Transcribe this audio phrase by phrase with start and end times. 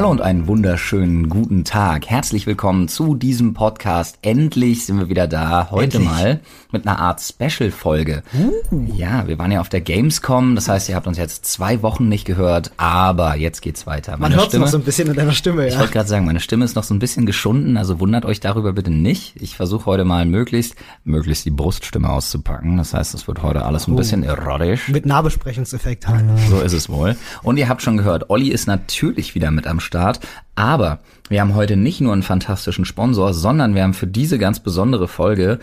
[0.00, 2.06] Hallo und einen wunderschönen guten Tag.
[2.06, 4.18] Herzlich willkommen zu diesem Podcast.
[4.22, 5.68] Endlich sind wir wieder da.
[5.70, 6.04] Heute Endlich.
[6.06, 6.40] mal
[6.72, 8.22] mit einer Art Special-Folge.
[8.94, 10.54] Ja, wir waren ja auf der Gamescom.
[10.54, 14.12] Das heißt, ihr habt uns jetzt zwei Wochen nicht gehört, aber jetzt geht's weiter.
[14.12, 15.80] Man Meine hört es Stimme, noch so ein bisschen in deiner Stimme, ich ja.
[15.80, 18.72] wollte gerade sagen, meine Stimme ist noch so ein bisschen geschunden, also wundert euch darüber
[18.72, 19.34] bitte nicht.
[19.36, 22.78] Ich versuche heute mal möglichst, möglichst die Bruststimme auszupacken.
[22.78, 23.90] Das heißt, es wird heute alles Oh.
[23.90, 24.88] ein bisschen erotisch.
[24.88, 26.24] Mit Nahbesprechungseffekt halt.
[26.48, 27.16] So ist es wohl.
[27.42, 30.20] Und ihr habt schon gehört, Olli ist natürlich wieder mit am Start.
[30.54, 34.60] Aber wir haben heute nicht nur einen fantastischen Sponsor, sondern wir haben für diese ganz
[34.60, 35.58] besondere Folge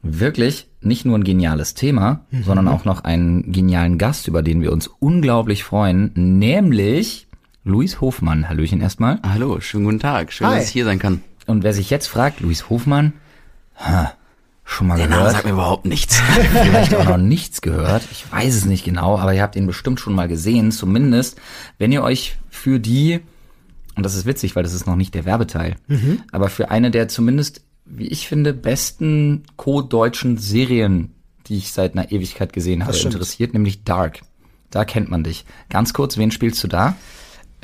[0.00, 4.70] wirklich nicht nur ein geniales Thema, sondern auch noch einen genialen Gast, über den wir
[4.70, 7.26] uns unglaublich freuen, nämlich
[7.64, 8.48] Luis Hofmann.
[8.48, 9.18] Hallöchen erstmal.
[9.26, 10.32] Hallo, schönen guten Tag.
[10.32, 10.56] Schön, Hi.
[10.56, 11.22] dass ich hier sein kann.
[11.46, 13.14] Und wer sich jetzt fragt, Luis Hofmann,
[13.76, 14.12] ha,
[14.64, 15.32] schon mal Der Name gehört?
[15.32, 16.20] sagt mir überhaupt nichts.
[16.62, 18.02] vielleicht auch noch nichts gehört.
[18.12, 20.70] Ich weiß es nicht genau, aber ihr habt ihn bestimmt schon mal gesehen.
[20.70, 21.40] Zumindest,
[21.78, 23.20] wenn ihr euch für die,
[23.96, 25.76] und das ist witzig, weil das ist noch nicht der Werbeteil,
[26.32, 31.12] aber für eine der zumindest, wie ich finde, besten co-deutschen Serien,
[31.46, 34.20] die ich seit einer Ewigkeit gesehen habe, interessiert, nämlich Dark.
[34.70, 35.44] Da kennt man dich.
[35.68, 36.96] Ganz kurz, wen spielst du da?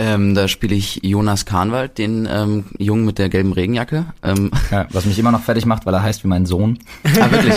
[0.01, 4.07] Ähm, da spiele ich Jonas Kahnwald, den ähm, Jungen mit der gelben Regenjacke.
[4.25, 6.79] Ähm, Ja, was mich immer noch fertig macht, weil er heißt wie mein Sohn.
[7.21, 7.55] ah, wirklich?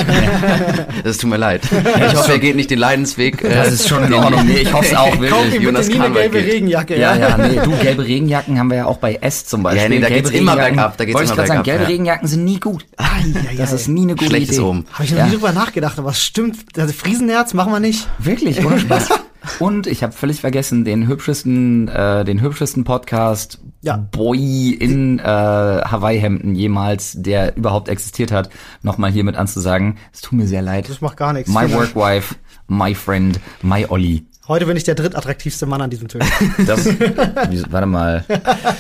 [1.03, 1.61] Das tut mir leid.
[1.64, 3.44] Ich hoffe, er geht nicht den Leidensweg.
[3.44, 4.45] äh, Das ist schon in Ordnung.
[4.45, 5.55] Nee, ich hoffe es auch Kauf wirklich.
[5.55, 6.53] ihm Jonas bitte nie eine Kahnwald gelbe geht.
[6.55, 7.30] Regenjacke, Ja, ja.
[7.30, 9.83] ja, nee, du, gelbe Regenjacken haben wir ja auch bei S zum Beispiel.
[9.83, 11.83] Ja, nee, da gelbe geht's immer bergab, da geht's Wollte ich immer gerade sagen, gelbe
[11.83, 11.88] ja.
[11.89, 12.86] Regenjacken sind nie gut.
[12.97, 13.05] Ai,
[13.49, 14.66] ai, Das ist nie eine gute Schlechtes Idee.
[14.66, 14.86] Oben.
[14.91, 15.25] Habe ich noch Ja.
[15.27, 16.58] nie drüber nachgedacht, aber es stimmt.
[16.77, 18.08] Also Friesenherz machen wir nicht.
[18.19, 19.09] Wirklich, ohne Spaß.
[19.59, 23.97] Und ich habe völlig vergessen, den hübschesten, äh, den hübschesten Podcast Ja.
[23.97, 28.49] Boy in äh, Hawaii-Hemden jemals, der überhaupt existiert hat,
[28.81, 29.97] nochmal hier mit anzusagen.
[30.14, 30.89] Es tut mir sehr leid.
[30.89, 31.49] Das macht gar nichts.
[31.52, 31.95] My Vielen Dank.
[31.95, 32.36] work wife,
[32.67, 34.25] my friend, my Olli.
[34.47, 36.25] Heute bin ich der drittattraktivste Mann an diesem Tisch.
[36.66, 36.86] Das,
[37.69, 38.25] warte mal,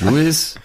[0.01, 0.55] Luis,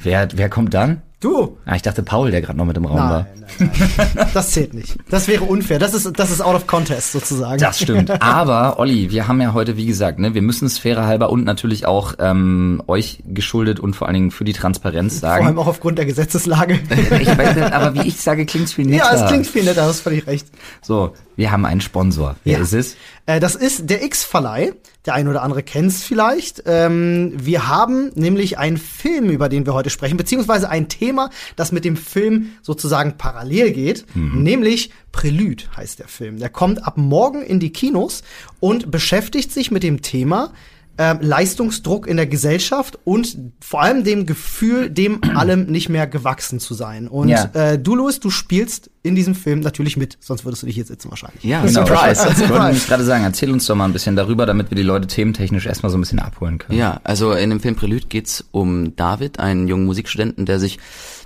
[0.00, 1.02] wer, wer kommt dann?
[1.18, 1.56] Du?
[1.64, 3.26] Ah, ich dachte Paul, der gerade noch mit im Raum war.
[3.34, 3.70] Nein, nein,
[4.16, 4.28] nein.
[4.34, 4.98] Das zählt nicht.
[5.08, 5.78] Das wäre unfair.
[5.78, 7.58] Das ist, das ist out of contest sozusagen.
[7.58, 8.10] Das stimmt.
[8.22, 11.44] Aber Olli, wir haben ja heute, wie gesagt, ne, wir müssen es fairer halber und
[11.44, 15.58] natürlich auch ähm, euch geschuldet und vor allen Dingen für die Transparenz Vor allem sagen.
[15.58, 16.78] auch aufgrund der Gesetzeslage.
[16.90, 19.04] Ich weiß, nicht, aber wie ich sage, klingt's viel netter.
[19.10, 20.46] ja, es klingt viel netter, hast völlig recht.
[20.82, 22.36] So, wir haben einen Sponsor.
[22.44, 22.62] Wer Ja.
[22.62, 22.96] ist es?
[23.24, 24.74] Äh, das ist der X-Verleih.
[25.06, 26.64] Der ein oder andere kennt's vielleicht.
[26.66, 31.72] Ähm, wir haben nämlich einen Film, über den wir heute sprechen, beziehungsweise ein Thema, das
[31.72, 36.38] mit dem Film sozusagen parallel geht, nämlich Prelude heißt der Film.
[36.38, 38.22] Der kommt ab morgen in die Kinos
[38.60, 40.52] und beschäftigt sich mit dem Thema
[40.98, 46.58] ähm, Leistungsdruck in der Gesellschaft und vor allem dem Gefühl, dem allem nicht mehr gewachsen
[46.60, 47.06] zu sein.
[47.08, 47.50] Und Ja.
[47.52, 50.84] äh, du, Louis, du spielst in diesem Film natürlich mit, sonst würdest du dich hier
[50.84, 51.44] sitzen wahrscheinlich.
[51.44, 51.86] Ja, Genau.
[51.86, 52.26] Surprise.
[52.30, 54.82] Ich wollte nämlich gerade sagen, erzähl uns doch mal ein bisschen darüber, damit wir die
[54.82, 56.78] Leute thementechnisch erstmal so ein bisschen abholen können.
[56.78, 60.78] Ja, also in dem Film Prelude geht's um David, einen jungen Musikstudenten, der sich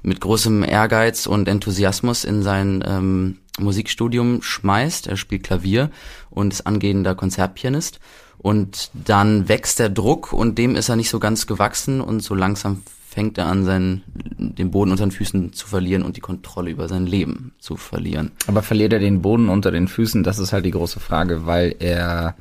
[0.02, 5.06] mit großem Ehrgeiz und Enthusiasmus in sein ähm, Musikstudium schmeißt.
[5.06, 5.90] Er spielt Klavier
[6.30, 8.00] und ist angehender Konzertpianist.
[8.42, 12.34] Und dann wächst der Druck und dem ist er nicht so ganz gewachsen und so
[12.34, 14.02] langsam fängt er an, seinen,
[14.38, 18.30] den Boden unter den Füßen zu verlieren und die Kontrolle über sein Leben zu verlieren.
[18.46, 20.22] Aber verliert er den Boden unter den Füßen?
[20.22, 22.36] Das ist halt die große Frage, weil er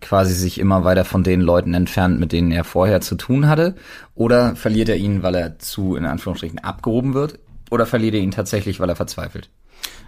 [0.00, 3.74] quasi sich immer weiter von den Leuten entfernt, mit denen er vorher zu tun hatte?
[4.14, 7.38] Oder verliert er ihn, weil er zu, in Anführungsstrichen, abgehoben wird?
[7.70, 9.48] Oder verliert er ihn tatsächlich, weil er verzweifelt?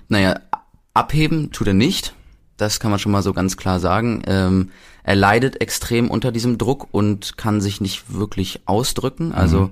[0.09, 0.41] Naja,
[0.95, 2.15] abheben tut er nicht.
[2.59, 4.23] Das kann man schon mal so ganz klar sagen.
[4.27, 4.71] Ähm,
[5.05, 9.33] er leidet extrem unter diesem Druck und kann sich nicht wirklich ausdrücken.
[9.33, 9.71] Also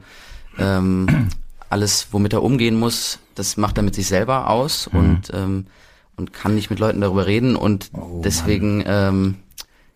[0.59, 1.29] ähm,
[1.69, 5.67] alles, womit er umgehen muss, das macht er mit sich selber aus und ähm,
[6.17, 7.91] und kann nicht mit Leuten darüber reden und
[8.23, 9.37] deswegen ähm,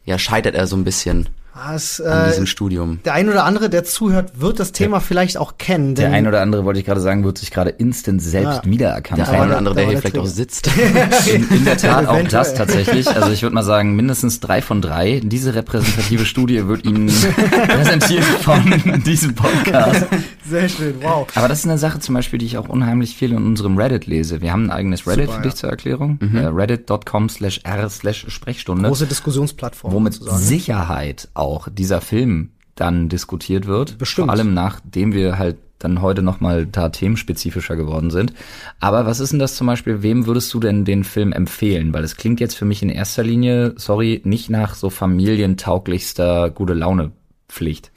[0.06, 2.98] ja scheitert er so ein bisschen An äh, diesem Studium.
[3.04, 5.94] der ein oder andere, der zuhört, wird das Thema vielleicht auch kennen.
[5.94, 8.70] Der ein oder andere, wollte ich gerade sagen, wird sich gerade instant selbst Ja.
[8.70, 10.68] wiedererkannt Der eine oder der- andere, der hier der vielleicht auch sitzt.
[11.32, 13.08] In, in der Tat auch das tatsächlich.
[13.08, 15.20] Also ich würde mal sagen, mindestens drei von drei.
[15.24, 17.06] Diese repräsentative Studie wird Ihnen
[17.68, 20.06] präsentiert von diesem Podcast.
[20.48, 21.26] Sehr schön, wow.
[21.34, 24.06] Aber das ist eine Sache zum Beispiel, die ich auch unheimlich viel in unserem Reddit
[24.06, 24.40] lese.
[24.40, 25.56] Wir haben ein eigenes Reddit Super, für dich ja.
[25.56, 26.18] zur Erklärung.
[26.34, 28.88] Äh, Reddit.com slash r slash Sprechstunde.
[28.88, 29.92] Große Diskussionsplattform.
[29.92, 30.42] wo mit sozusagen.
[30.42, 33.98] Sicherheit auch dieser Film dann diskutiert wird.
[33.98, 34.26] Bestimmt.
[34.26, 38.32] Vor allem nachdem wir halt dann heute nochmal da themenspezifischer geworden sind.
[38.80, 41.92] Aber was ist denn das zum Beispiel, wem würdest du denn den Film empfehlen?
[41.92, 46.74] Weil es klingt jetzt für mich in erster Linie, sorry, nicht nach so familientauglichster gute
[46.74, 47.12] Laune
[47.48, 47.92] Pflicht.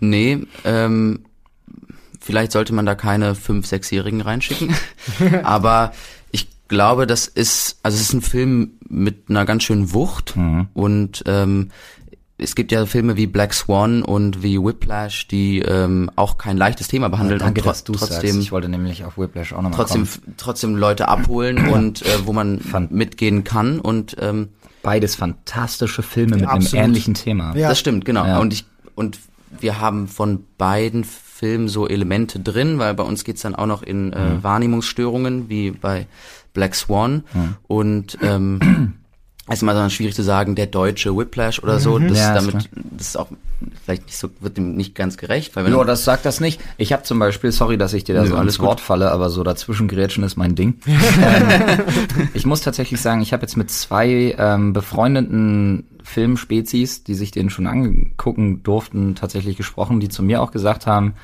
[0.00, 1.26] Nee, ähm,
[2.20, 4.74] vielleicht sollte man da keine fünf, sechsjährigen reinschicken.
[5.42, 5.92] Aber
[6.32, 10.34] ich glaube, das ist, also es ist ein Film mit einer ganz schönen Wucht
[10.74, 11.70] und ähm,
[12.38, 16.88] es gibt ja Filme wie Black Swan und wie Whiplash, die ähm, auch kein leichtes
[16.88, 18.38] Thema behandeln Danke, und dass du trotzdem sagst.
[18.42, 20.34] Ich wollte nämlich auf Whiplash auch nochmal trotzdem kommen.
[20.36, 24.48] trotzdem Leute abholen und äh, wo man Fand- mitgehen kann und ähm,
[24.82, 26.74] Beides fantastische Filme mit absolut.
[26.74, 27.56] einem ähnlichen Thema.
[27.56, 27.70] Ja.
[27.70, 28.38] das stimmt genau Ja.
[28.38, 29.18] und ich und
[29.58, 33.82] wir haben von beiden Filmen so Elemente drin, weil bei uns geht's dann auch noch
[33.82, 34.42] in äh, Mhm.
[34.44, 36.06] Wahrnehmungsstörungen wie bei
[36.52, 37.24] Black Swan
[37.66, 38.92] und ähm,
[39.54, 42.16] ist immer dann schwierig zu sagen, der deutsche Whiplash oder so, das, Mhm.
[42.16, 43.28] Ja, ist damit, das ist auch
[43.84, 46.60] vielleicht nicht so, wird dem nicht ganz gerecht, weil wenn Ja, das sagt das nicht.
[46.78, 49.30] Ich habe zum Beispiel, sorry, dass ich dir da Nö, so alles Wort falle, aber
[49.30, 50.80] so dazwischen grätschen ist mein Ding.
[50.86, 51.80] ähm,
[52.34, 57.50] ich muss tatsächlich sagen, ich habe jetzt mit zwei ähm, befreundeten Filmspezies, die sich den
[57.50, 61.14] schon angucken durften, tatsächlich gesprochen, die zu mir auch gesagt haben,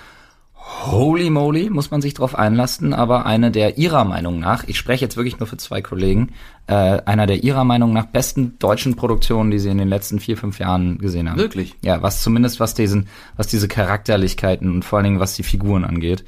[0.64, 5.04] Holy moly, muss man sich drauf einlassen, aber eine der ihrer Meinung nach, ich spreche
[5.04, 6.30] jetzt wirklich nur für zwei Kollegen,
[6.66, 6.74] äh,
[7.04, 10.58] einer der ihrer Meinung nach besten deutschen Produktionen, die sie in den letzten vier, fünf
[10.60, 11.38] Jahren gesehen haben.
[11.38, 11.74] Wirklich?
[11.82, 15.84] Ja, was zumindest was diesen, was diese Charakterlichkeiten und vor allen Dingen was die Figuren
[15.84, 16.24] angeht.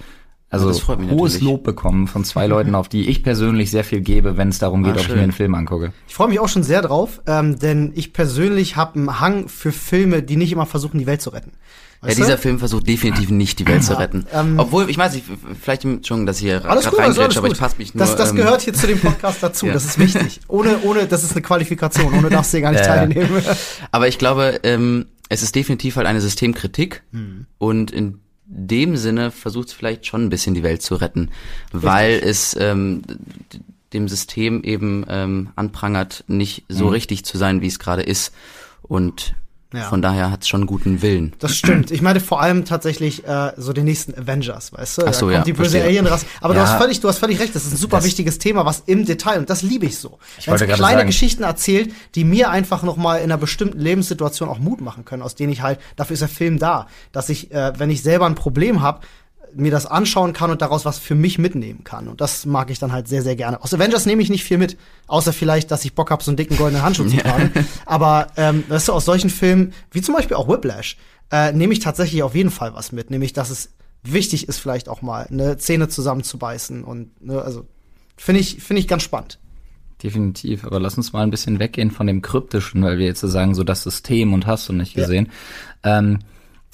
[0.50, 1.52] Also Ja, das freut mich hohes natürlich.
[1.52, 4.82] Lob bekommen von zwei Leuten, auf die ich persönlich sehr viel gebe, wenn es darum
[4.84, 5.92] geht, Ah, ob ich mir einen Film angucke.
[6.06, 9.72] Ich freue mich auch schon sehr drauf, ähm, denn ich persönlich habe einen Hang für
[9.72, 11.52] Filme, die nicht immer versuchen, die Welt zu retten.
[12.04, 12.22] Ja, Weißt du?
[12.22, 14.26] dieser Film versucht definitiv nicht die Welt zu retten.
[14.32, 15.24] ähm, Obwohl, ich weiß nicht,
[15.60, 17.52] vielleicht, Entschuldigung, dass ich hier Alles gut, alles, aber gut.
[17.52, 18.04] ich passe mich nur.
[18.04, 19.72] das das ähm, gehört hier zu dem Podcast dazu, Ja.
[19.72, 20.40] das ist wichtig.
[20.48, 23.06] Ohne, ohne, das ist eine Qualifikation, ohne darfst du hier gar nicht Ja, ja.
[23.06, 23.42] teilnehmen.
[23.90, 27.46] Aber ich glaube, ähm, es ist definitiv halt eine Systemkritik Hm.
[27.58, 31.30] und in dem Sinne versucht es vielleicht schon ein bisschen die Welt zu retten,
[31.72, 33.00] weil es ähm,
[33.94, 38.34] dem System eben ähm, anprangert, nicht so richtig zu sein, wie es gerade ist.
[38.82, 39.34] Und.
[39.74, 39.84] Ja.
[39.88, 41.32] von daher hat es schon guten Willen.
[41.38, 41.90] Das stimmt.
[41.90, 45.02] Ich meine vor allem tatsächlich äh, so den nächsten Avengers, weißt du?
[45.06, 45.84] Ach so, da kommt ja, die böse verstehe.
[45.84, 46.26] Alienrasse.
[46.40, 46.66] Aber du Ja.
[46.68, 47.54] hast völlig, du hast völlig recht.
[47.54, 50.18] Das ist ein super Das- wichtiges Thema, was im Detail und das liebe ich so.
[50.38, 54.48] Ich Wenn kleine sagen- Geschichten erzählt, die mir einfach noch mal in einer bestimmten Lebenssituation
[54.48, 57.52] auch Mut machen können, aus denen ich halt dafür ist der Film da, dass ich,
[57.52, 59.00] äh, wenn ich selber ein Problem habe
[59.56, 62.08] mir das anschauen kann und daraus was für mich mitnehmen kann.
[62.08, 63.62] Und das mag ich dann halt sehr, sehr gerne.
[63.62, 66.36] Aus Avengers nehme ich nicht viel mit, außer vielleicht, dass ich Bock habe, so einen
[66.36, 67.50] dicken goldenen Handschuh zu tragen.
[67.86, 70.96] Aber ähm, weißt du, aus solchen Filmen, wie zum Beispiel auch Whiplash,
[71.30, 73.10] äh, nehme ich tatsächlich auf jeden Fall was mit.
[73.10, 73.70] Nämlich, dass es
[74.02, 76.84] wichtig ist, vielleicht auch mal eine Zähne zusammenzubeißen.
[76.84, 77.66] Und ne, also
[78.16, 79.38] finde ich, finde ich ganz spannend.
[80.02, 83.28] Definitiv, aber lass uns mal ein bisschen weggehen von dem Kryptischen, weil wir jetzt so
[83.28, 85.02] sagen, so das System und hast du nicht Ja.
[85.02, 85.30] gesehen.
[85.82, 86.18] Ähm,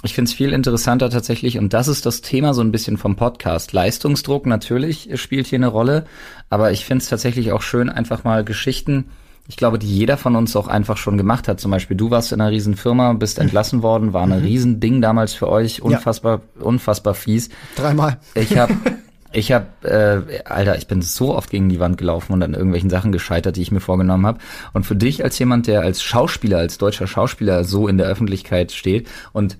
[0.02, 3.16] ich finde es viel interessanter tatsächlich, und das ist das Thema so ein bisschen vom
[3.16, 3.72] Podcast.
[3.72, 6.06] Leistungsdruck natürlich spielt hier eine Rolle,
[6.48, 9.06] aber ich finde es tatsächlich auch schön, einfach mal Geschichten,
[9.50, 11.58] ich glaube, die jeder von uns auch einfach schon gemacht hat.
[11.58, 15.34] Zum Beispiel, du warst in einer riesen Firma, bist entlassen worden, war ein Riesending damals
[15.34, 17.48] für euch, unfassbar, unfassbar fies.
[17.74, 18.18] Dreimal.
[18.36, 18.72] Ich habe,
[19.32, 22.90] ich habe, äh, Alter, ich bin so oft gegen die Wand gelaufen und an irgendwelchen
[22.90, 24.38] Sachen gescheitert, die ich mir vorgenommen habe.
[24.72, 28.70] Und für dich als jemand, der als Schauspieler, als deutscher Schauspieler so in der Öffentlichkeit
[28.70, 29.58] steht und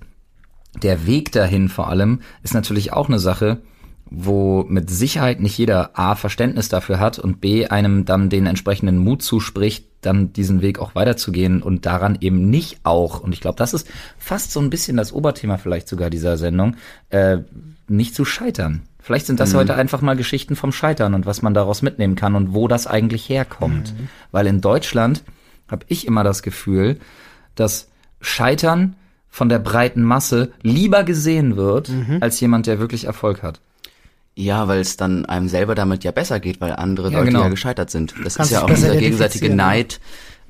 [0.75, 3.61] der Weg dahin vor allem ist natürlich auch eine Sache,
[4.13, 8.97] wo mit Sicherheit nicht jeder A Verständnis dafür hat und B einem dann den entsprechenden
[8.97, 13.55] Mut zuspricht, dann diesen Weg auch weiterzugehen und daran eben nicht auch, und ich glaube,
[13.57, 16.75] das ist fast so ein bisschen das Oberthema vielleicht sogar dieser Sendung,
[17.09, 17.37] äh,
[17.87, 18.81] nicht zu scheitern.
[18.99, 22.35] Vielleicht sind das heute einfach mal Geschichten vom Scheitern und was man daraus mitnehmen kann
[22.35, 23.95] und wo das eigentlich herkommt.
[24.31, 25.23] Weil in Deutschland
[25.69, 26.99] habe ich immer das Gefühl,
[27.55, 27.89] dass
[28.19, 28.95] Scheitern
[29.31, 33.59] von der breiten Masse lieber gesehen wird, als jemand, der wirklich Erfolg hat.
[34.35, 37.43] Ja, weil es dann einem selber damit ja besser geht, weil andere Ja, Leute genau.
[37.43, 38.13] ja gescheitert sind.
[38.23, 39.49] Das Kannst ist ja auch dieser gegenseitige.
[39.53, 39.99] Neid,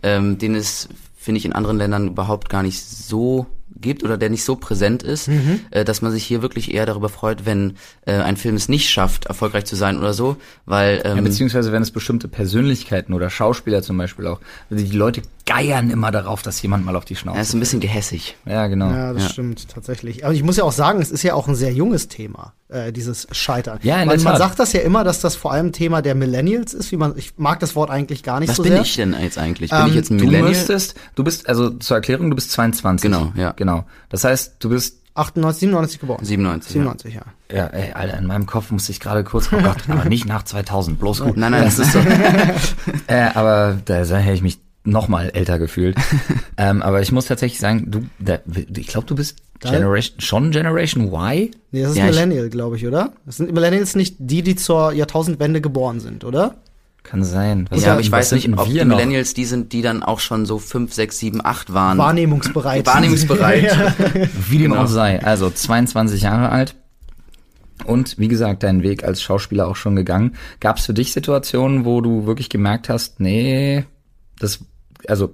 [0.03, 3.47] ähm, den es, finde ich, in anderen Ländern überhaupt gar nicht so
[3.79, 5.61] gibt oder der nicht so präsent ist, Mhm.
[5.71, 7.73] äh, dass man sich hier wirklich eher darüber freut, wenn
[8.05, 11.71] äh, ein Film es nicht schafft, erfolgreich zu sein oder so, weil ähm, Ja, beziehungsweise
[11.71, 16.41] wenn es bestimmte Persönlichkeiten oder Schauspieler zum Beispiel auch, also die Leute geiern immer darauf,
[16.41, 18.37] dass jemand mal auf die er Schnauze ist ein bisschen gehässig.
[18.45, 18.89] Ja, genau.
[18.91, 19.29] Ja, das Ja.
[19.29, 20.23] stimmt tatsächlich.
[20.25, 22.91] Aber ich muss ja auch sagen, es ist ja auch ein sehr junges Thema, äh,
[22.91, 23.79] dieses Scheitern.
[23.83, 24.41] Ja, in Weil der man Tat.
[24.41, 27.33] sagt das ja immer, dass das vor allem Thema der Millennials ist, wie man, ich
[27.37, 28.81] mag das Wort eigentlich gar nicht Was so bin sehr.
[28.81, 29.71] ich denn jetzt eigentlich?
[29.71, 30.49] Bin Ähm, ich jetzt ein Du Millennial?
[30.49, 33.09] müsstest, du bist, also zur Erklärung, du bist 22.
[33.11, 33.51] Genau, ja.
[33.55, 33.85] Genau.
[34.09, 36.23] Das heißt, du bist 98, 97 geboren.
[36.23, 36.71] 97.
[36.71, 37.21] 97, ja.
[37.53, 40.43] Ja, ey, Alter, in meinem Kopf musste ich gerade kurz, oh Gott, aber nicht nach
[40.43, 41.35] 2000, bloß gut.
[41.35, 41.99] Nein, nein, das ist so.
[43.07, 45.95] Äh, aber da hätte ich mich noch mal älter gefühlt.
[46.57, 48.39] ähm, aber ich muss tatsächlich sagen, du, da,
[48.75, 49.37] ich glaube, du bist.
[49.59, 51.51] Generation, schon Generation Y?
[51.71, 53.13] Nee, das ist Ja, Millennial, glaube ich, oder?
[53.27, 56.55] Das sind Millennials nicht die, die zur Jahrtausendwende geboren sind, oder?
[57.03, 57.67] Kann sein.
[57.69, 58.95] Was ja, aber ich weiß nicht, ob die wir noch?
[58.95, 61.97] Millennials die sind, die dann auch schon so 5, 6, 7, 8 waren.
[61.97, 62.85] Wahrnehmungsbereit.
[62.85, 63.63] Wahrnehmungsbereit.
[63.63, 63.93] ja.
[64.49, 64.83] Wie dem Genau.
[64.83, 65.21] auch sei.
[65.23, 66.75] Also 22 Jahre alt.
[67.85, 70.35] Und wie gesagt, deinen Weg als Schauspieler auch schon gegangen.
[70.59, 73.85] Gab es für dich Situationen, wo du wirklich gemerkt hast, nee,
[74.39, 74.59] das,
[75.07, 75.33] also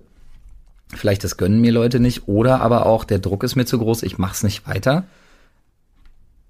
[0.94, 4.04] vielleicht das gönnen mir Leute nicht oder aber auch der Druck ist mir zu groß,
[4.04, 5.06] ich mach's nicht weiter.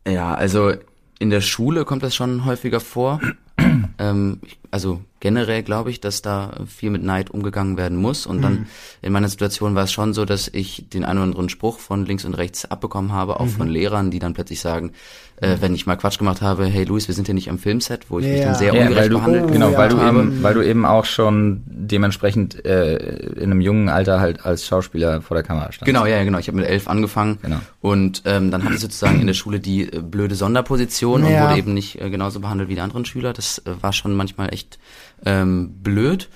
[0.08, 0.74] Ja, also
[1.20, 3.20] in der Schule kommt das schon häufiger vor.
[3.98, 4.40] ähm,
[4.72, 8.26] also generell glaube ich, dass da viel mit Neid umgegangen werden muss.
[8.26, 8.66] Und dann Mhm.
[9.02, 12.06] in meiner Situation war es schon so, dass ich den einen oder anderen Spruch von
[12.06, 13.50] links und rechts abbekommen habe, auch Mhm.
[13.50, 14.92] von Lehrern, die dann plötzlich sagen,
[15.40, 18.10] äh, wenn ich mal Quatsch gemacht habe, hey Luis, wir sind hier nicht am Filmset,
[18.10, 18.46] wo ich mich Ja.
[18.46, 19.78] dann sehr Ja, ungerecht weil du, behandelt genau, ja.
[19.78, 20.20] weil du habe.
[20.20, 22.96] eben, weil du eben auch schon dementsprechend äh,
[23.36, 25.86] in einem jungen Alter halt als Schauspieler vor der Kamera standst.
[25.86, 26.40] Genau, ja, ja, genau.
[26.40, 27.60] Ich habe mit elf angefangen Genau.
[27.82, 31.44] und ähm, dann hatte ich sozusagen in der Schule die äh, blöde Sonderposition und Ja.
[31.48, 33.34] wurde eben nicht äh, genauso behandelt wie die anderen Schüler.
[33.34, 34.80] Das äh, war schon manchmal echt
[35.26, 36.30] ähm, blöd.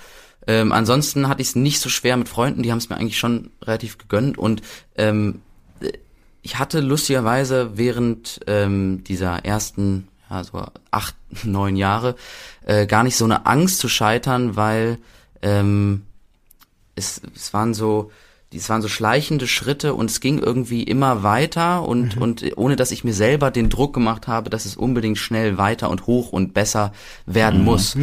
[0.47, 3.19] Ähm, ansonsten hatte ich es nicht so schwer mit Freunden, die haben es mir eigentlich
[3.19, 4.61] schon relativ gegönnt und
[4.95, 5.41] ähm,
[5.81, 5.91] äh,
[6.41, 12.15] ich hatte lustigerweise während ähm, dieser ersten, ja, so acht, neun Jahre
[12.65, 14.97] äh, gar nicht so eine Angst zu scheitern, weil
[15.41, 16.03] ähm,
[16.95, 18.11] es, es waren so,
[18.53, 22.91] es waren so schleichende Schritte und es ging irgendwie immer weiter und, und ohne dass
[22.91, 26.53] ich mir selber den Druck gemacht habe, dass es unbedingt schnell weiter und hoch und
[26.53, 26.91] besser
[27.25, 27.95] werden muss.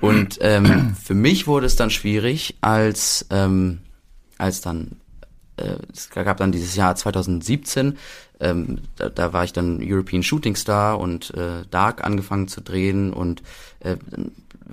[0.00, 3.80] Und ähm, für mich wurde es dann schwierig, als, ähm,
[4.38, 4.98] als dann
[5.56, 7.98] äh, es gab dann dieses Jahr 2017,
[8.40, 13.12] ähm, da, da war ich dann European Shooting Star und äh, Dark angefangen zu drehen
[13.12, 13.42] und
[13.80, 13.96] äh,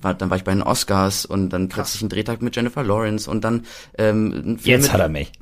[0.05, 3.29] war, dann war ich bei den Oscars und dann plötzlich ein Drehtag mit Jennifer Lawrence
[3.29, 3.63] und dann
[3.97, 5.33] ähm, ein Film Jetzt mit, hat er mich.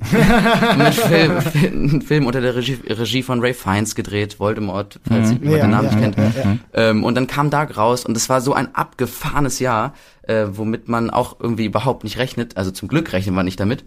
[0.92, 1.32] Film,
[1.94, 5.42] ein Film unter der Regie, Regie von Ray Fiennes gedreht, Voldemort, falls Mhm.
[5.42, 6.34] jemand Ja, den Namen ja, nicht kennt.
[6.36, 6.58] ja, ja.
[6.72, 10.88] Ähm, und dann kam Dark raus und es war so ein abgefahrenes Jahr, äh, womit
[10.88, 12.56] man auch irgendwie überhaupt nicht rechnet.
[12.56, 13.84] Also zum Glück rechnen wir nicht damit.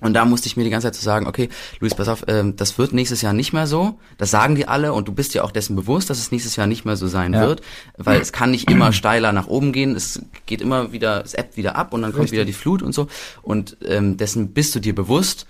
[0.00, 1.48] Und da musste ich mir die ganze Zeit zu sagen, okay,
[1.80, 3.98] Luis, pass auf, ähm, das wird nächstes Jahr nicht mehr so.
[4.18, 6.66] Das sagen die alle und du bist dir auch dessen bewusst, dass es nächstes Jahr
[6.66, 7.40] nicht mehr so sein Ja.
[7.42, 7.62] wird,
[7.98, 9.94] weil es kann nicht immer steiler nach oben gehen.
[9.94, 12.32] Es geht immer wieder, es ebbt wieder ab und dann kommt Richtig.
[12.38, 13.08] wieder die Flut und so.
[13.42, 15.46] Und ähm, dessen bist du dir bewusst.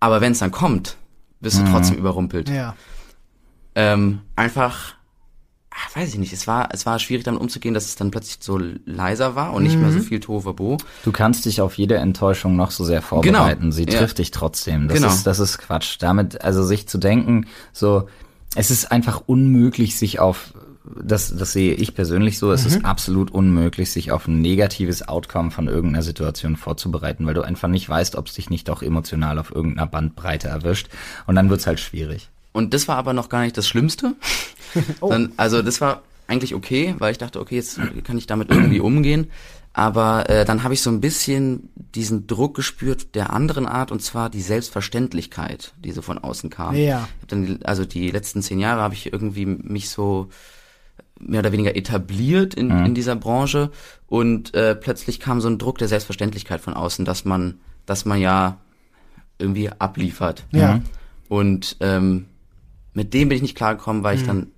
[0.00, 0.96] Aber wenn es dann kommt,
[1.40, 2.48] bist du trotzdem überrumpelt.
[2.48, 2.74] Ja.
[3.74, 4.94] Ähm, einfach,
[5.70, 8.38] ach, weiß ich nicht, es war, es war schwierig damit umzugehen, dass es dann plötzlich
[8.40, 10.78] so leiser war und nicht mehr so viel Tohuwabo.
[11.04, 13.60] Du kannst dich auf jede Enttäuschung noch so sehr vorbereiten.
[13.62, 13.72] Genau.
[13.72, 13.98] Sie Ja.
[13.98, 14.88] trifft dich trotzdem.
[14.88, 15.08] Das Genau.
[15.08, 15.96] ist, das ist Quatsch.
[16.00, 18.08] Damit, also sich zu denken, so,
[18.56, 20.52] es ist einfach unmöglich, sich auf,
[21.00, 22.66] das, das sehe ich persönlich so, es Mhm.
[22.68, 27.68] ist absolut unmöglich, sich auf ein negatives Outcome von irgendeiner Situation vorzubereiten, weil du einfach
[27.68, 30.88] nicht weißt, ob es dich nicht doch emotional auf irgendeiner Bandbreite erwischt.
[31.28, 32.28] Und dann wird's halt schwierig.
[32.52, 34.14] Und das war aber noch gar nicht das Schlimmste.
[35.00, 38.80] Dann, also das war eigentlich okay, weil ich dachte, okay, jetzt kann ich damit irgendwie
[38.80, 39.30] umgehen.
[39.72, 44.02] Aber äh, dann habe ich so ein bisschen diesen Druck gespürt der anderen Art, und
[44.02, 46.74] zwar die Selbstverständlichkeit, die so von außen kam.
[46.74, 47.08] Ja.
[47.16, 50.28] Ich hab dann, also die letzten zehn Jahre habe ich irgendwie mich so
[51.20, 53.70] mehr oder weniger etabliert in, in dieser Branche
[54.06, 58.20] und äh, plötzlich kam so ein Druck der Selbstverständlichkeit von außen, dass man, dass man
[58.20, 58.56] ja
[59.38, 60.44] irgendwie abliefert.
[60.50, 60.80] Ja.
[61.28, 62.26] Und ähm,
[62.92, 64.48] mit dem bin ich nicht klargekommen, weil ich dann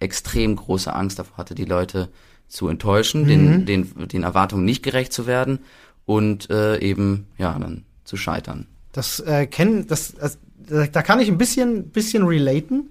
[0.00, 2.08] extrem große Angst davor hatte, die Leute
[2.46, 5.58] zu enttäuschen, den, den, den Erwartungen nicht gerecht zu werden
[6.06, 8.66] und äh, eben, ja, dann zu scheitern.
[8.92, 10.38] Das äh, kennen, das, das,
[10.90, 12.90] da kann ich ein bisschen, bisschen relaten.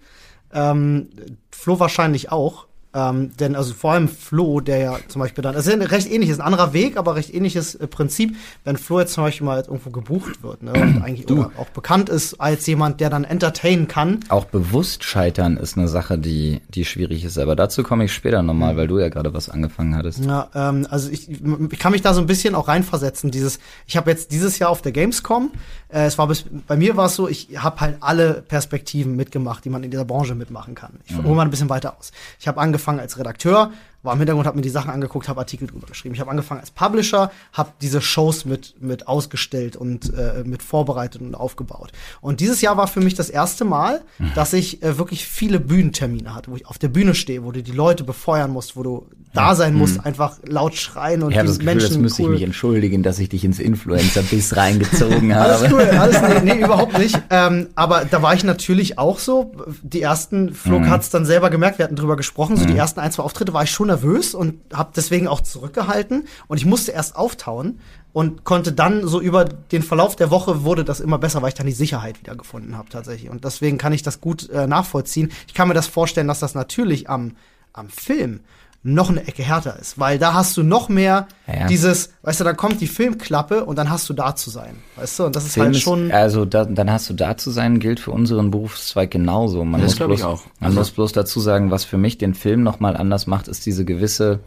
[0.54, 1.10] Ähm,
[1.52, 2.67] Flo wahrscheinlich auch.
[2.94, 6.10] Ähm, denn also vor allem Flo, der ja zum Beispiel dann, das ist ja recht
[6.10, 9.60] ähnliches, ein anderer Weg, aber recht ähnliches äh, Prinzip, wenn Flo jetzt zum Beispiel mal
[9.60, 14.22] irgendwo gebucht wird, ne, und eigentlich auch bekannt ist als jemand, der dann entertainen kann.
[14.30, 17.38] Auch bewusst scheitern ist eine Sache, die, die schwierig ist.
[17.38, 20.24] Aber dazu komme ich später nochmal, weil du ja gerade was angefangen hattest.
[20.24, 23.32] Ja, ähm, also ich, ich kann mich da so ein bisschen auch reinversetzen.
[23.32, 25.52] Dieses, ich habe jetzt dieses Jahr auf der Gamescom,
[25.90, 29.66] äh, es war bis, bei mir war es so, ich habe halt alle Perspektiven mitgemacht,
[29.66, 30.94] die man in dieser Branche mitmachen kann.
[31.06, 32.12] Ich hole mal ein bisschen weiter aus.
[32.40, 33.72] Ich habe angefangen als Redakteur,
[34.04, 36.16] war im Hintergrund, habe mir die Sachen angeguckt, habe Artikel drüber geschrieben.
[36.16, 41.22] Ich habe angefangen als Publisher, habe diese Shows mit mit ausgestellt und äh, mit vorbereitet
[41.22, 41.92] und aufgebaut.
[42.22, 44.02] Und dieses Jahr war für mich das erste Mal,
[44.36, 47.62] dass ich äh, wirklich viele Bühnentermine hatte, wo ich auf der Bühne stehe, wo du
[47.64, 51.46] die Leute befeuern musst, wo du da sein musst, einfach laut schreien und Ich die
[51.46, 55.32] das Gefühl, Menschen das müsste ich cool mich entschuldigen, dass ich dich ins Influencer-Biss reingezogen
[55.34, 55.74] alles habe.
[55.76, 57.20] cool, alles nee, nee überhaupt nicht.
[57.30, 59.52] Ähm, aber da war ich natürlich auch so.
[59.84, 60.90] Die ersten, Flo Mhm.
[60.90, 63.64] hat's dann selber gemerkt, wir hatten drüber gesprochen, so die ersten ein, zwei Auftritte war
[63.64, 66.28] ich schon nervös und habe deswegen auch zurückgehalten.
[66.48, 67.80] Und ich musste erst auftauen
[68.14, 71.56] und konnte dann so über den Verlauf der Woche wurde das immer besser, weil ich
[71.56, 73.30] dann die Sicherheit wieder gefunden habe tatsächlich.
[73.30, 75.32] Und deswegen kann ich das gut äh, nachvollziehen.
[75.48, 77.36] Ich kann mir das vorstellen, dass das natürlich am,
[77.74, 78.42] am Film
[78.84, 81.68] noch eine Ecke härter ist, weil da hast du noch mehr Ja, ja.
[81.68, 85.20] dieses, weißt du, dann kommt die Filmklappe und dann hast du da zu sein, weißt
[85.20, 87.52] du, und das ist Film halt ist- schon, also da, dann hast du da zu
[87.52, 89.66] sein, gilt für unseren Berufszweig genauso.
[89.66, 90.44] Man Das muss ich bloß, auch.
[90.60, 93.48] Man Also- muss bloß dazu sagen, was für mich den Film noch mal anders macht,
[93.50, 94.40] ist diese gewisse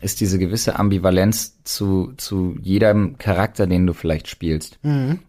[0.00, 4.78] ist diese gewisse Ambivalenz zu, zu jedem Charakter, den du vielleicht spielst.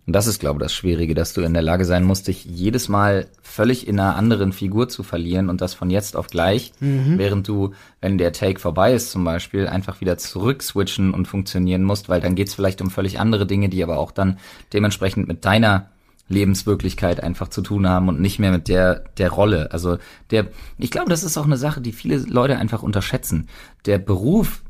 [0.06, 2.46] Und das ist, glaube ich, das Schwierige, dass du in der Lage sein musst, dich
[2.46, 6.72] jedes Mal völlig in einer anderen Figur zu verlieren und das von jetzt auf gleich,
[7.18, 12.10] während du, wenn der Take vorbei ist zum Beispiel, einfach wieder zurückswitchen und funktionieren musst,
[12.10, 14.38] weil dann geht's vielleicht um völlig andere Dinge, die aber auch dann
[14.72, 15.90] dementsprechend mit deiner
[16.30, 19.72] Lebenswirklichkeit einfach zu tun haben und nicht mehr mit der der Rolle.
[19.72, 19.98] Also
[20.32, 23.50] der ich glaube, das ist auch eine Sache, die viele Leute einfach unterschätzen.
[23.86, 24.64] Der Beruf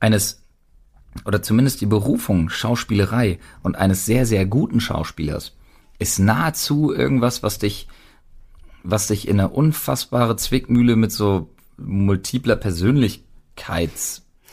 [0.00, 0.42] eines
[1.24, 5.54] oder zumindest die Berufung Schauspielerei und eines sehr sehr guten Schauspielers
[5.98, 7.88] ist nahezu irgendwas, was dich
[8.82, 12.56] was dich in eine unfassbare Zwickmühle mit so multipler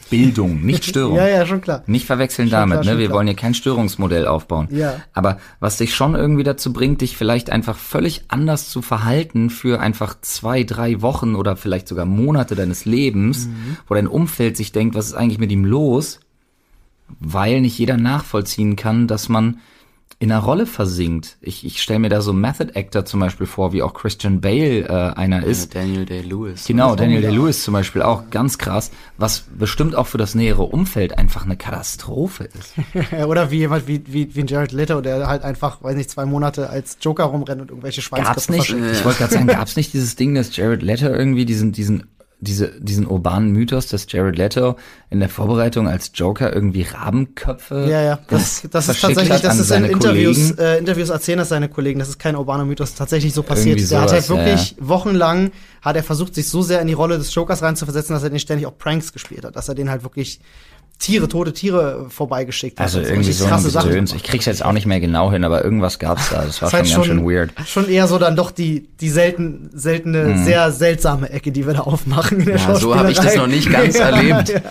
[0.10, 1.18] Persönlichkeitsbildung, nicht Störung.
[1.18, 1.84] Ja, ja, schon klar.
[1.88, 3.00] Nicht verwechseln Schon damit, klar, ne?
[3.00, 3.18] Wir klar.
[3.18, 4.68] wollen hier kein Störungsmodell aufbauen.
[4.72, 5.02] Ja.
[5.14, 9.80] Aber was dich schon irgendwie dazu bringt, dich vielleicht einfach völlig anders zu verhalten für
[9.80, 13.78] einfach zwei, drei Wochen oder vielleicht sogar Monate deines Lebens, Mhm.
[13.88, 16.20] wo dein Umfeld sich denkt, was ist eigentlich mit ihm los?
[17.20, 19.60] Weil nicht jeder nachvollziehen kann, dass man
[20.17, 21.38] in einer Rolle versinkt.
[21.41, 24.88] Ich, ich stelle mir da so Method Actor zum Beispiel vor, wie auch Christian Bale
[24.88, 25.75] äh, einer ist.
[25.75, 26.65] Daniel Day-Lewis.
[26.65, 27.22] Genau, Daniel.
[27.22, 31.57] Day-Lewis zum Beispiel auch ganz krass, was bestimmt auch für das nähere Umfeld einfach eine
[31.57, 32.74] Katastrophe ist.
[33.27, 36.25] Oder wie jemand wie, wie, wie ein Jared Leto, der halt einfach, weiß nicht, zwei
[36.25, 38.98] Monate als Joker rumrennt und irgendwelche Gab's Schweinsköpfe nicht, verschickt.
[38.98, 42.07] ich wollte gerade sagen, gab's nicht dieses Ding, dass Jared Leto irgendwie diesen, diesen,
[42.39, 44.75] diese, diesen urbanen Mythos, dass Jared Leto
[45.10, 48.20] in der Vorbereitung als Joker irgendwie Rabenköpfe Ja, ja.
[48.27, 52.00] Das, das ist tatsächlich, das ist in Interviews, äh, Interviews erzählen das seine Kollegen.
[52.00, 53.77] Das ist kein urbaner Mythos, tatsächlich so passiert.
[53.77, 55.51] Irgendwie der hat halt sowas, ja, wirklich wochenlang,
[55.82, 58.39] hat er versucht, sich so sehr in die Rolle des Jokers reinzuversetzen, dass er den
[58.39, 59.56] ständig auch Pranks gespielt hat.
[59.56, 60.39] Dass er den halt wirklich
[60.98, 62.86] Tiere, tote Tiere vorbeigeschickt hat.
[62.86, 64.04] Also irgendwie so ein krasse Sachen.
[64.16, 66.44] Ich krieg's jetzt auch nicht mehr genau hin, aber irgendwas gab's da.
[66.46, 67.52] Das war Das schon halt ganz schön weird.
[67.68, 70.44] Schon eher so dann doch die, die selten, seltene, Mhm.
[70.46, 73.48] sehr seltsame Ecke, die wir da aufmachen in der Ja, so habe ich das noch
[73.48, 74.50] nicht ganz Ja, erlebt.
[74.50, 74.62] ja.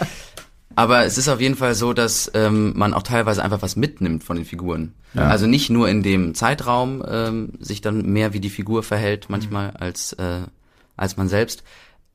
[0.76, 4.24] Aber es ist auf jeden Fall so, dass ähm, man auch teilweise einfach was mitnimmt
[4.24, 4.92] von den Figuren.
[5.14, 9.70] Also nicht nur in dem Zeitraum ähm, sich dann mehr wie die Figur verhält manchmal
[9.78, 10.40] als äh,
[10.96, 11.62] als man selbst,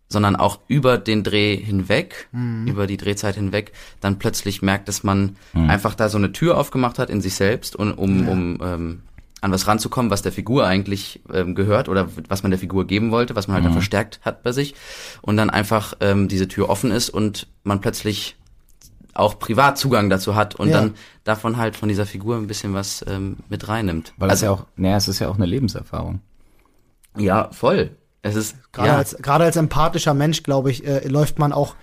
[0.09, 2.27] sondern auch über den Dreh hinweg,
[2.65, 6.97] über die Drehzeit hinweg, dann plötzlich merkt, dass man einfach da so eine Tür aufgemacht
[6.99, 9.01] hat in sich selbst, und, um, um ähm,
[9.41, 13.11] an was ranzukommen, was der Figur eigentlich ähm, gehört oder was man der Figur geben
[13.11, 14.75] wollte, was man halt dann verstärkt hat bei sich
[15.21, 18.35] und dann einfach ähm, diese Tür offen ist und man plötzlich
[19.13, 20.79] auch privat Zugang dazu hat und Ja.
[20.81, 24.13] dann davon halt von dieser Figur ein bisschen was ähm, mit reinnimmt.
[24.17, 26.19] Weil es ja auch, naja, es ist ja auch eine Lebenserfahrung.
[27.17, 27.91] ja, voll.
[28.21, 31.75] Es ist Gerade ja, als, gerade als empathischer Mensch, glaube ich, äh, läuft man auch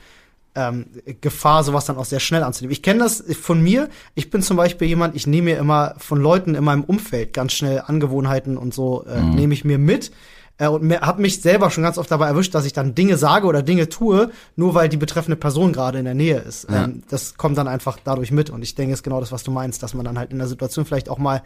[0.54, 0.86] ähm,
[1.20, 2.72] Gefahr, sowas dann auch sehr schnell anzunehmen.
[2.72, 3.88] Ich kenne das von mir.
[4.14, 7.52] Ich bin zum Beispiel jemand, ich nehme mir immer von Leuten in meinem Umfeld ganz
[7.52, 10.10] schnell Angewohnheiten und so äh, nehme ich mir mit.
[10.58, 13.46] Äh, und habe mich selber schon ganz oft dabei erwischt, dass ich dann Dinge sage
[13.46, 16.66] oder Dinge tue, nur weil die betreffende Person gerade in der Nähe ist.
[16.70, 18.50] Ähm, das kommt dann einfach dadurch mit.
[18.50, 20.38] Und ich denke, es ist genau das, was du meinst, dass man dann halt in
[20.38, 21.42] der Situation vielleicht auch mal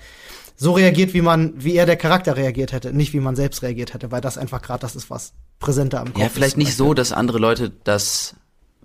[0.57, 3.95] so reagiert, wie man, wie er der Charakter reagiert hätte, nicht wie man selbst reagiert
[3.95, 6.33] hätte, weil das einfach gerade das ist, was präsenter am Kopf ja ist.
[6.35, 8.37] vielleicht nicht so, dass andere Leute das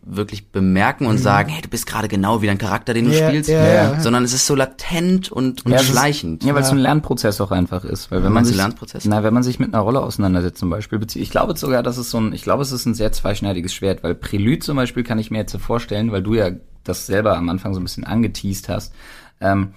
[0.08, 3.28] wirklich bemerken und sagen, hey, du bist gerade genau wie dein Charakter, den du Ja,
[3.28, 4.00] spielst, ja.
[4.00, 6.44] sondern es ist so latent und, und Ja, es ist- schleichend.
[6.44, 8.12] Ja, weil es ein Lernprozess auch einfach ist.
[8.12, 9.06] Weil wenn man du sich, Lernprozess?
[9.06, 12.12] na, wenn man sich mit einer Rolle auseinandersetzt zum Beispiel, ich glaube sogar, dass es
[12.12, 15.18] so ein, ich glaube, es ist ein sehr zweischneidiges Schwert, weil Prelude zum Beispiel kann
[15.18, 16.52] ich mir jetzt so vorstellen, weil du ja
[16.84, 18.94] das selber am Anfang so ein bisschen angeteased hast,
[19.42, 19.70] ähm,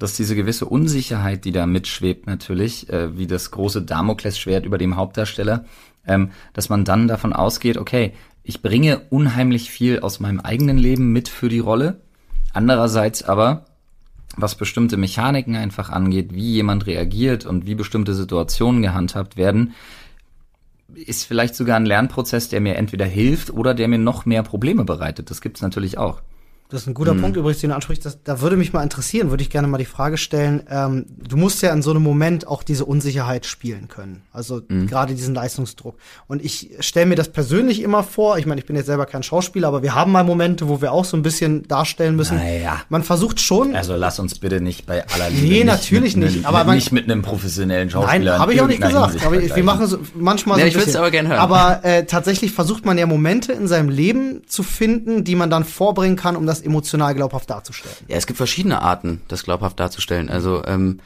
[0.00, 4.96] dass diese gewisse Unsicherheit, die da mitschwebt natürlich, äh, wie das große Damoklesschwert über dem
[4.96, 5.64] Hauptdarsteller,
[6.06, 8.12] ähm, dass man dann davon ausgeht, okay,
[8.48, 12.00] ich bringe unheimlich viel aus meinem eigenen Leben mit für die Rolle.
[12.54, 13.66] Andererseits aber,
[14.38, 19.74] was bestimmte Mechaniken einfach angeht, wie jemand reagiert und wie bestimmte Situationen gehandhabt werden,
[20.94, 24.84] ist vielleicht sogar ein Lernprozess, der mir entweder hilft oder der mir noch mehr Probleme
[24.84, 25.28] bereitet.
[25.28, 26.22] Das gibt's natürlich auch.
[26.70, 28.04] Das ist ein guter Punkt übrigens, den du ansprichst.
[28.04, 30.64] Das, da würde mich mal interessieren, würde ich gerne mal die Frage stellen.
[30.70, 34.20] Ähm, du musst ja in so einem Moment auch diese Unsicherheit spielen können.
[34.34, 35.96] Also gerade diesen Leistungsdruck.
[36.26, 38.36] Und ich stelle mir das persönlich immer vor.
[38.36, 40.92] Ich meine, ich bin jetzt selber kein Schauspieler, aber wir haben mal Momente, wo wir
[40.92, 42.36] auch so ein bisschen darstellen müssen.
[42.36, 42.82] Naja.
[42.90, 43.74] Man versucht schon.
[43.74, 46.92] Also lass uns bitte nicht bei aller Liebe Nee, natürlich nicht, Mit, aber man- nicht
[46.92, 48.18] mit einem professionellen Schauspieler.
[48.18, 49.24] Nein, in habe ich auch nicht gesagt.
[49.24, 51.00] Aber wir machen so manchmal Ja, so ein ich würd's bisschen.
[51.00, 51.38] aber gern hören.
[51.38, 55.64] Aber äh, tatsächlich versucht man ja Momente in seinem Leben zu finden, die man dann
[55.64, 57.96] vorbringen kann, um das emotional glaubhaft darzustellen.
[58.08, 60.28] Ja, es gibt verschiedene Arten, das glaubhaft darzustellen.
[60.28, 61.00] Also ähm,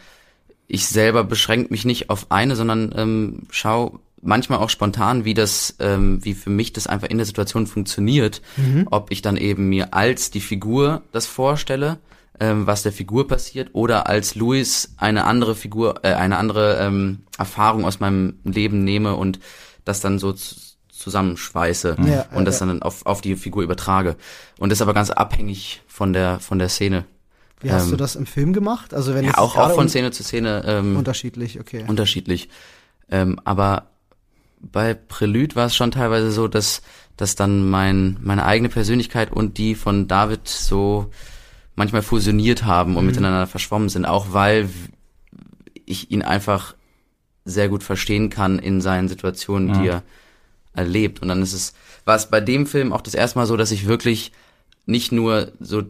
[0.67, 5.75] ich selber beschränke mich nicht auf eine, sondern ähm, schau manchmal auch spontan, wie das,
[5.81, 8.41] ähm, wie für mich das einfach in der Situation funktioniert.
[8.91, 11.99] Ob ich dann eben mir als die Figur das vorstelle,
[12.41, 17.25] ähm, was der Figur passiert, oder als Louis eine andere Figur, äh, eine andere ähm,
[17.37, 19.41] Erfahrung aus meinem Leben nehme und
[19.85, 20.55] das dann so zu,
[21.03, 22.67] zusammenschweiße Ja, und das ja.
[22.67, 24.17] dann auf, auf die Figur übertrage.
[24.59, 27.05] Und das ist aber ganz abhängig von der, von der Szene.
[27.61, 28.95] Wie hast Ähm, du das im Film gemacht?
[28.95, 31.85] Also wenn Ja, auch, auch von Szene zu Szene ähm, unterschiedlich, okay.
[31.87, 32.49] unterschiedlich.
[33.11, 33.87] Ähm, aber
[34.61, 36.83] bei Prelude war es schon teilweise so, dass,
[37.17, 41.11] dass dann mein, meine eigene Persönlichkeit und die von David so
[41.75, 44.69] manchmal fusioniert haben und miteinander verschwommen sind, auch weil
[45.85, 46.75] ich ihn einfach
[47.45, 50.03] sehr gut verstehen kann in seinen Situationen, die er
[50.75, 51.23] erlebt.
[51.23, 53.73] Und dann ist es, war es bei dem Film auch das erste Mal so, dass
[53.73, 54.33] ich wirklich
[54.87, 55.83] nicht nur so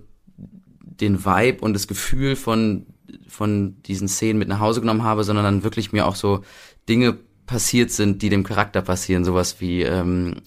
[1.02, 2.86] den Vibe und das Gefühl von,
[3.26, 6.42] von diesen Szenen mit nach Hause genommen habe, sondern dann wirklich mir auch so
[6.88, 7.16] Dinge
[7.46, 10.42] passiert sind, die dem Charakter passieren, sowas wie ähm,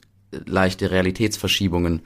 [0.45, 2.01] leichte Realitätsverschiebungen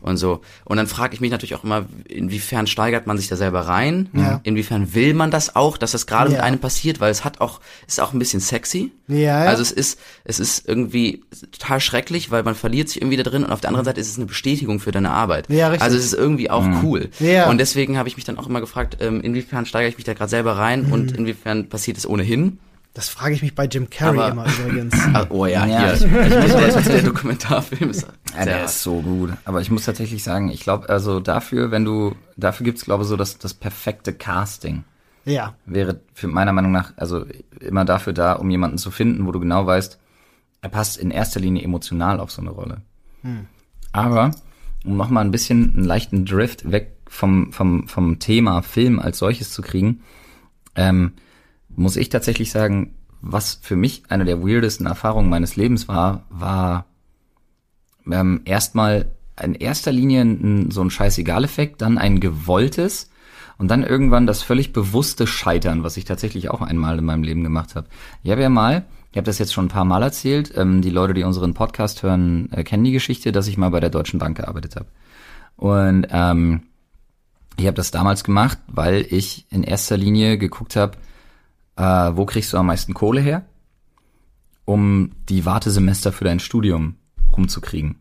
[0.00, 0.40] und so.
[0.64, 4.08] Und dann frage ich mich natürlich auch immer, inwiefern steigert man sich da selber rein?
[4.12, 4.40] Ja.
[4.42, 6.44] Inwiefern will man das auch, dass das gerade mit Ja.
[6.44, 8.92] einem passiert, weil es hat auch, ist auch ein bisschen sexy.
[9.08, 9.44] Ja, ja.
[9.44, 13.44] Also es ist, es ist irgendwie total schrecklich, weil man verliert sich irgendwie da drin
[13.44, 15.46] und auf der anderen Seite ist es eine Bestätigung für deine Arbeit.
[15.50, 15.82] Ja, richtig.
[15.82, 17.10] Also es ist irgendwie auch cool.
[17.20, 17.48] Ja.
[17.50, 20.14] Und deswegen habe ich mich dann auch immer gefragt, ähm, inwiefern steigere ich mich da
[20.14, 21.18] gerade selber rein und Mhm.
[21.18, 22.58] inwiefern passiert es ohnehin.
[22.94, 24.94] Das frage ich mich bei Jim Carrey Aber- immer übrigens.
[25.14, 25.94] Ah, oh ja, Ja, hier.
[25.94, 28.64] ich- Ich, muss aber der Dokumentarfilm ist Ja, der hart.
[28.66, 29.30] ist so gut.
[29.44, 33.08] Aber ich muss tatsächlich sagen, ich glaube, also dafür, wenn du, dafür gibt's glaube ich,
[33.08, 34.84] so das, das perfekte Casting.
[35.24, 35.54] Ja.
[35.66, 37.24] Wäre für meiner Meinung nach, also
[37.60, 39.98] immer dafür da, um jemanden zu finden, wo du genau weißt,
[40.62, 42.80] er passt in erster Linie emotional auf so eine Rolle.
[43.92, 44.30] Aber,
[44.84, 49.50] um nochmal ein bisschen einen leichten Drift weg vom, vom, vom Thema Film als solches
[49.50, 50.00] zu kriegen,
[50.76, 51.12] ähm,
[51.76, 56.86] muss ich tatsächlich sagen, was für mich eine der weirdesten Erfahrungen meines Lebens war, war
[58.10, 59.06] ähm, erstmal
[59.42, 63.10] in erster Linie ein, so ein Scheißegal-Effekt, dann ein gewolltes
[63.56, 67.42] und dann irgendwann das völlig bewusste Scheitern, was ich tatsächlich auch einmal in meinem Leben
[67.42, 67.88] gemacht habe.
[68.22, 70.90] Ich habe ja mal, ich habe das jetzt schon ein paar Mal erzählt, ähm, die
[70.90, 74.18] Leute, die unseren Podcast hören, äh, kennen die Geschichte, dass ich mal bei der Deutschen
[74.18, 74.86] Bank gearbeitet habe.
[75.56, 76.62] Und ähm,
[77.56, 80.98] ich habe das damals gemacht, weil ich in erster Linie geguckt habe,
[81.76, 83.44] äh, wo kriegst du am meisten Kohle her,
[84.64, 86.96] um die Wartesemester für dein Studium
[87.36, 87.96] rumzukriegen.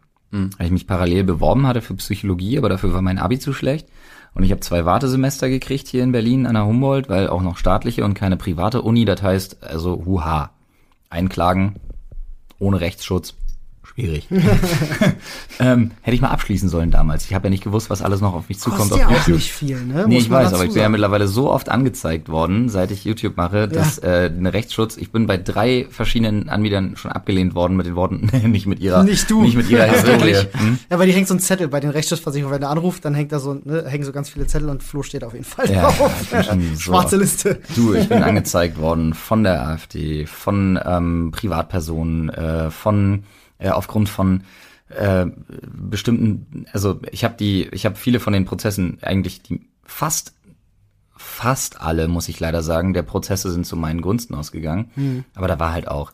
[0.57, 3.87] Weil ich mich parallel beworben hatte für Psychologie, aber dafür war mein Abi zu schlecht.
[4.33, 7.57] Und ich habe zwei Wartesemester gekriegt hier in Berlin an der Humboldt, weil auch noch
[7.57, 9.05] staatliche und keine private Uni.
[9.05, 10.51] Das heißt, also huha,
[11.09, 11.75] einklagen
[12.57, 13.35] ohne Rechtsschutz,
[13.95, 14.27] schwierig.
[15.59, 17.25] ähm, hätte ich mal abschließen sollen damals.
[17.25, 18.81] Ich habe ja nicht gewusst, was alles noch auf mich zukommt.
[18.91, 19.35] Kostet ja auf auch YouTube.
[19.35, 20.05] nicht viel, ne?
[20.07, 23.05] Nee, Muss ich weiß, aber ich bin ja mittlerweile so oft angezeigt worden, seit ich
[23.05, 27.77] YouTube mache, dass äh, ein Rechtsschutz, ich bin bei drei verschiedenen Anbietern schon abgelehnt worden
[27.77, 29.41] mit den Worten, nicht mit ihrer, Nicht du.
[29.41, 30.35] nicht mit ihrer Historie.
[30.53, 30.79] Hm?
[30.89, 33.31] Ja, weil die hängt so ein Zettel bei den Rechtsschutzversicherungen, wenn er anruft, dann hängt
[33.31, 35.83] da so, ne, hängen so ganz viele Zettel und Flo steht auf jeden Fall Ja,
[35.83, 36.11] drauf.
[36.31, 37.59] so- Schwarze Liste.
[37.75, 43.23] Du, ich bin angezeigt worden von der AfD, von ähm, Privatpersonen, äh, von
[43.63, 44.43] äh, aufgrund von
[44.89, 45.25] äh,
[45.71, 50.33] bestimmten, also ich habe die, ich habe viele von den Prozessen eigentlich die fast
[51.15, 55.23] fast alle, muss ich leider sagen, der Prozesse sind zu meinen Gunsten ausgegangen.
[55.35, 56.11] Aber da war halt auch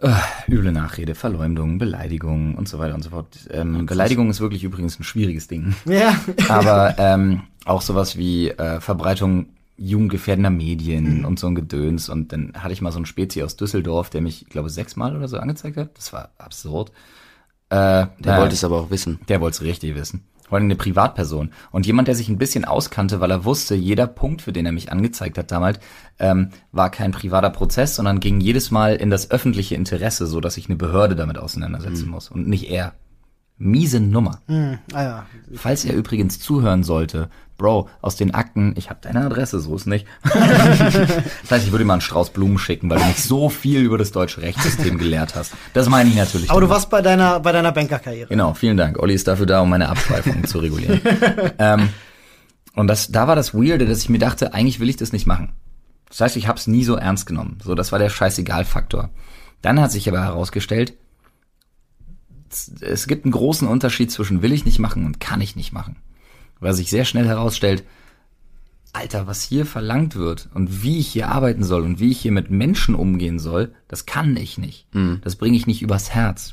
[0.00, 0.12] äh,
[0.48, 3.26] üble Nachrede, Verleumdung, Beleidigung und so weiter und so fort.
[3.50, 5.74] Ähm, Beleidigung ist wirklich übrigens ein schwieriges Ding.
[5.86, 6.14] Ja.
[6.48, 12.08] Aber ähm, auch sowas wie äh, Verbreitung jugendgefährdender Medien und so ein Gedöns.
[12.08, 15.16] Und dann hatte ich mal so einen Spezi aus Düsseldorf, der mich, ich glaube, sechsmal
[15.16, 15.96] oder so angezeigt hat.
[15.96, 16.90] Das war absurd.
[17.70, 19.18] Äh, Der wollte es aber auch wissen.
[19.28, 20.24] der wollte es richtig wissen.
[20.46, 21.50] Vor allem eine Privatperson.
[21.70, 24.72] Und jemand, der sich ein bisschen auskannte, weil er wusste, jeder Punkt, für den er
[24.72, 25.80] mich angezeigt hat damals,
[26.18, 30.54] ähm, war kein privater Prozess, sondern ging jedes Mal in das öffentliche Interesse, so dass
[30.54, 32.92] sich eine Behörde damit auseinandersetzen muss und nicht er.
[33.56, 34.40] Miese Nummer.
[34.46, 35.26] Hm, ah ja.
[35.54, 39.86] Falls er übrigens zuhören sollte, Bro, aus den Akten, ich habe deine Adresse, so ist
[39.86, 40.06] nicht.
[40.24, 43.96] das heißt, ich würde mal einen Strauß Blumen schicken, weil du mich so viel über
[43.96, 45.52] das deutsche Rechtssystem gelehrt hast.
[45.72, 46.50] Das meine ich natürlich.
[46.50, 48.28] Aber du warst bei deiner, bei deiner Bankerkarriere.
[48.28, 48.98] Genau, vielen Dank.
[48.98, 51.00] Olli ist dafür da, um meine Abschweifungen zu regulieren.
[51.58, 51.90] ähm,
[52.74, 55.26] und das, da war das Weirde, dass ich mir dachte, eigentlich will ich das nicht
[55.26, 55.52] machen.
[56.08, 57.58] Das heißt, ich habe es nie so ernst genommen.
[57.62, 59.10] So, das war der Scheißegal-Faktor.
[59.62, 60.94] Dann hat sich aber herausgestellt,
[62.50, 65.96] es- gibt einen großen Unterschied zwischen will ich nicht machen und kann ich nicht machen.
[66.60, 67.84] Weil sich sehr schnell herausstellt,
[68.92, 72.30] Alter, was hier verlangt wird und wie ich hier arbeiten soll und wie ich hier
[72.30, 74.86] mit Menschen umgehen soll, das kann ich nicht.
[75.22, 76.52] Das bringe ich nicht übers Herz.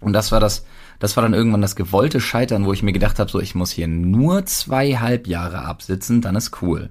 [0.00, 0.64] Und das war das,
[1.00, 3.70] das war dann irgendwann das gewollte Scheitern, wo ich mir gedacht habe, so ich muss
[3.70, 6.88] hier nur zweieinhalb Jahre absitzen, dann ist cool.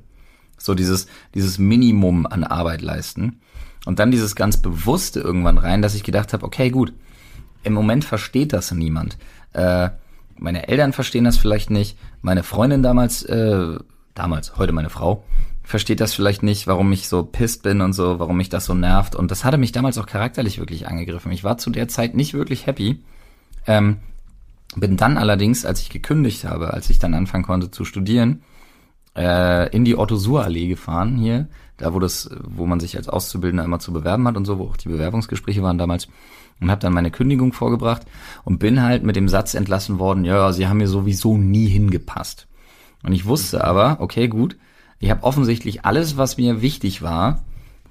[0.57, 3.39] So dieses, dieses Minimum an Arbeit leisten.
[3.85, 6.93] Und dann dieses ganz bewusste irgendwann rein, dass ich gedacht habe, okay, gut,
[7.63, 9.17] im Moment versteht das niemand.
[9.53, 9.89] Äh,
[10.37, 11.97] meine Eltern verstehen das vielleicht nicht.
[12.21, 13.77] Meine Freundin damals, äh,
[14.13, 15.23] damals, heute meine Frau,
[15.63, 18.73] versteht das vielleicht nicht, warum ich so pisst bin und so, warum mich das so
[18.73, 19.15] nervt.
[19.15, 21.31] Und das hatte mich damals auch charakterlich wirklich angegriffen.
[21.31, 23.01] Ich war zu der Zeit nicht wirklich happy.
[23.65, 23.97] Ähm,
[24.75, 28.41] bin dann allerdings, als ich gekündigt habe, als ich dann anfangen konnte zu studieren,
[29.15, 31.47] äh, in die Otto-Suhr-Allee gefahren hier,
[31.77, 34.65] da wo das, wo man sich als Auszubildender immer zu bewerben hat und so, wo
[34.65, 36.07] auch die Bewerbungsgespräche waren damals
[36.59, 38.03] und habe dann meine Kündigung vorgebracht
[38.43, 42.47] und bin halt mit dem Satz entlassen worden, ja, sie haben mir sowieso nie hingepasst.
[43.03, 44.57] Und ich wusste aber, okay, gut,
[44.99, 47.43] ich habe offensichtlich alles, was mir wichtig war,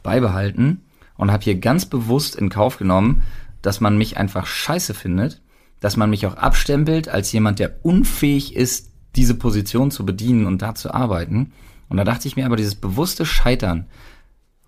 [0.02, 0.82] beibehalten
[1.16, 3.22] und habe hier ganz bewusst in Kauf genommen,
[3.60, 5.42] dass man mich einfach scheiße findet,
[5.80, 10.62] dass man mich auch abstempelt als jemand, der unfähig ist, diese Position zu bedienen und
[10.62, 11.52] da zu arbeiten.
[11.88, 13.86] Und da dachte ich mir aber, dieses bewusste Scheitern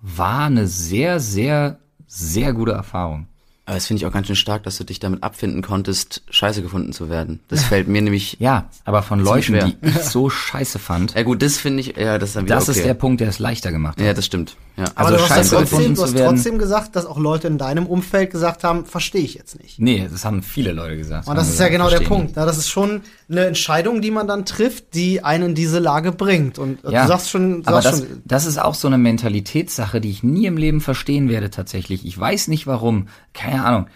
[0.01, 3.29] war eine sehr, sehr, sehr gute Erfahrung.
[3.67, 6.61] Aber das finde ich auch ganz schön stark, dass du dich damit abfinden konntest, scheiße
[6.61, 7.41] gefunden zu werden.
[7.49, 8.37] Das fällt mir nämlich.
[8.39, 9.65] Ja, aber von Leuten, schwer.
[9.67, 12.57] die ich so scheiße fand, Ja gut, das finde ich, ja, das ist dann wieder
[12.57, 12.79] das okay.
[12.79, 14.07] ist der Punkt, der es leichter gemacht hat.
[14.07, 14.57] Ja, das stimmt.
[14.77, 14.85] Ja.
[14.97, 16.35] Aber Also du hast, ja trotzdem, gefunden du hast zu werden.
[16.35, 19.79] trotzdem gesagt, dass auch Leute in deinem Umfeld gesagt haben, verstehe ich jetzt nicht.
[19.79, 21.29] Nee, das haben viele Leute gesagt.
[21.29, 22.37] Und das ist ja gesagt, genau der Punkt.
[22.37, 26.11] Ja, das ist schon eine Entscheidung, die man dann trifft, die einen in diese Lage
[26.13, 26.59] bringt.
[26.59, 28.89] Und äh, Ja, du sagst schon, du aber sagst das, schon das ist auch so
[28.89, 32.05] eine Mentalitätssache, die ich nie im Leben verstehen werde tatsächlich.
[32.05, 33.87] Ich weiß nicht warum, keine Ahnung.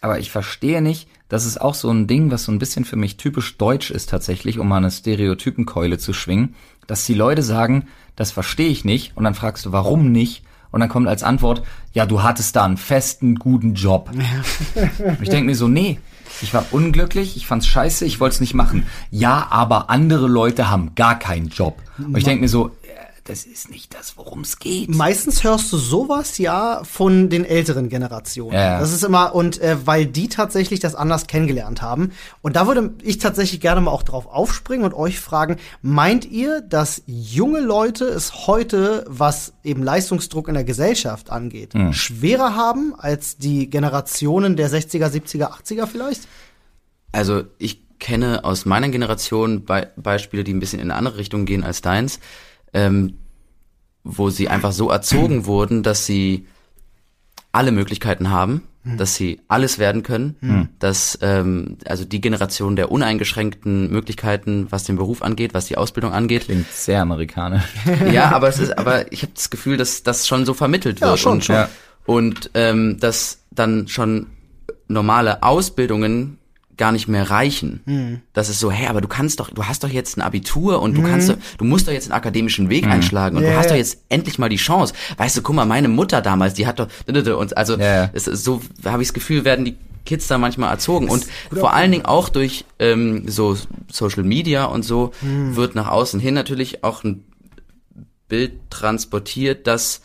[0.00, 2.96] Aber ich verstehe nicht, das ist auch so ein Ding, was so ein bisschen für
[2.96, 6.54] mich typisch deutsch ist tatsächlich, um mal eine Stereotypenkeule zu schwingen,
[6.86, 10.42] dass die Leute sagen, das verstehe ich nicht, und dann fragst du, warum nicht?
[10.72, 14.10] Und dann kommt als Antwort, ja, du hattest da einen festen, guten Job.
[15.20, 15.98] Ich denke mir so, nee,
[16.42, 18.86] ich war unglücklich, ich fand's scheiße, ich wollte es nicht machen.
[19.10, 21.82] Ja, aber andere Leute haben gar keinen Job.
[21.98, 22.70] Und ich denke mir so,
[23.30, 24.88] das ist nicht das, worum es geht.
[24.90, 28.54] Meistens hörst du sowas ja von den älteren Generationen.
[28.54, 28.80] Ja.
[28.80, 32.12] Das ist immer, und äh, weil die tatsächlich das anders kennengelernt haben.
[32.42, 36.60] Und da würde ich tatsächlich gerne mal auch drauf aufspringen und euch fragen, meint ihr,
[36.60, 41.92] dass junge Leute es heute, was eben Leistungsdruck in der Gesellschaft angeht, Hm.
[41.92, 46.22] schwerer haben als die Generationen der 60er, 70er, 80er vielleicht?
[47.12, 51.44] Also ich kenne aus meiner Generation Be Beispiele, die ein bisschen in eine andere Richtung
[51.44, 52.18] gehen als deins,
[52.72, 53.18] ähm,
[54.04, 56.46] wo sie einfach so erzogen wurden, dass sie
[57.52, 63.90] alle Möglichkeiten haben, dass sie alles werden können, dass ähm, also die Generation der uneingeschränkten
[63.90, 66.44] Möglichkeiten, was den Beruf angeht, was die Ausbildung angeht.
[66.44, 67.64] Klingt sehr amerikanisch.
[68.12, 71.10] Ja, aber es ist, aber ich habe das Gefühl, dass das schon so vermittelt wird
[71.10, 71.56] Ja, schon, und schon.
[71.56, 71.68] Ja.
[72.06, 74.28] und ähm, dass dann schon
[74.88, 76.38] normale Ausbildungen
[76.80, 77.80] gar nicht mehr reichen.
[77.84, 78.20] Hm.
[78.32, 80.96] Das ist so, hey, aber du kannst doch, du hast doch jetzt ein Abitur und
[80.96, 83.48] du kannst doch, du musst doch jetzt einen akademischen Weg einschlagen und Hm.
[83.48, 84.94] Ja, du hast doch jetzt endlich mal die Chance.
[85.18, 88.08] Weißt du, guck mal, meine Mutter damals, die hat doch und also ja.
[88.14, 91.74] es ist so habe ich das Gefühl, werden die Kids da manchmal erzogen und vor
[91.74, 93.58] allen Dingen auch durch ähm, so
[93.92, 95.56] Social Media und so Hm.
[95.56, 97.24] wird nach außen hin natürlich auch ein
[98.26, 100.00] Bild transportiert, dass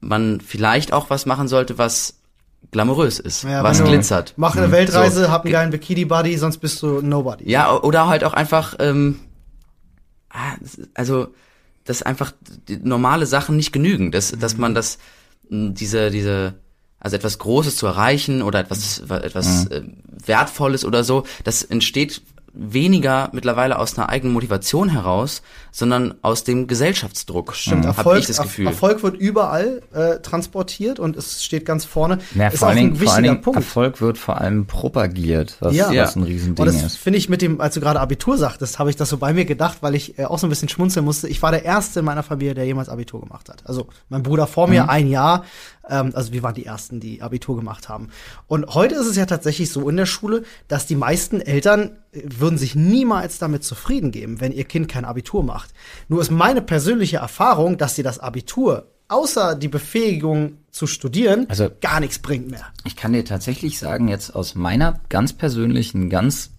[0.00, 2.21] man vielleicht auch was machen sollte, was
[2.70, 4.34] glamourös ist, Ja, was wenn du- glitzert.
[4.36, 5.30] Mach eine Weltreise, So.
[5.30, 7.50] hab einen geilen Bikini-Buddy, sonst bist du Nobody.
[7.50, 9.20] Ja, oder halt auch einfach, ähm,
[10.30, 10.54] ah,
[10.94, 11.28] also,
[11.84, 12.32] dass einfach
[12.82, 14.98] normale Sachen nicht genügen, dass, dass man das,
[15.50, 16.54] mh, diese, diese,
[17.00, 19.82] also etwas Großes zu erreichen oder etwas, etwas äh,
[20.24, 22.22] Wertvolles oder so, das entsteht
[22.54, 27.54] weniger mittlerweile aus einer eigenen Motivation heraus, sondern aus dem Gesellschaftsdruck.
[27.54, 28.66] Stimmt, Hab Erfolg, ich das Gefühl.
[28.66, 32.18] Erfolg wird überall äh, transportiert und es steht ganz vorne.
[32.34, 33.56] Ja, ist vor, auch allen Dingen, ein vor allen wichtiger Punkt.
[33.58, 35.90] Erfolg wird vor allem propagiert, was, Ja.
[35.94, 36.96] was ein Riesending Und das ist.
[36.98, 39.44] finde ich mit dem, als du gerade Abitur sagtest, habe ich das so bei mir
[39.46, 41.28] gedacht, weil ich äh, auch so ein bisschen schmunzeln musste.
[41.28, 43.62] Ich war der Erste in meiner Familie, der jemals Abitur gemacht hat.
[43.64, 44.72] Also mein Bruder vor Mhm.
[44.74, 45.44] mir ein Jahr.
[45.88, 48.08] Ähm, also wir waren die Ersten, die Abitur gemacht haben.
[48.46, 52.22] Und heute ist es ja tatsächlich so in der Schule, dass die meisten Eltern äh,
[52.24, 55.70] würden sich niemals damit zufrieden geben, wenn ihr Kind kein Abitur macht.
[56.08, 61.68] Nur ist meine persönliche Erfahrung, dass dir das Abitur außer die Befähigung zu studieren Also-
[61.82, 62.64] gar nichts bringt mehr.
[62.84, 66.50] Ich kann dir tatsächlich sagen, jetzt aus meiner ganz persönlichen, ganz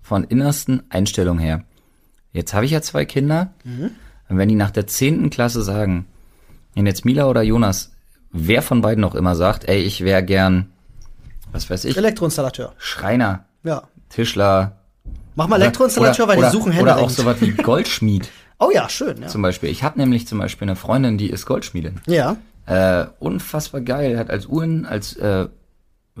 [0.00, 1.64] von innersten Einstellung her.
[2.32, 3.52] Jetzt habe ich ja zwei Kinder.
[4.28, 6.06] Und wenn die nach der zehnten Klasse sagen,
[6.74, 7.90] wenn jetzt Mila oder Jonas,
[8.32, 10.70] wer von beiden auch immer sagt, ey, ich wäre gern,
[11.52, 12.72] was weiß ich, Elektroinstallateur.
[12.78, 13.84] Schreiner, Ja.
[14.08, 14.76] Tischler.
[15.36, 18.28] Mach mal Elektroinstallateur, weil oder, die suchen Oder auch sowas wie Goldschmied
[18.62, 19.28] Oh ja, schön, ja.
[19.28, 19.70] zum Beispiel.
[19.70, 22.00] Ich habe nämlich zum Beispiel eine Freundin, die ist Goldschmiedin.
[22.06, 22.36] Ja.
[22.66, 24.18] Äh, unfassbar geil.
[24.18, 25.48] Hat als Uhren, als, äh,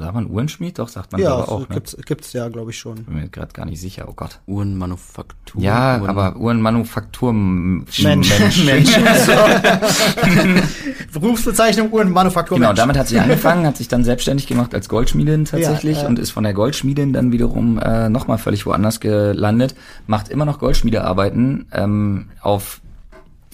[0.00, 0.78] sagt man Uhrenschmied?
[0.78, 1.60] Doch, sagt man Ja, aber auch.
[1.68, 1.74] Ne?
[1.74, 3.04] gibt's, gibt's ja, glaube ich, schon.
[3.04, 4.40] Bin mir gerade gar nicht sicher, oh Gott.
[4.46, 5.60] Uhrenmanufaktur.
[5.62, 8.02] Ja, Uhren- aber Uhrenmanufaktur Mensch.
[8.02, 8.30] Mensch.
[8.64, 8.90] Mensch.
[11.12, 12.58] Berufsbezeichnung Uhrenmanufaktur.
[12.58, 16.06] Genau, damit hat sie angefangen, hat sich dann selbstständig gemacht als Goldschmiedin tatsächlich Ja, äh.
[16.06, 19.74] und ist von der Goldschmiedin dann wiederum äh, nochmal völlig woanders gelandet,
[20.06, 22.80] macht immer noch Goldschmiedearbeiten ähm, auf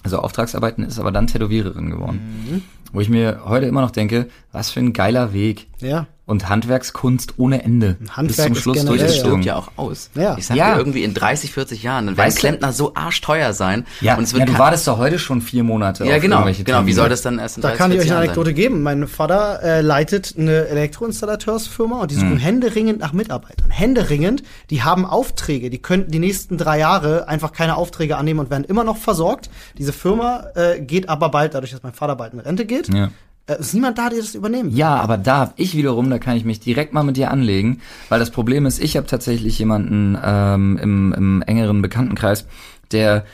[0.03, 2.63] Also Auftragsarbeiten ist aber dann Tätowiererin geworden.
[2.93, 5.67] Wo ich mir heute immer noch denke, was für ein geiler Weg.
[5.81, 6.07] Ja.
[6.27, 7.97] Und Handwerkskunst ohne Ende.
[8.11, 10.11] Handwerk bis zum ist Schluss generell, Das stirbt ja auch aus.
[10.17, 10.37] Ja.
[10.37, 10.73] Ich sag Ja.
[10.73, 13.87] dir irgendwie in 30, 40 Jahren, dann werden Weißt Klempner so arschteuer sein.
[14.01, 16.45] Ja, und es wird ja, du wartest doch heute schon vier Monate Ja, auf genau.
[16.65, 18.55] Genau, wie soll das dann erst in Da 30, kann ich 40 euch eine Anekdote
[18.55, 18.83] geben.
[18.83, 23.71] Mein Vater äh, leitet eine Elektroinstallateursfirma und die suchen händeringend nach Mitarbeitern.
[23.71, 28.51] Händeringend, die haben Aufträge, die könnten die nächsten drei Jahre einfach keine Aufträge annehmen und
[28.51, 29.49] werden immer noch versorgt.
[29.79, 33.11] Diese Firma äh, geht aber bald, dadurch, dass mein Vater bald in Rente geht, Ja.
[33.47, 34.79] Äh, ist niemand da, der das übernehmen will.
[34.79, 38.19] Ja, aber da ich wiederum, da kann ich mich direkt mal mit dir anlegen, weil
[38.19, 42.47] das Problem ist, ich habe tatsächlich jemanden ähm, im, im engeren Bekanntenkreis,
[42.93, 43.25] der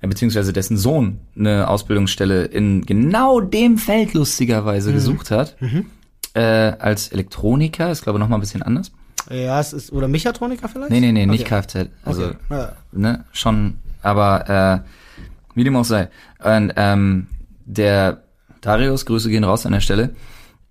[0.00, 5.56] beziehungsweise dessen Sohn eine Ausbildungsstelle in genau dem Feld lustigerweise gesucht hat,
[6.34, 8.90] äh, als Elektroniker, ist glaube ich noch mal ein bisschen anders.
[9.30, 10.90] Ja, es ist, oder Mechatroniker vielleicht?
[10.90, 11.62] Nee, nee, nee, nicht Okay.
[11.62, 12.36] Kfz, also Okay.
[12.50, 12.72] Ja.
[12.90, 14.88] ne, schon, aber äh,
[15.54, 16.08] wie dem auch sei.
[16.42, 17.28] Und ähm,
[17.64, 18.24] der
[18.62, 20.14] Darius, Grüße gehen raus an der Stelle,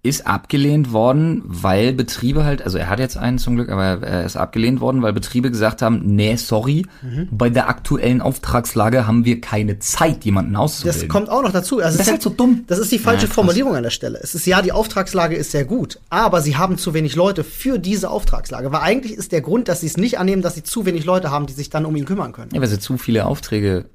[0.03, 4.25] ist abgelehnt worden, weil Betriebe halt, also er hat jetzt einen zum Glück, aber er
[4.25, 7.27] ist abgelehnt worden, weil Betriebe gesagt haben, nee, sorry, Mhm.
[7.29, 11.01] bei der aktuellen Auftragslage haben wir keine Zeit, jemanden auszubilden.
[11.01, 11.77] Das kommt auch noch dazu.
[11.81, 12.63] Also Das ist halt so dumm.
[12.65, 13.31] Das ist die falsche Ja.
[13.31, 14.17] Formulierung an der Stelle.
[14.23, 17.77] Es ist ja, die Auftragslage ist sehr gut, aber sie haben zu wenig Leute für
[17.77, 18.71] diese Auftragslage.
[18.71, 21.29] Weil eigentlich ist der Grund, dass sie es nicht annehmen, dass sie zu wenig Leute
[21.29, 22.49] haben, die sich dann um ihn kümmern können.
[22.55, 23.85] ja, weil sie zu viele Aufträge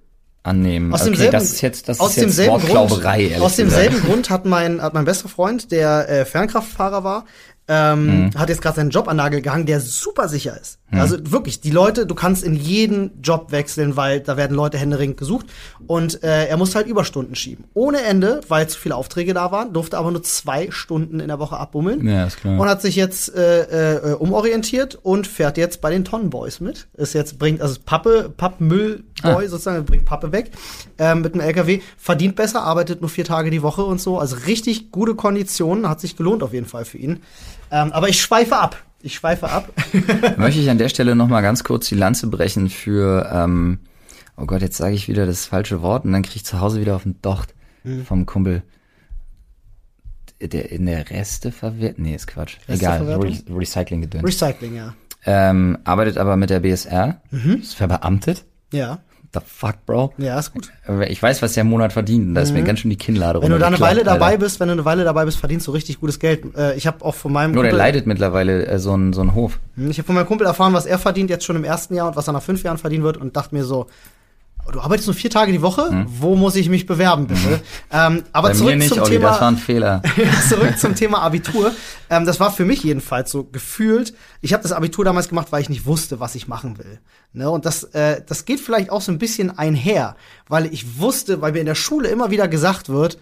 [0.47, 0.93] annehmen.
[0.93, 4.31] Aus okay, demselben, das ist jetzt, das aus ist jetzt demselben Grund, aus demselben Grund
[4.31, 7.25] hat mein, hat mein bester Freund, der äh, Fernkraftfahrer war,
[7.69, 8.31] ähm, Mhm.
[8.37, 10.79] hat jetzt gerade seinen Job an Nagel gehangen, der super sicher ist.
[10.93, 15.17] Also wirklich, die Leute, du kannst in jeden Job wechseln, weil da werden Leute händeringend
[15.17, 15.47] gesucht
[15.89, 17.65] und äh, er muss halt Überstunden schieben.
[17.75, 21.41] Ohne Ende, weil zu viele Aufträge da waren, durfte aber nur zwei Stunden in der
[21.41, 22.07] Woche abbummeln.
[22.07, 22.59] Ja, ist klar.
[22.61, 26.87] Und hat sich jetzt äh, äh, umorientiert und fährt jetzt bei den Tonnenboys mit.
[26.97, 29.49] Ist jetzt bringt also Pappe, Pappmüllboy Ah.
[29.49, 30.53] sozusagen, bringt Pappe weg
[30.99, 34.19] ähm, mit dem LKW, verdient besser, arbeitet nur vier Tage die Woche und so.
[34.19, 37.21] Also richtig gute Konditionen, hat sich gelohnt auf jeden Fall für ihn.
[37.71, 38.83] Ähm, aber ich schweife ab.
[39.03, 39.71] Ich schweife ab.
[40.37, 43.79] Möchte ich an der Stelle noch mal ganz kurz die Lanze brechen für, ähm,
[44.37, 46.81] oh Gott, jetzt sage ich wieder das falsche Wort und dann krieg ich zu Hause
[46.81, 48.05] wieder auf den Docht Mhm.
[48.05, 48.63] vom Kumpel.
[50.41, 51.99] Der in der Reste verwertet?
[51.99, 52.57] Nee, ist Quatsch.
[52.69, 53.03] Egal?
[53.03, 54.25] Re Recycling gedöns.
[54.25, 54.95] Recycling, ja.
[55.25, 57.55] ähm, arbeitet aber mit der BSR, Mhm.
[57.63, 58.45] ist verbeamtet.
[58.73, 58.99] Ja.
[59.39, 60.15] The fuck, Bro?
[60.19, 60.71] Ja, ist gut.
[61.09, 63.43] Ich weiß, was der im Monat verdient da ist mir ganz schön die Kinnlade Mhm.
[63.45, 64.39] Wenn du da eine Weile dabei Alter.
[64.39, 66.45] bist, wenn du eine Weile dabei bist, verdienst du richtig gutes Geld.
[66.57, 69.21] Äh, ich habe auch von meinem Nur der Kumpel- leidet mittlerweile äh, so ein so
[69.21, 69.59] ein Hof.
[69.77, 72.09] Hm, Ich habe von meinem Kumpel erfahren, was er verdient jetzt schon im ersten Jahr
[72.09, 73.87] und was er nach fünf Jahren verdienen wird und dachte mir so,
[74.73, 76.07] du arbeitest nur vier Tage die Woche?
[76.09, 77.61] Wo muss ich mich bewerben, bitte?
[77.93, 78.53] Ähm, aber Hm.
[78.53, 80.03] Bei zurück mir nicht, zum Olli, das war Thema, ein Fehler.
[80.49, 81.73] zurück zum Thema Abitur.
[82.11, 84.15] Ähm, das war für mich jedenfalls so gefühlt.
[84.41, 87.01] Ich habe das Abitur damals gemacht, weil ich nicht wusste, was ich machen will.
[87.33, 87.51] Ne?
[87.51, 90.17] Und das, äh, das geht vielleicht auch so ein bisschen einher,
[90.49, 93.19] weil ich wusste, weil mir in der Schule immer wieder gesagt wird,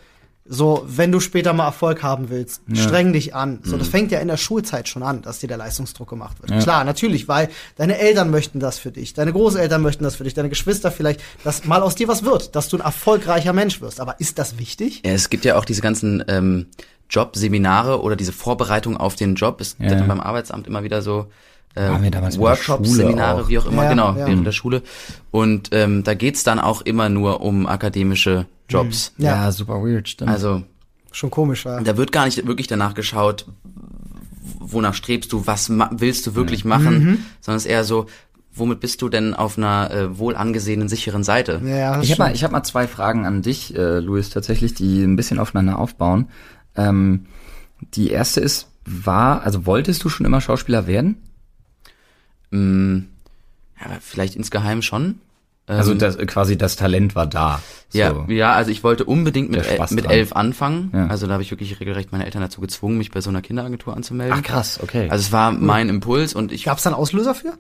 [0.46, 3.60] so, wenn du später mal Erfolg haben willst, streng dich an.
[3.62, 6.62] So, das fängt ja in der Schulzeit schon an, dass dir der Leistungsdruck gemacht wird.
[6.62, 10.34] Klar, natürlich, weil deine Eltern möchten das für dich, deine Großeltern möchten das für dich,
[10.34, 14.00] deine Geschwister vielleicht, dass mal aus dir was wird, dass du ein erfolgreicher Mensch wirst.
[14.00, 15.00] Aber ist das wichtig?
[15.04, 16.66] Ja, es gibt ja auch diese ganzen ähm,
[17.08, 19.58] Jobseminare oder diese Vorbereitung auf den Job.
[19.58, 20.02] Gibt Ja.
[20.02, 21.26] beim Arbeitsamt immer wieder so
[21.74, 23.48] äh, Workshops, Seminare, auch.
[23.48, 24.26] wie auch immer, Ja, genau, ja.
[24.26, 24.82] während der Schule.
[25.30, 29.12] Und ähm, da geht's dann auch immer nur um akademische Jobs.
[29.18, 29.44] Ja.
[29.46, 30.30] Ja, super weird, stimmt.
[30.30, 30.62] Also
[31.12, 31.80] Schon komisch, ja.
[31.80, 33.46] da wird gar nicht wirklich danach geschaut,
[34.58, 38.06] wonach strebst du, was willst du wirklich machen, sondern es ist eher so,
[38.52, 41.60] womit bist du denn auf einer äh, wohl angesehenen, sicheren Seite?
[41.64, 45.02] Ja, Ich habe mal, ich hab mal zwei Fragen an dich, äh, Luis, tatsächlich, die
[45.02, 46.28] ein bisschen aufeinander aufbauen.
[46.76, 47.26] Ähm,
[47.94, 51.16] die erste ist, war, also wolltest du schon immer Schauspieler werden?
[52.54, 53.06] Mm,
[53.80, 55.16] ja, vielleicht insgeheim schon.
[55.66, 57.60] Also das, quasi das Talent war da.
[57.88, 57.98] So.
[57.98, 60.90] Ja, ja, also ich wollte unbedingt mit, el mit elf anfangen.
[60.92, 61.06] Ja.
[61.06, 63.96] Also da habe ich wirklich regelrecht meine Eltern dazu gezwungen, mich bei so einer Kinderagentur
[63.96, 64.36] anzumelden.
[64.38, 65.08] Ach krass, okay.
[65.08, 67.54] Also es war mein Impuls und ich, Gab's da einen Auslöser für?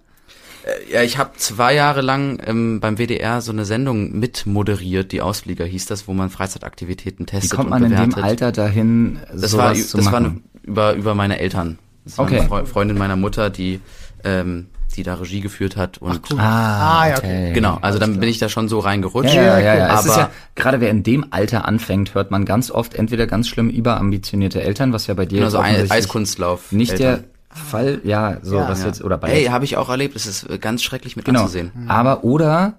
[0.90, 5.20] ja, ich habe zwei Jahre lang ähm, beim WDR so eine Sendung mit moderiert, die
[5.22, 8.16] Ausflieger hieß das, wo man Freizeitaktivitäten Wie testet kommt und man in bewertet.
[8.16, 10.44] dem Alter dahin, das sowas war, zu das war machen?
[10.62, 11.78] über über meine Eltern.
[12.04, 12.38] Das war Okay.
[12.40, 13.80] eine Freu- Freundin meiner Mutter, die
[14.24, 14.66] ähm,
[14.96, 17.52] die da Regie geführt hat und ah, Ah, ja, okay.
[17.52, 17.78] genau.
[17.82, 19.34] Also dann bin ich da schon so reingerutscht.
[19.34, 19.86] Ja, ja, ja, ja.
[19.86, 23.26] Es Aber ist ja, gerade wer in dem Alter anfängt, hört man ganz oft entweder
[23.26, 26.72] ganz schlimm überambitionierte Eltern, was ja bei dir genau, jetzt so ein offensichtlich Eiskunstlauf.
[26.72, 27.24] nicht Eltern.
[27.50, 28.68] der Fall, ja, so Ja.
[28.68, 28.86] was Ja.
[28.86, 30.16] jetzt, oder bei Hey, habe ich auch erlebt.
[30.16, 31.40] Es ist äh, ganz schrecklich mit Genau.
[31.42, 31.70] anzusehen.
[31.88, 32.74] Aber oder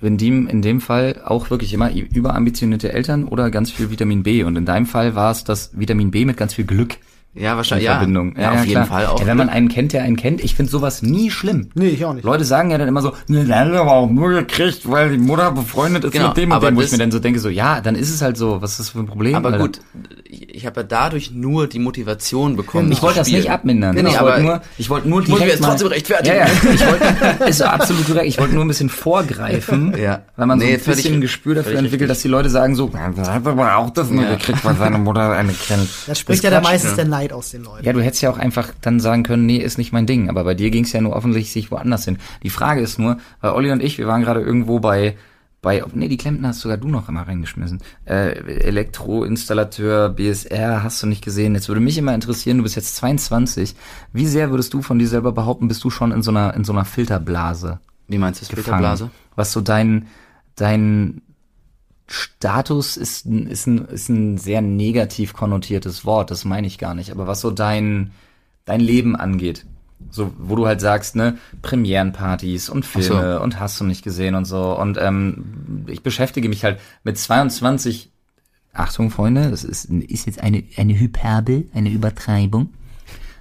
[0.00, 4.42] in dem, in dem Fall auch wirklich immer überambitionierte Eltern oder ganz viel Vitamin B.
[4.44, 6.96] Und in deinem Fall war es das Vitamin B mit ganz viel Glück.
[7.34, 7.86] Ja, wahrscheinlich.
[7.86, 8.34] in Ja, Verbindung.
[8.38, 8.86] ja, auf jeden klar.
[8.86, 9.20] Fall auch.
[9.20, 11.70] Ja, wenn man einen kennt, der einen kennt, ich finde sowas nie schlimm.
[11.74, 12.24] Nee, ich auch nicht.
[12.24, 15.18] Leute sagen ja dann immer so, ne, der hat aber auch nur gekriegt, weil die
[15.18, 17.20] Mutter befreundet ist Genau, mit dem und aber dem, wo ich das- mir dann so
[17.20, 19.34] denke, so, ja, dann ist es halt so, was ist das für ein Problem?
[19.34, 19.58] aber Alter?
[19.60, 19.80] gut,
[20.24, 22.92] ich, ich habe ja dadurch nur die Motivation bekommen.
[22.92, 23.94] Ich wollte das nicht abmindern.
[23.94, 25.88] Nee, nee, ich aber wollte nur, ich wollte nur ich muss mich direkt jetzt trotzdem
[25.88, 26.36] rechtfertigen.
[26.36, 28.26] Ja, ja, ich wollte, ist so absolut korrekt.
[28.26, 30.22] Ich wollte nur ein bisschen vorgreifen, Ja.
[30.36, 32.08] weil man so Nee, ein bisschen ein Gespür dafür entwickelt, richtig.
[32.08, 34.34] dass die Leute sagen so, "Ja, der hat aber auch das nur Ja.
[34.34, 35.88] gekriegt, weil seine Mutter eine kennt.
[36.06, 36.96] Da spricht Das ja da Quatsch, meistens ne?
[36.96, 37.84] der Neid aus den Leuten.
[37.84, 40.28] Ja, du hättest ja auch einfach dann sagen können, nee, ist nicht mein Ding.
[40.28, 42.18] Aber bei dir ging es ja nur offensichtlich woanders hin.
[42.42, 45.16] Die Frage ist nur, weil Olli und ich, wir waren gerade irgendwo bei,
[45.60, 47.80] bei, nee, die Klempner hast sogar du noch immer reingeschmissen.
[48.04, 48.32] Äh,
[48.64, 51.54] Elektroinstallateur, BSR, hast du nicht gesehen.
[51.54, 53.74] Jetzt würde mich immer interessieren, du bist jetzt 22.
[54.12, 56.64] Wie sehr würdest du von dir selber behaupten, bist du schon in so einer, in
[56.64, 58.64] so einer Filterblase Wie meinst du das gefangen?
[58.64, 59.10] Filterblase?
[59.36, 60.08] Was so dein,
[60.56, 61.22] dein
[62.12, 66.94] Status ist, ein- ist, ein, ist ein sehr negativ konnotiertes Wort, das meine ich gar
[66.94, 67.10] nicht.
[67.10, 68.10] Aber was so dein,
[68.66, 69.64] dein Leben angeht,
[70.10, 73.14] so, wo du halt sagst, ne, Premierenpartys und Ach so.
[73.14, 74.78] Filme und hast du nicht gesehen und so.
[74.78, 78.10] Und ähm, ich beschäftige mich halt mit 22,
[78.74, 82.70] Achtung, Freunde, das ist, ist jetzt eine, eine Hyperbel, eine Übertreibung.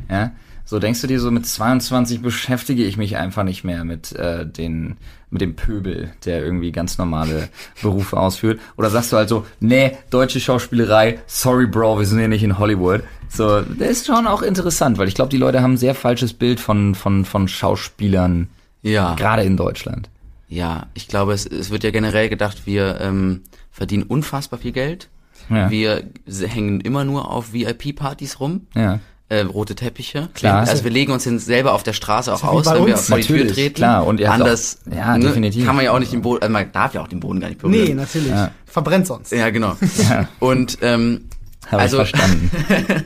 [0.10, 0.32] Ja,
[0.72, 4.48] so denkst du dir so mit 22 beschäftige ich mich einfach nicht mehr mit äh,
[4.48, 4.96] den
[5.30, 7.50] mit dem Pöbel, der irgendwie ganz normale
[7.82, 12.30] Berufe ausführt oder sagst du halt so, nee, deutsche Schauspielerei, sorry Bro, wir sind hier
[12.30, 13.04] nicht in Hollywood.
[13.28, 16.32] So, das ist schon auch interessant, weil ich glaube, die Leute haben ein sehr falsches
[16.32, 18.48] Bild von von von Schauspielern
[18.82, 19.16] Ja.
[19.16, 20.10] gerade in Deutschland.
[20.48, 23.42] Ja, ich glaube, es, es wird ja generell gedacht, wir ähm,
[23.72, 25.10] verdienen unfassbar viel Geld.
[25.50, 25.70] Ja.
[25.70, 26.04] Wir
[26.48, 28.68] hängen immer nur auf VIP-Partys rum.
[28.74, 29.00] Ja.
[29.32, 30.28] Äh, rote Teppiche.
[30.34, 30.68] Klar.
[30.68, 33.24] Also wir legen uns hin selber auf der Straße auch aus, wenn wir vor die
[33.24, 33.76] Tür treten.
[33.76, 34.06] klar.
[34.06, 35.66] Und ihr Anders auch- ja, ne, definitiv.
[35.66, 37.48] kann man ja auch nicht den Boden, also man darf ja auch den Boden gar
[37.48, 37.82] nicht berühren.
[37.86, 38.30] Nee, natürlich.
[38.30, 38.52] Ja.
[38.66, 39.32] Verbrennt sonst.
[39.32, 39.78] Ja, genau.
[40.10, 40.28] Ja.
[40.40, 41.30] Und ähm,
[41.68, 42.52] Habe also ich verstanden.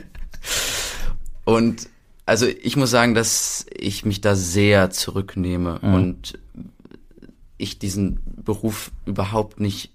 [1.44, 1.88] Und
[2.24, 5.94] also ich muss sagen, dass ich mich da sehr zurücknehme Mhm.
[5.94, 6.38] und
[7.56, 9.92] ich diesen Beruf überhaupt nicht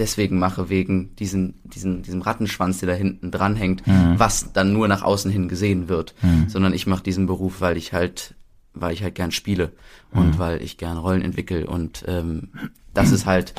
[0.00, 4.18] deswegen mache, wegen diesen, diesen, diesem Rattenschwanz, der da hinten dranhängt, Mhm.
[4.18, 6.14] was dann nur nach außen hin gesehen wird,
[6.48, 8.34] sondern ich mache diesen Beruf, weil ich halt,
[8.74, 9.70] weil ich halt gern spiele
[10.12, 11.66] und weil ich gern Rollen entwickle.
[11.68, 12.48] Und ähm,
[12.94, 13.54] das ist halt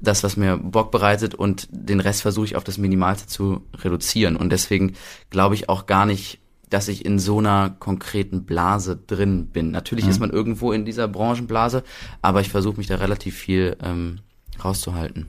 [0.00, 1.34] das, was mir Bock bereitet.
[1.34, 4.36] Und den Rest versuche ich auf das Minimalste zu reduzieren.
[4.36, 4.92] Und deswegen
[5.30, 6.38] glaube ich auch gar nicht,
[6.70, 9.70] dass ich in so einer konkreten Blase drin bin.
[9.70, 11.82] Natürlich ist man irgendwo in dieser Branchenblase,
[12.20, 14.18] aber ich versuche mich da relativ viel ähm,
[14.62, 15.26] rauszuhalten.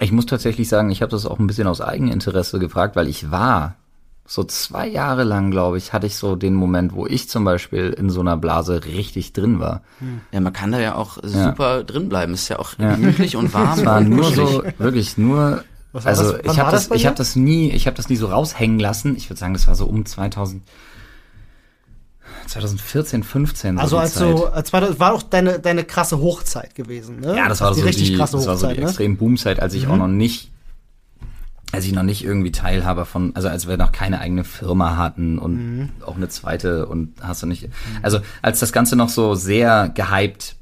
[0.00, 3.30] Ich muss tatsächlich sagen, ich habe das auch ein bisschen aus Eigeninteresse gefragt, weil ich
[3.30, 3.76] war
[4.30, 7.90] so zwei Jahre lang, glaube ich, hatte ich so den Moment, wo ich zum Beispiel
[7.90, 9.80] in so einer Blase richtig drin war.
[10.32, 12.34] Ja, man kann da ja auch super drin bleiben.
[12.34, 13.78] Ist ja auch gemütlich und warm.
[13.78, 16.40] Es war und nur so, wirklich nur, Was war also das?
[16.42, 18.78] Ich habe war das, das ich habe das nie, ich habe das nie so raushängen
[18.78, 19.16] lassen.
[19.16, 20.62] Ich würde sagen, das war so um 2000,
[22.48, 23.76] 2014, 15.
[23.76, 24.72] So Also die als Zeit.
[24.72, 27.36] war, das war auch deine, deine krasse Hochzeit gewesen, ne?
[27.36, 28.86] Ja, das war die so richtig die, krasse das war so Hochzeit, die ne?
[28.88, 29.92] extrem Boomzeit, als ich Mhm.
[29.92, 30.50] auch noch nicht,
[31.72, 35.38] als ich noch nicht irgendwie Teilhaber von, also als wir noch keine eigene Firma hatten
[35.38, 35.88] und Mhm.
[36.04, 37.68] auch eine zweite und hast du nicht,
[38.02, 40.56] also als das Ganze noch so sehr gehypt,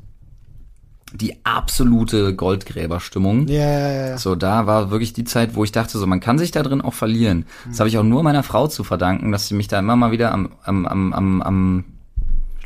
[1.16, 3.48] die absolute Goldgräberstimmung.
[3.48, 4.18] Ja, ja, ja.
[4.18, 6.80] So, da war wirklich die Zeit, wo ich dachte, so, man kann sich da drin
[6.80, 7.38] auch verlieren.
[7.38, 7.70] Mhm.
[7.70, 10.12] Das habe ich auch nur meiner Frau zu verdanken, dass sie mich da immer mal
[10.12, 11.84] wieder am, am, am, am, am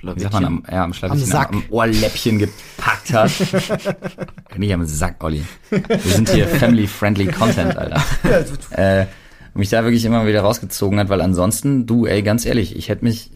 [0.02, 1.50] wie sagt man, am, ja, am Am Sack.
[1.50, 3.30] am Ohrläppchen gepackt hat.
[4.56, 5.44] Nicht am Sack, Olli.
[5.68, 8.02] Wir sind hier family-friendly Content, Alter.
[8.70, 9.06] äh,
[9.52, 13.04] mich da wirklich immer wieder rausgezogen hat, weil ansonsten, du, ey, ganz ehrlich, ich hätte
[13.04, 13.30] mich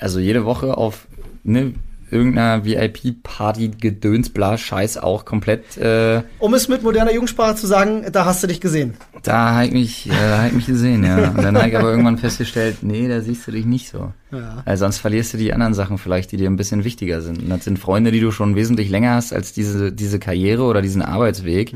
[0.00, 1.06] also jede Woche auf
[1.44, 1.74] ne,
[2.10, 8.04] irgendeiner VIP-Party Gedöns, bla, Scheiß auch komplett, äh, Um es mit moderner Jugendsprache zu sagen,
[8.12, 8.94] da hast du dich gesehen.
[9.22, 11.30] da hab ich mich, äh, hab ich mich gesehen, ja.
[11.30, 14.12] Und dann habe ich aber irgendwann festgestellt, nee, da siehst du dich nicht so.
[14.32, 14.62] Ja.
[14.64, 17.42] Weil sonst verlierst du die anderen Sachen vielleicht, die dir ein bisschen wichtiger sind.
[17.42, 20.82] Und das sind Freunde, die du schon wesentlich länger hast als diese, diese Karriere oder
[20.82, 21.74] diesen Arbeitsweg.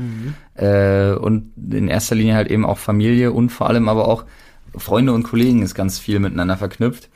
[0.55, 4.25] Äh, und in erster Linie halt eben auch Familie und vor allem aber auch
[4.77, 7.09] Freunde und Kollegen ist ganz viel miteinander verknüpft.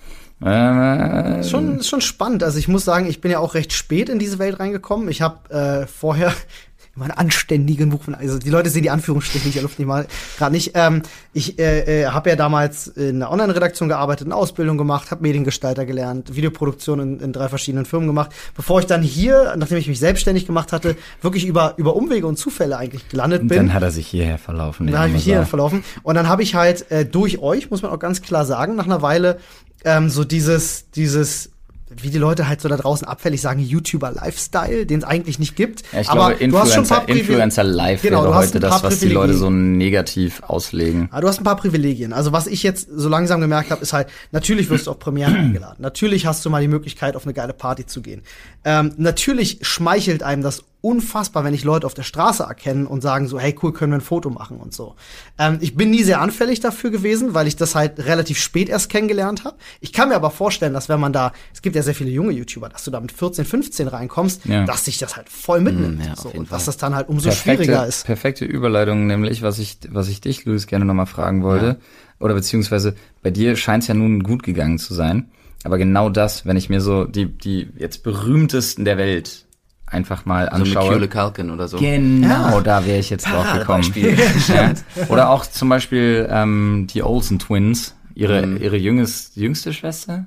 [0.44, 2.44] Äh, Ist schon, ist schon spannend.
[2.44, 5.10] Also ich muss sagen, ich bin ja auch recht spät in diese Welt reingekommen.
[5.10, 6.34] Ich habe äh, vorher
[6.96, 10.08] immer einen anständigen Buch von, also die Leute sehen die Anführungsstriche nicht, Luft nicht mal
[10.38, 10.72] gerade nicht.
[10.76, 11.02] Ähm,
[11.34, 15.86] ich äh, äh, habe ja damals in einer Online-Redaktion gearbeitet, eine Ausbildung gemacht, habe Mediengestalter
[15.86, 20.00] gelernt, Videoproduktion in, in drei verschiedenen Firmen gemacht, bevor ich dann hier, nachdem ich mich
[20.00, 23.58] selbstständig gemacht hatte, wirklich über über Umwege und Zufälle eigentlich gelandet bin.
[23.58, 24.88] dann hat er sich hierher verlaufen.
[24.88, 25.46] Dann habe ich mich hier Sau.
[25.46, 25.84] verlaufen.
[26.04, 28.86] Und dann habe ich halt äh, durch euch, muss man auch ganz klar sagen, nach
[28.86, 29.38] einer Weile
[29.84, 31.52] ähm, so dieses, dieses
[31.90, 35.84] wie die Leute halt so da draußen abfällig sagen, YouTuber-Lifestyle, den es eigentlich nicht gibt.
[35.92, 37.20] Ja, ich aber glaube, du hast schon ein paar Influencer.
[37.20, 41.10] Influencer Live Genau, wäre heute das, was die Leute so negativ auslegen.
[41.12, 42.14] Aber du hast ein paar Privilegien.
[42.14, 45.36] Also was ich jetzt so langsam gemerkt habe, ist halt, natürlich wirst du auf Premieren
[45.36, 45.78] eingeladen.
[45.80, 48.22] Natürlich hast du mal die Möglichkeit, auf eine geile Party zu gehen.
[48.64, 53.28] Ähm, natürlich schmeichelt einem das unfassbar, wenn ich Leute auf der Straße erkennen und sagen
[53.28, 54.96] so, hey cool, können wir ein Foto machen und so.
[55.38, 58.90] Ähm, ich bin nie sehr anfällig dafür gewesen, weil ich das halt relativ spät erst
[58.90, 59.58] kennengelernt habe.
[59.82, 62.32] Ich kann mir aber vorstellen, dass wenn man da, es gibt ja sehr viele junge
[62.34, 64.66] YouTuber, dass du da mit 14, 15 reinkommst, Ja.
[64.66, 66.00] dass sich das halt voll mitnimmt.
[66.00, 66.66] Mm, ja, so, und dass Fall.
[66.68, 68.06] das dann halt umso schwieriger ist.
[68.06, 71.78] perfekte Überleitung, nämlich, was ich, was ich dich, Luis, gerne nochmal fragen wollte.
[72.20, 75.30] Oder beziehungsweise bei dir scheint es ja nun gut gegangen zu sein.
[75.64, 79.46] Aber genau das, wenn ich mir so die, die jetzt berühmtesten der Welt
[79.86, 80.94] einfach mal So mit anschaue.
[80.94, 81.78] Kule Kalkin oder so.
[81.78, 83.92] Genau, da wäre ich jetzt drauf gekommen.
[84.48, 84.74] Ja.
[85.10, 88.62] Oder auch zum Beispiel ähm, die Olsen Twins, ihre, Mhm.
[88.62, 90.26] ihre jünges, jüngste Schwester.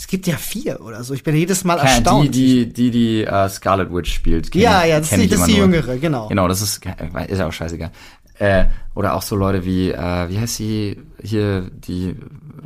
[0.00, 1.12] Es gibt ja vier oder so.
[1.12, 2.32] Ich bin jedes Mal Ja, erstaunt.
[2.32, 4.52] die, die, die, die äh, Scarlet Witch spielt.
[4.52, 5.62] Kenn Ja, ja, das ist das ist die nur.
[5.62, 6.28] Jüngere, genau.
[6.28, 6.80] Genau, das ist,
[7.28, 7.90] ist ja auch scheißegal.
[8.38, 12.14] Äh, oder auch so Leute wie, äh, wie heißt sie hier, die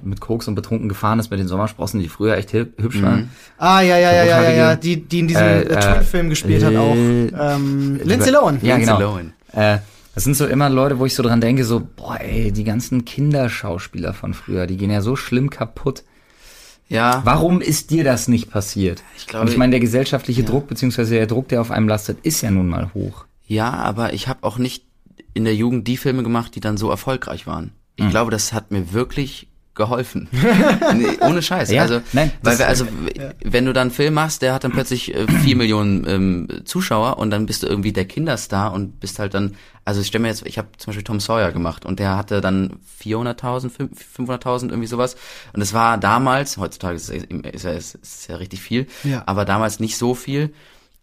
[0.03, 3.03] mit Koks und betrunken gefahren ist mit den Sommersprossen, die früher echt hüb- hübsch Mhm.
[3.03, 3.31] waren.
[3.57, 6.63] Ah, ja, ja, ja, ja, ja, die, die in diesem Äh, äh, äh, Twin-Film gespielt
[6.63, 6.95] hat auch.
[6.95, 8.59] äh, Ähm, Lindsay Lohan.
[8.61, 9.11] Ja, Lindsay genau.
[9.13, 9.33] Lohan.
[9.53, 9.79] Äh,
[10.15, 13.07] das sind so immer Leute, wo ich so dran denke, so, boah, ey, die ganzen
[13.07, 16.03] Kinderschauspieler von früher, die gehen ja so schlimm kaputt.
[16.93, 19.03] Ja, Warum ist dir das nicht passiert?
[19.17, 22.19] Ich glaube- Und ich meine, der gesellschaftliche Druck, beziehungsweise der Druck, der auf einem lastet,
[22.23, 23.25] ist ja nun mal hoch.
[23.47, 24.85] ja, aber ich habe auch nicht
[25.35, 27.73] in der Jugend die Filme gemacht, die dann so erfolgreich waren.
[27.97, 30.29] Ich glaube, das hat mir wirklich geholfen.
[30.95, 31.71] nee, ohne Scheiß.
[31.71, 32.87] Ja, also, nein, weil wir, also,
[33.43, 37.19] wenn du dann einen Film machst, der hat dann plötzlich äh, vier Millionen ähm, Zuschauer
[37.19, 39.55] und dann bist du irgendwie der Kinderstar und bist halt dann,
[39.87, 42.41] also ich stelle mir jetzt, ich habe zum Beispiel Tom Sawyer gemacht und der hatte
[42.43, 43.71] dann 400.000,
[44.17, 45.17] 500.000 irgendwie sowas
[45.55, 49.23] und es war damals, heutzutage ist es, ist, ja- ist, ist ja richtig viel, Ja.
[49.27, 50.53] aber damals nicht so viel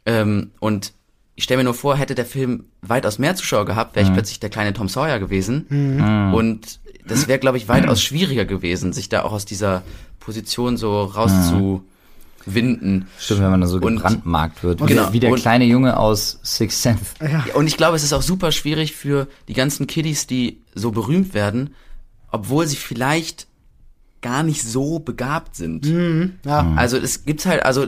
[0.05, 0.93] ähm, und
[1.35, 4.41] ich stelle mir nur vor, hätte der Film weitaus mehr Zuschauer gehabt, wäre ich plötzlich
[4.41, 6.31] der kleine Tom Sawyer gewesen.
[6.35, 9.83] Und das wäre, glaube ich, weitaus schwieriger gewesen, sich da auch aus dieser
[10.19, 13.07] Position so rauszuwinden.
[13.19, 14.81] Stimmt, wenn man da so Und- gebrandmarkt wird.
[14.81, 15.03] Wie, Genau.
[15.05, 17.05] der, wie der Und- kleine Junge aus Sixth Sense.
[17.21, 17.45] Ja.
[17.55, 21.33] Und ich glaube, es ist auch super schwierig für die ganzen Kiddies, die so berühmt
[21.33, 21.73] werden,
[22.31, 23.47] obwohl sie vielleicht
[24.21, 25.85] gar nicht so begabt sind.
[26.45, 26.73] Ja.
[26.75, 27.87] Also es gibt halt, also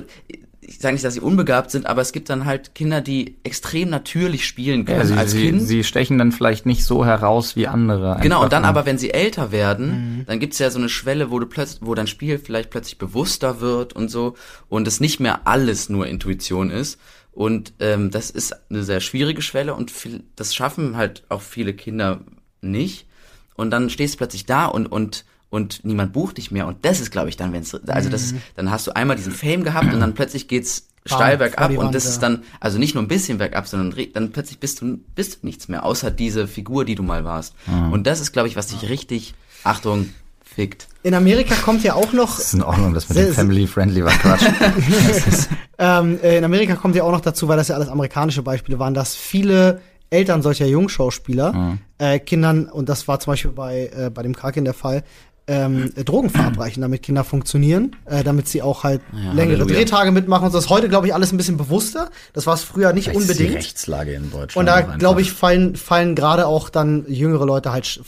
[0.71, 3.89] ich sage nicht, dass sie unbegabt sind, aber es gibt dann halt Kinder, die extrem
[3.89, 5.61] natürlich spielen können Ja, sie, als sie, Kind.
[5.61, 8.17] sie stechen dann vielleicht nicht so heraus wie andere.
[8.21, 8.69] Genau, und dann nur.
[8.69, 11.93] aber, wenn sie älter werden, dann gibt's ja so eine Schwelle, wo du plötzlich, wo
[11.93, 14.35] dein Spiel vielleicht plötzlich bewusster wird und so
[14.69, 16.97] und es nicht mehr alles nur Intuition ist.
[17.33, 21.73] Und ähm, das ist eine sehr schwierige Schwelle und viel, das schaffen halt auch viele
[21.73, 22.21] Kinder
[22.61, 23.07] nicht.
[23.55, 26.65] Und dann stehst du plötzlich da und und und niemand bucht dich mehr.
[26.65, 29.15] Und das ist, glaube ich, dann, wenn es also das, ist- dann hast du einmal
[29.17, 32.77] diesen Fame gehabt und dann plötzlich geht's Bam, steil bergab und das ist dann also
[32.79, 36.09] nicht nur ein bisschen bergab, sondern dann plötzlich bist du bist du nichts mehr, außer
[36.11, 37.53] diese Figur, die du mal warst.
[37.91, 39.33] Und das ist, glaube ich, was dich richtig,
[39.63, 40.09] Achtung,
[40.43, 40.87] fickt.
[41.03, 44.11] In Amerika kommt ja auch noch, Das ist in Ordnung, das mit dem Family-Friendly war
[44.11, 44.43] Quatsch.
[45.79, 48.79] ähm, äh, in Amerika kommt ja auch noch dazu, weil das ja alles amerikanische Beispiele
[48.79, 54.09] waren, dass viele Eltern solcher Jungschauspieler äh, Kindern, und das war zum Beispiel bei, äh,
[54.09, 55.03] bei dem Kraken der Fall,
[55.47, 59.75] ähm, äh, Drogen verabreichen, damit Kinder funktionieren, äh, damit sie auch halt Ja, längere Halleluja.
[59.75, 60.53] Drehtage mitmachen und.
[60.53, 62.09] Das ist heute, glaube ich, alles ein bisschen bewusster.
[62.33, 63.57] Das war es früher nicht Vielleicht ist die unbedingt.
[63.57, 64.55] Rechtslage in Deutschland.
[64.55, 68.01] Und da, glaube ich, fallen, fallen gerade auch dann jüngere Leute halt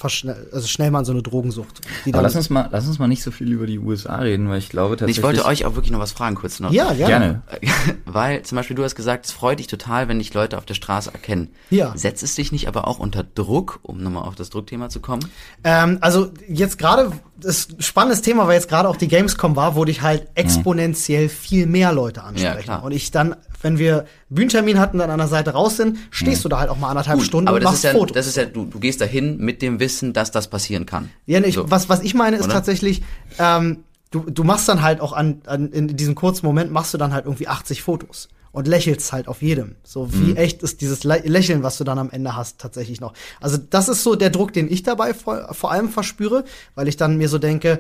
[0.52, 1.82] also schnell mal in so eine Drogensucht.
[2.06, 4.48] Die Aber lass uns mal, lass uns mal nicht so viel über die USA reden,
[4.50, 5.18] weil ich glaube tatsächlich.
[5.18, 6.72] Ich wollte euch auch wirklich noch was fragen, kurz noch.
[6.72, 7.42] ja, gerne.
[7.50, 7.62] gerne.
[8.06, 10.76] Weil zum Beispiel du hast gesagt, es freut dich total, wenn dich Leute auf der
[10.76, 11.50] Straße erkennen.
[11.70, 11.94] Ja.
[11.96, 15.26] Setzt es dich nicht aber auch unter Druck, um nochmal auf das Druckthema zu kommen?
[15.64, 17.12] Ähm, also jetzt gerade,
[17.44, 21.66] das spannendes Thema, weil jetzt gerade auch die Gamescom war, wo dich halt exponentiell viel
[21.68, 22.64] mehr Leute ansprechen.
[22.64, 22.84] klar.
[22.84, 26.50] und ich dann, wenn wir Bühnentermin hatten, dann an der Seite raus sind, stehst du
[26.50, 28.16] da halt auch mal anderthalb Stunden aber und das machst ist ja, Fotos.
[28.16, 31.10] das ist ja, du, du gehst dahin mit dem Wissen, dass das passieren kann.
[31.26, 31.70] Ja, ne, ich, So.
[31.70, 32.54] was, was ich meine, ist Oder?
[32.54, 33.04] tatsächlich,
[33.40, 36.98] ähm, du, du machst dann halt auch an, an, in diesem kurzen Moment machst du
[36.98, 39.76] dann halt irgendwie 80 Fotos und lächelst halt auf jedem.
[39.84, 40.38] So wie Mhm.
[40.38, 43.14] echt ist dieses Lä- Lächeln, was du dann am Ende hast, tatsächlich noch.
[43.42, 46.46] Also das ist so der Druck, den ich dabei vor, vor allem verspüre,
[46.76, 47.80] weil ich dann mir so denke,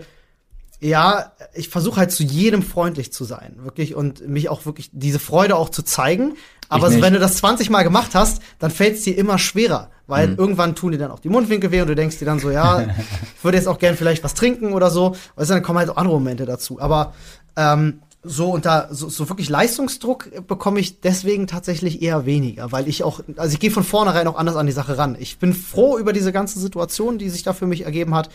[0.79, 5.19] ja, ich versuche halt zu jedem freundlich zu sein, wirklich und mich auch wirklich diese
[5.19, 6.33] Freude auch zu zeigen.
[6.67, 9.91] Aber so, wenn du das 20 Mal gemacht hast, dann fällt es dir immer schwerer,
[10.07, 10.35] weil Mhm.
[10.37, 12.81] irgendwann tun dir dann auch die Mundwinkel weh und du denkst dir dann so, ja,
[13.37, 15.15] ich würde jetzt auch gern vielleicht was trinken oder so.
[15.35, 16.81] Und dann kommen halt auch andere Momente dazu.
[16.81, 17.13] Aber
[17.55, 23.03] ähm, so unter so, so wirklich Leistungsdruck bekomme ich deswegen tatsächlich eher weniger, weil ich
[23.03, 25.17] auch, also ich gehe von vornherein auch anders an die Sache ran.
[25.19, 28.29] Ich bin froh über diese ganze Situation, die sich da für mich ergeben hat,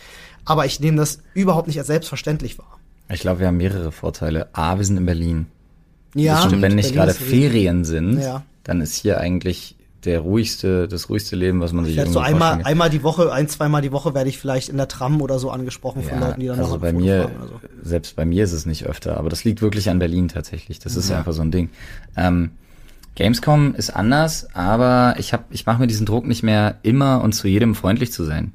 [0.45, 2.77] aber ich nehme das überhaupt nicht als selbstverständlich wahr.
[3.11, 4.49] Ich glaube, wir haben mehrere Vorteile.
[4.53, 5.47] A, wir sind in Berlin.
[6.13, 7.13] Ja, Und wenn nicht Berlin gerade.
[7.13, 8.43] Ferien sind, Ja.
[8.63, 9.75] dann ist hier eigentlich
[10.05, 12.71] der ruhigste, das ruhigste Leben, was man sich Vielleicht so einmal, vorstellen kann.
[12.71, 15.51] einmal die Woche, ein, zweimal die Woche werde ich vielleicht in der Tram oder so
[15.51, 17.59] angesprochen von Leuten, die dann also noch bei mir, so.
[17.83, 20.79] selbst bei mir ist es nicht öfter, aber das liegt wirklich an Berlin tatsächlich.
[20.79, 21.69] Das ist einfach so ein Ding.
[22.15, 22.51] Ähm,
[23.15, 27.33] Gamescom ist anders, aber ich hab, ich mache mir diesen Druck nicht mehr, immer und
[27.33, 28.53] zu jedem freundlich zu sein.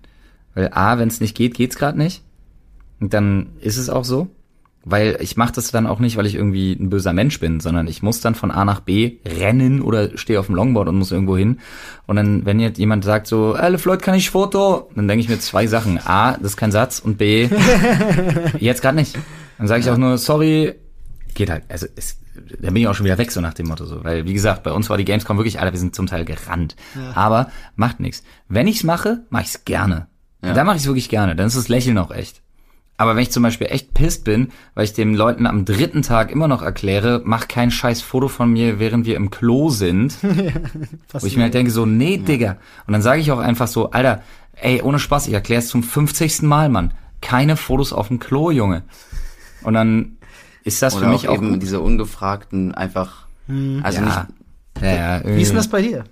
[0.55, 2.22] Weil A, wenn es nicht geht, geht's gerade nicht.
[3.01, 4.28] Und dann ist es auch so.
[4.87, 7.87] Weil ich mache das dann auch nicht, weil ich irgendwie ein böser Mensch bin, sondern
[7.87, 11.11] ich muss dann von A nach B rennen oder stehe auf dem Longboard und muss
[11.11, 11.61] irgendwo hin.
[12.07, 14.91] Und dann, wenn jetzt jemand sagt so, äh, Floyd, kann ich Foto?
[14.95, 15.99] Dann denke ich mir zwei Sachen.
[16.05, 17.49] A, das ist kein Satz und B,
[18.61, 19.18] jetzt gerade nicht.
[19.57, 20.74] Dann sage ich auch nur, sorry,
[21.35, 21.64] geht halt.
[21.70, 24.05] Also es, dann bin ich auch schon wieder weg, so nach dem Motto so.
[24.05, 26.76] Weil, wie gesagt, bei uns war die Gamescom wirklich, Alter, wir sind zum Teil gerannt.
[27.14, 28.22] Aber macht nichts.
[28.49, 30.09] Wenn ich's mache, mache ich's gerne.
[30.43, 30.53] Ja.
[30.53, 31.37] Da mache ich's wirklich gerne.
[31.37, 32.43] Dann ist das Lächeln auch echt.
[32.97, 36.30] Aber wenn ich zum Beispiel echt pisst bin, weil ich den Leuten am dritten Tag
[36.30, 40.16] immer noch erkläre, mach kein scheiß Foto von mir, während wir im Klo sind,
[41.12, 42.57] wo ich mir halt denke so, nee, Digga.
[42.86, 44.22] Und dann sage ich auch einfach so, Alter,
[44.55, 46.42] ey, ohne Spaß, ich erkläre es zum 50.
[46.42, 46.95] Mal, Mann.
[47.20, 48.82] Keine Fotos auf dem Klo, Junge.
[49.62, 50.18] Und dann
[50.62, 51.62] ist das Oder für mich auch auch eben gut.
[51.62, 53.26] diese ungefragten einfach,
[53.82, 54.28] also nicht, ja,
[54.82, 56.05] ja, ja, Wie ist denn das bei dir?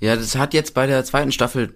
[0.00, 1.72] Ja, das hat jetzt bei der zweiten Staffel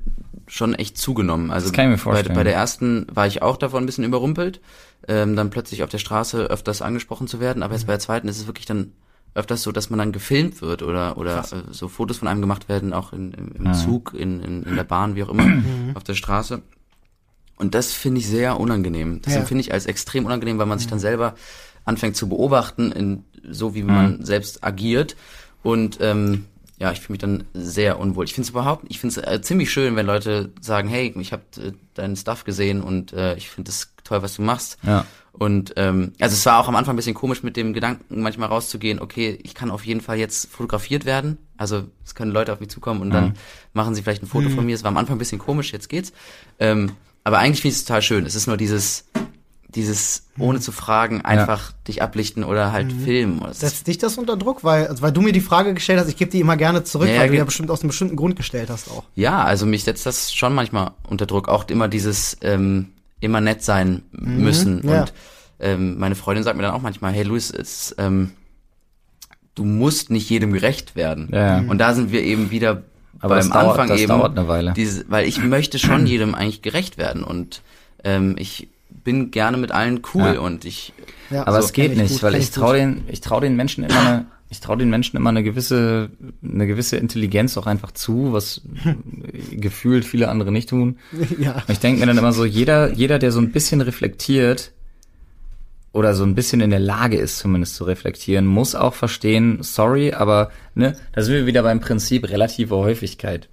[0.47, 1.51] schon echt zugenommen.
[1.51, 2.35] Also Das kann ich mir bei, vorstellen.
[2.35, 4.61] bei der ersten war ich auch davon ein bisschen überrumpelt,
[5.09, 7.62] ähm, dann plötzlich auf der Straße öfters angesprochen zu werden.
[7.62, 8.93] Aber jetzt bei der zweiten ist es wirklich dann
[9.35, 12.68] öfters so, dass man dann gefilmt wird oder oder äh, so Fotos von einem gemacht
[12.68, 15.62] werden, auch in, im, im Zug, in, in, in der Bahn, wie auch immer,
[15.95, 16.62] auf der Straße.
[17.57, 19.21] Und das finde ich sehr unangenehm.
[19.23, 19.41] Das Ja.
[19.41, 21.35] empfinde ich als extrem unangenehm, weil man sich dann selber
[21.85, 25.14] anfängt zu beobachten, in, so wie man selbst agiert.
[25.62, 26.47] Und ähm,
[26.81, 28.24] ja, ich fühle mich dann sehr unwohl.
[28.24, 31.33] Ich finde es überhaupt, ich finde es äh, ziemlich schön, wenn Leute sagen, hey, ich
[31.33, 34.78] habe äh, deinen Stuff gesehen und äh, ich finde es toll, was du machst.
[34.83, 35.05] Ja.
[35.33, 38.49] Und ähm, also es war auch am Anfang ein bisschen komisch mit dem Gedanken, manchmal
[38.49, 41.37] rauszugehen, okay, ich kann auf jeden Fall jetzt fotografiert werden.
[41.59, 43.35] Also es können Leute auf mich zukommen und dann
[43.74, 44.74] machen sie vielleicht ein Foto von mir.
[44.74, 46.12] Es war am Anfang ein bisschen komisch, jetzt geht's.
[46.59, 48.24] Ähm, aber eigentlich finde ich es total schön.
[48.24, 49.05] Es ist nur dieses,
[49.75, 53.39] dieses ohne zu fragen, einfach dich ablichten oder halt filmen.
[53.41, 54.64] Oder Setzt dich das unter Druck?
[54.64, 57.09] Weil, also, weil du mir die Frage gestellt hast, ich gebe die immer gerne zurück,
[57.09, 59.05] Ja, ja, weil du ja bestimmt aus einem bestimmten Grund gestellt hast auch.
[59.14, 61.49] Ja, also mich setzt das schon manchmal unter Druck.
[61.49, 62.89] Auch immer dieses ähm,
[63.21, 64.81] immer nett sein müssen.
[64.89, 65.03] ja.
[65.03, 65.12] Und
[65.61, 68.33] ähm, meine Freundin sagt mir dann auch manchmal, hey Luis, es, ähm,
[69.55, 71.29] du musst nicht jedem gerecht werden.
[71.33, 71.71] Ja, ja.
[71.71, 72.83] Und da sind wir eben wieder
[73.21, 74.09] Aber beim dauert- Anfang das eben.
[74.09, 74.73] dauert eine Weile.
[74.73, 77.23] Diese, weil ich möchte schon jedem eigentlich gerecht werden.
[77.23, 77.62] Und
[78.05, 78.68] ähm, ich
[79.05, 80.41] bin gerne mit allen cool Ja.
[80.41, 80.93] und ich
[81.30, 83.84] Ja, Aber so es geht nicht, gut, weil ich traue den, ich traue den Menschen
[83.84, 86.11] immer eine, ich traue den Menschen immer eine gewisse,
[86.43, 88.62] eine gewisse Intelligenz auch einfach zu, was
[89.53, 90.99] gefühlt viele andere nicht tun.
[91.38, 91.55] Ja.
[91.55, 94.72] Und ich denke mir dann immer so, jeder, jeder, der so ein bisschen reflektiert
[95.93, 100.12] oder so ein bisschen in der Lage ist, zumindest zu reflektieren, muss auch verstehen, sorry,
[100.12, 103.49] aber ne, da sind wir wieder beim Prinzip relative Häufigkeit.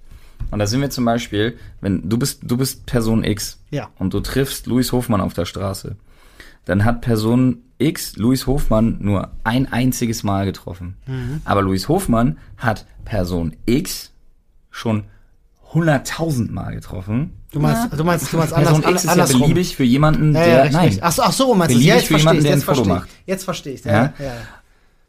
[0.50, 3.88] Und da sind wir zum Beispiel, wenn du bist, du bist Person X Ja.
[3.98, 5.96] und du triffst Luis Hofmann auf der Straße,
[6.64, 10.96] dann hat Person X Luis Hofmann nur ein einziges Mal getroffen.
[11.06, 11.42] Mhm.
[11.44, 14.10] Aber Luis Hofmann hat Person X
[14.70, 15.04] schon
[15.72, 17.32] hunderttausend Mal getroffen.
[17.52, 20.40] Du meinst, du meinst, du meinst Person anders, X ist ja beliebig für jemanden, Ja,
[20.44, 20.98] der, ja, richtig, nein.
[21.02, 21.78] Ach so, ach so, meinst du?
[21.78, 23.00] Beliebig Ja, jetzt für verstehe jemanden, ich, der ein jetzt Foto verstehe ich.
[23.00, 23.08] macht.
[23.26, 23.84] Jetzt verstehe ich.
[23.84, 23.92] Ja?
[23.92, 24.32] Ja, ja, ja.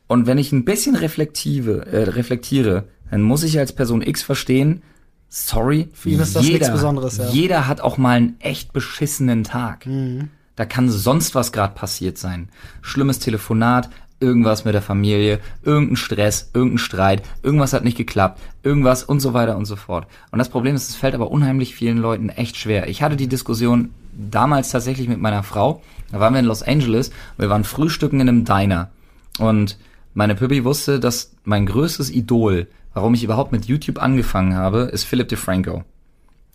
[0.08, 4.82] Und wenn ich ein bisschen reflektive, äh, reflektiere, dann muss ich als Person X verstehen,
[5.30, 7.26] sorry, Für ihn ist das nichts Besonderes, ja.
[7.26, 7.32] Mhm.
[7.32, 9.88] jeder hat auch mal einen echt beschissenen Tag.
[10.56, 12.50] Da kann sonst was gerade passiert sein.
[12.82, 19.04] Schlimmes Telefonat, irgendwas mit der Familie, irgendein Stress, irgendein Streit, irgendwas hat nicht geklappt, irgendwas
[19.04, 20.08] und so weiter und so fort.
[20.32, 22.90] Und das Problem ist, es fällt aber unheimlich vielen Leuten echt schwer.
[22.90, 25.82] Ich hatte die Diskussion damals tatsächlich mit meiner Frau.
[26.12, 28.90] Da waren wir in Los Angeles, wir waren frühstücken in einem Diner.
[29.38, 29.78] Und
[30.14, 35.04] meine Pippi wusste, dass mein größtes Idol, warum ich überhaupt mit YouTube angefangen habe, ist
[35.04, 35.84] Philip DeFranco.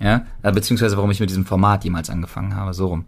[0.00, 3.06] Ja, äh, beziehungsweise warum ich mit diesem Format jemals angefangen habe, so rum.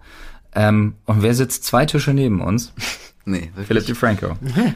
[0.55, 2.73] Ähm, und wer sitzt zwei Tische neben uns?
[3.25, 3.67] nee, wirklich.
[3.67, 4.37] Philip DeFranco.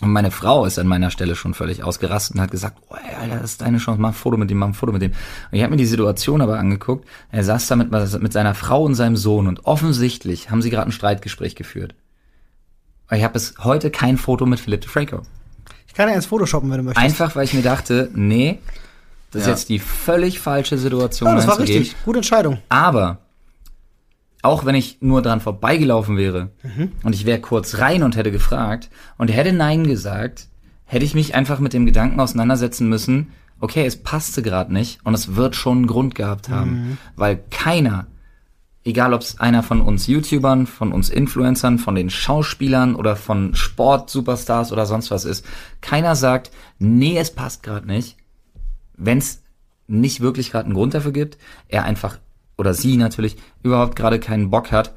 [0.00, 3.40] Und meine Frau ist an meiner Stelle schon völlig ausgerastet und hat gesagt, oh, Alter,
[3.40, 5.10] das ist deine Chance, mach ein Foto mit dem, mach ein Foto mit dem.
[5.10, 5.18] Und
[5.58, 7.06] ich habe mir die Situation aber angeguckt.
[7.30, 10.88] Er saß da mit, mit seiner Frau und seinem Sohn und offensichtlich haben sie gerade
[10.88, 11.94] ein Streitgespräch geführt.
[13.10, 15.22] Ich habe bis heute kein Foto mit Philip DeFranco.
[15.90, 17.04] Ich kann ja ins Photoshoppen, wenn du möchtest.
[17.04, 18.60] Einfach, weil ich mir dachte, nee,
[19.32, 19.52] das ist Ja.
[19.54, 21.28] jetzt die völlig falsche Situation.
[21.28, 21.96] ja, das war richtig.
[22.04, 22.58] Gute Entscheidung.
[22.68, 23.18] Aber
[24.42, 26.50] auch wenn ich nur dran vorbeigelaufen wäre
[27.02, 28.88] und ich wäre kurz rein und hätte gefragt
[29.18, 30.46] und er hätte Nein gesagt,
[30.86, 35.12] hätte ich mich einfach mit dem Gedanken auseinandersetzen müssen, okay, es passte gerade nicht und
[35.14, 38.06] es wird schon einen Grund gehabt haben, weil keiner
[38.84, 43.54] egal ob es einer von uns YouTubern, von uns Influencern, von den Schauspielern oder von
[43.54, 45.44] Sport-Superstars oder sonst was ist,
[45.80, 48.16] keiner sagt, nee, es passt gerade nicht,
[48.96, 49.42] wenn es
[49.86, 51.36] nicht wirklich gerade einen Grund dafür gibt,
[51.68, 52.18] er einfach
[52.56, 54.94] oder sie natürlich überhaupt gerade keinen Bock hat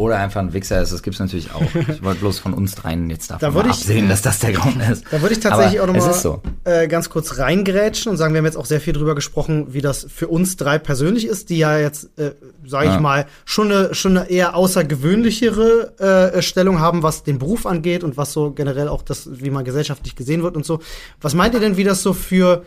[0.00, 1.62] oder einfach ein Wichser ist, das gibt's natürlich auch.
[1.88, 4.80] Ich wollte bloß von uns dreien jetzt davon Da ich- absehen, dass das der Grund
[4.90, 5.04] ist.
[5.10, 6.42] Da würde ich tatsächlich Aber auch nochmal Es so.
[6.64, 9.80] äh, ganz kurz reingrätschen und sagen, wir haben jetzt auch sehr viel drüber gesprochen, wie
[9.80, 12.32] das für uns drei persönlich ist, die ja jetzt, äh,
[12.66, 13.00] sage ich Ja.
[13.00, 18.16] mal, schon eine, schon eine eher außergewöhnlichere äh, Stellung haben, was den Beruf angeht und
[18.16, 20.80] was so generell auch das, wie man gesellschaftlich gesehen wird und so.
[21.20, 22.64] Was meint ihr denn, wie das so für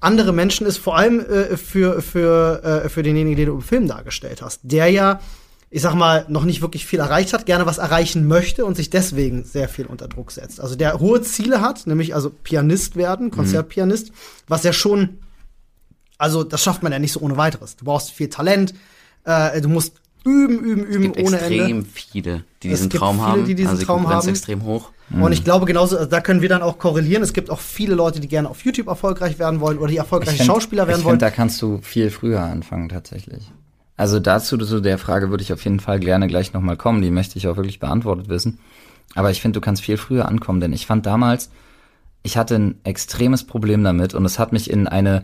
[0.00, 3.88] andere Menschen ist, vor allem äh, für, für, äh, für denjenigen, den du im Film
[3.88, 5.20] dargestellt hast, der ja,
[5.76, 8.88] ich sag mal, noch nicht wirklich viel erreicht hat, gerne was erreichen möchte und sich
[8.88, 10.58] deswegen sehr viel unter Druck setzt.
[10.58, 14.10] Also der hohe Ziele hat, nämlich also Pianist werden, Konzertpianist,
[14.48, 15.18] was ja schon,
[16.16, 17.76] also das schafft man ja nicht so ohne weiteres.
[17.76, 18.72] Du brauchst viel Talent,
[19.24, 21.86] äh, du musst üben, üben, üben Es gibt ohne extrem Ende.
[21.92, 23.44] viele, die Es diesen gibt Traum viele, haben.
[23.44, 24.28] die diesen also die Traum haben.
[24.30, 24.92] extrem hoch.
[25.10, 27.22] Und ich glaube genauso, also da können wir dann auch korrelieren.
[27.22, 30.38] Es gibt auch viele Leute, die gerne auf YouTube erfolgreich werden wollen oder die erfolgreiche
[30.38, 31.12] find- Schauspieler werden ich wollen.
[31.20, 33.52] Find, da kannst du viel früher anfangen tatsächlich.
[33.96, 37.02] Also dazu zu der Frage würde ich auf jeden Fall gerne gleich nochmal kommen.
[37.02, 38.58] Die möchte ich auch wirklich beantwortet wissen.
[39.14, 41.50] Aber ich finde, du kannst viel früher ankommen, denn ich fand damals,
[42.22, 45.22] ich hatte ein extremes Problem damit und es hat mich in eine,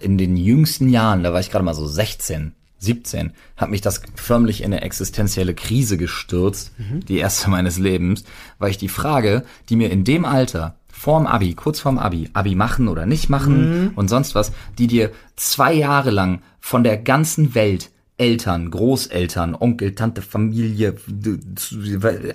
[0.00, 4.00] in den jüngsten Jahren, da war ich gerade mal so 16, 17, hat mich das
[4.14, 6.72] förmlich in eine existenzielle Krise gestürzt,
[7.08, 8.24] die erste meines Lebens,
[8.58, 12.54] weil ich die Frage, die mir in dem Alter vorm Abi, kurz vorm Abi, Abi
[12.54, 17.54] machen oder nicht machen und sonst was, die dir zwei Jahre lang von der ganzen
[17.54, 20.96] Welt Eltern, Großeltern, Onkel, Tante, Familie,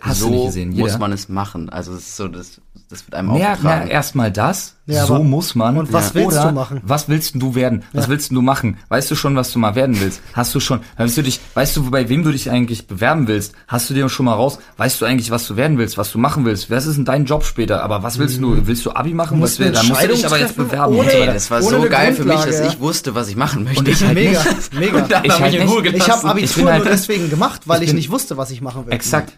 [0.02, 0.84] hast so du nicht gesehen, jeder.
[0.84, 1.70] muss man es machen.
[1.70, 2.62] Also es ist so, das,
[2.92, 3.86] das wird einem Ja, aufgetragen.
[3.86, 4.76] na, erstmal das.
[4.88, 5.78] Ja, so muss man.
[5.78, 6.16] und was Ja.
[6.16, 6.82] willst Oder du machen?
[6.84, 7.84] Was willst denn du werden?
[7.94, 8.78] Was willst denn du machen?
[8.90, 10.22] Weißt du schon, was du mal werden willst?
[10.34, 13.54] Hast du schon, weißt du dich, weißt du, bei wem du dich eigentlich bewerben willst?
[13.70, 14.60] Hast du dir schon mal raus?
[14.78, 16.70] Weißt du eigentlich, was du werden willst, was du machen willst?
[16.70, 17.84] Was ist denn dein Job später?
[17.84, 18.68] Aber was willst du?
[18.68, 19.40] Willst du Abi machen?
[19.40, 20.96] musst Was will- eine dann musst du dich aber jetzt bewerben.
[20.96, 22.68] ohne- so das war so geil für mich, dass ja.
[22.68, 23.80] ich wusste, was ich machen möchte.
[23.80, 24.74] Und ich halt Mega, nicht.
[24.74, 25.22] mega.
[25.24, 25.54] Ich hab halt
[25.96, 28.52] Ich habe Abitur Ich bin halt- nur deswegen gemacht, weil ich ich, nicht wusste, was
[28.52, 28.94] ich machen will.
[28.94, 29.34] Exakt.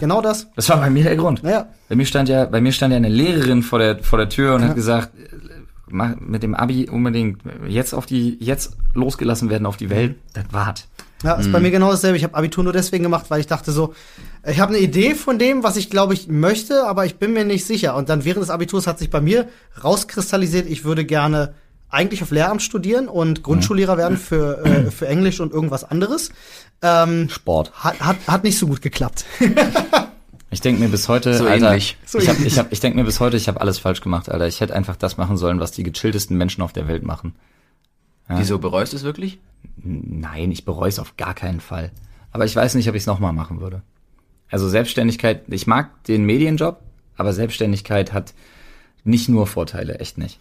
[0.00, 0.48] Genau das.
[0.54, 1.42] Das war bei mir der Grund.
[1.42, 1.68] Ja.
[1.88, 4.54] Bei mir stand ja, bei mir stand ja eine Lehrerin vor der vor der Tür
[4.54, 5.10] und hat gesagt,
[5.88, 10.16] mach mit dem Abi unbedingt jetzt auf die jetzt losgelassen werden auf die Welt.
[10.34, 10.86] Das wart.
[11.22, 12.16] Ja, ist bei mir genau dasselbe.
[12.16, 13.94] Ich habe Abitur nur deswegen gemacht, weil ich dachte so,
[14.44, 17.44] ich habe eine Idee von dem, was ich glaube ich möchte, aber ich bin mir
[17.44, 17.94] nicht sicher.
[17.94, 19.48] Und dann während des Abiturs hat sich bei mir
[19.84, 21.54] rauskristallisiert, ich würde gerne
[21.92, 26.30] eigentlich auf Lehramt studieren und Grundschullehrer werden für, äh, für Englisch und irgendwas anderes.
[26.80, 27.72] Ähm, Sport.
[27.74, 29.24] hat, hat, hat nicht so gut geklappt.
[30.50, 31.96] Ich denke mir bis heute, So Alter, ähnlich.
[32.04, 32.52] So ich, hab, ähnlich.
[32.52, 34.46] ich, hab, ich denke mir bis heute, ich habe alles falsch gemacht, Alter.
[34.46, 37.34] Ich hätte einfach das machen sollen, was die gechilltesten Menschen auf der Welt machen.
[38.28, 39.38] Wieso bereust du es wirklich?
[39.76, 41.90] Nein, ich bereue es auf gar keinen Fall.
[42.32, 43.82] Aber ich weiß nicht, ob ich es nochmal machen würde.
[44.50, 46.80] Also Selbstständigkeit, ich mag den Medienjob,
[47.16, 48.34] aber Selbstständigkeit hat
[49.04, 50.38] nicht nur Vorteile, echt nicht.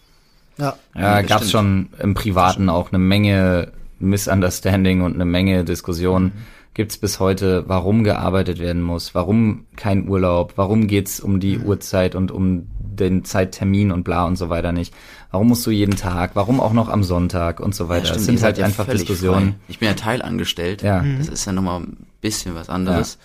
[0.58, 0.76] Ja.
[0.96, 1.52] Ja, gab's stimmt.
[1.52, 6.32] schon im Privaten auch eine Menge Misunderstanding und eine Menge Diskussionen.
[6.74, 12.16] Gibt's bis heute, warum gearbeitet werden muss, warum kein Urlaub, warum geht's um die Uhrzeit
[12.16, 14.94] und um den Zeittermin und bla und so weiter nicht.
[15.32, 18.08] Warum musst du jeden Tag, warum auch noch am Sonntag und so weiter.
[18.08, 19.50] Ja, das stimmt, sind halt ja einfach Diskussionen.
[19.50, 19.60] frei.
[19.68, 20.82] Ich bin ja teilangestellt.
[20.82, 21.04] Ja.
[21.18, 23.18] Das ist ja nochmal ein bisschen was anderes.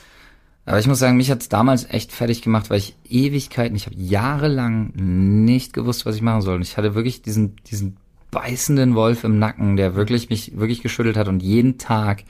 [0.67, 3.97] Aber ich muss sagen, mich hat's damals echt fertig gemacht, weil ich Ewigkeiten, ich habe
[3.97, 6.57] jahrelang nicht gewusst, was ich machen soll.
[6.57, 7.97] Und ich hatte wirklich diesen, diesen
[8.33, 11.29] beißenden Wolf im Nacken, der wirklich mich wirklich geschüttelt hat.
[11.29, 12.25] Und jeden Tag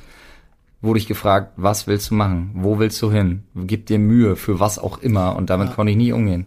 [0.83, 2.51] wurde ich gefragt, was willst du machen?
[2.55, 3.45] Wo willst du hin?
[3.55, 5.35] Gib dir Mühe für was auch immer.
[5.35, 6.47] Und damit konnte ich nie umgehen.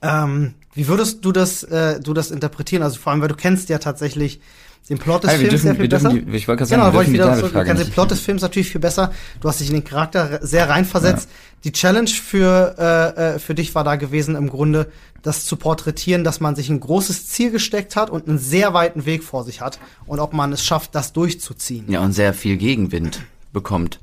[0.00, 2.82] Ähm, wie würdest du das, äh, du das interpretieren?
[2.82, 4.40] Also vor allem, weil du kennst ja tatsächlich
[4.88, 6.08] den Plot des Hey, Films dürfen- sehr viel besser.
[6.10, 7.24] die- ich wollte gerade sagen, genau, wir wieder.
[7.26, 7.92] Du David-Frage kennst den.
[7.92, 9.12] Plot des Films natürlich viel besser.
[9.40, 11.28] Du hast dich in den Charakter sehr reinversetzt.
[11.64, 14.90] Die Challenge für, äh, äh, für dich war da gewesen, im Grunde
[15.22, 19.04] das zu porträtieren, dass man sich ein großes Ziel gesteckt hat und einen sehr weiten
[19.04, 21.84] Weg vor sich hat und ob man es schafft, das durchzuziehen.
[21.88, 23.20] Ja, und sehr viel Gegenwind
[23.52, 24.00] bekommt.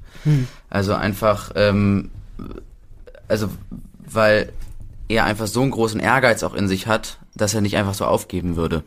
[0.70, 2.12] Also einfach, ähm,
[3.28, 3.50] also
[4.10, 4.52] weil
[5.08, 8.06] er einfach so einen großen Ehrgeiz auch in sich hat, dass er nicht einfach so
[8.06, 8.84] aufgeben würde,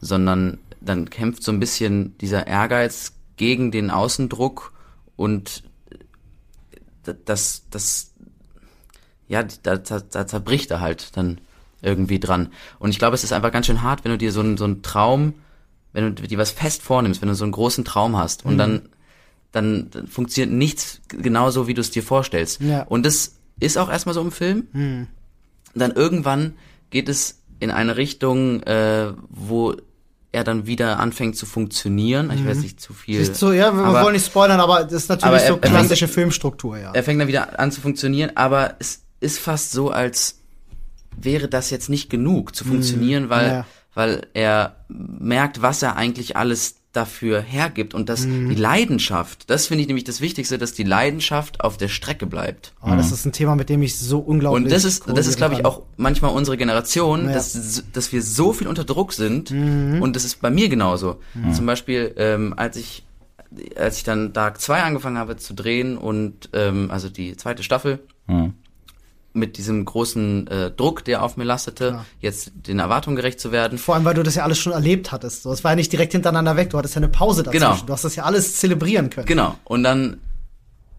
[0.00, 4.72] sondern dann kämpft so ein bisschen dieser Ehrgeiz gegen den Außendruck
[5.16, 5.62] und
[7.06, 8.12] d- das, das,
[9.28, 11.40] ja, da, da, da zerbricht er halt dann
[11.82, 12.48] irgendwie dran.
[12.78, 14.64] Und ich glaube, es ist einfach ganz schön hart, wenn du dir so einen, so
[14.64, 15.34] einen Traum,
[15.92, 18.88] wenn du dir was fest vornimmst, wenn du so einen großen Traum hast und dann,
[19.52, 22.60] dann, dann funktioniert nichts genauso, wie du es dir vorstellst.
[22.60, 22.82] Ja.
[22.82, 24.66] Und das ist auch erstmal so im Film.
[25.74, 26.54] Und dann irgendwann
[26.90, 29.74] geht es in eine Richtung, äh, wo
[30.36, 32.30] er dann wieder anfängt zu funktionieren.
[32.32, 33.20] Ich weiß nicht zu viel.
[33.20, 35.60] Ist so, ja, wir aber wollen nicht spoilern, aber das ist natürlich er- so er
[35.60, 36.92] fängt- klassische Filmstruktur, ja.
[36.92, 40.40] er fängt dann wieder an zu funktionieren, aber es ist fast so, als
[41.16, 43.52] wäre das jetzt nicht genug zu funktionieren, weil, Mhm.
[43.54, 43.66] ja.
[43.94, 48.48] weil er merkt, was er eigentlich alles dafür hergibt und dass Mhm.
[48.48, 52.72] die Leidenschaft, das finde ich nämlich das Wichtigste, dass die Leidenschaft auf der Strecke bleibt.
[52.82, 54.64] Oh, das ist ein Thema, mit dem ich so unglaublich.
[54.64, 57.28] Und das ist, das ist, glaube ich, auch manchmal unsere Generation, Ja.
[57.30, 57.32] Mhm.
[57.34, 59.50] dass, dass wir so viel unter Druck sind.
[59.50, 61.20] Und das ist bei mir genauso.
[61.52, 63.04] Zum Beispiel, ähm, als ich,
[63.76, 68.00] als ich dann Dark 2 angefangen habe zu drehen und, ähm, also die zweite Staffel,
[68.28, 68.54] Hm.
[69.36, 73.78] Mit diesem großen äh, Druck, der auf mir lastete, jetzt den Erwartungen gerecht zu werden.
[73.78, 75.42] Vor allem, weil du das ja alles schon erlebt hattest.
[75.42, 76.70] So, es war ja nicht direkt hintereinander weg.
[76.70, 77.64] Du hattest ja eine Pause dazwischen.
[77.64, 77.82] Genau.
[77.86, 79.26] Du hast das ja alles zelebrieren können.
[79.26, 79.56] Genau.
[79.64, 80.18] Und dann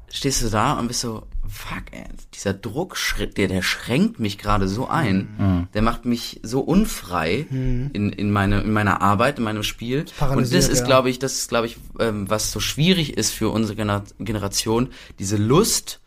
[0.10, 2.98] stehst du da und bist so, fuck, ey, dieser Druck,
[3.38, 5.68] der, der schränkt mich gerade so ein.
[5.74, 10.02] Der macht mich so unfrei in, in, meine, in meiner Arbeit, in meinem Spiel.
[10.02, 10.86] Und paralysiert, das ist, ja.
[10.86, 14.90] glaube ich, das ist, glaube ich, ähm, was so schwierig ist für unsere Gener Generation,
[15.20, 16.00] diese Lust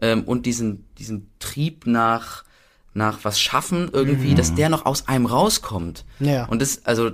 [0.00, 2.44] ähm, und diesen, diesen Trieb nach,
[2.94, 6.04] nach was schaffen irgendwie, dass der noch aus einem rauskommt.
[6.20, 6.44] Ja.
[6.46, 7.10] Und das, also,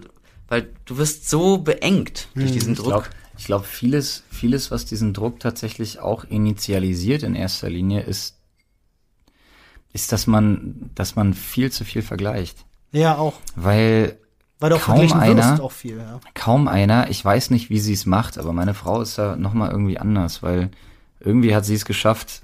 [0.49, 2.89] weil du wirst so beengt durch diesen Ich Druck.
[2.89, 3.07] glaube,
[3.39, 8.37] ich glaub, vieles, vieles, was diesen Druck tatsächlich auch initialisiert in erster Linie, ist,
[9.93, 12.65] ist, dass man, dass man viel zu viel vergleicht.
[12.93, 13.35] Ja, auch.
[13.57, 14.19] Weil
[14.59, 16.21] Weil du auch Kaum einer- auch viel, ja.
[16.35, 19.71] kaum einer, ich weiß nicht, wie sie es macht, aber meine Frau ist da nochmal
[19.71, 20.71] irgendwie anders, weil
[21.21, 22.43] irgendwie hat sie es geschafft.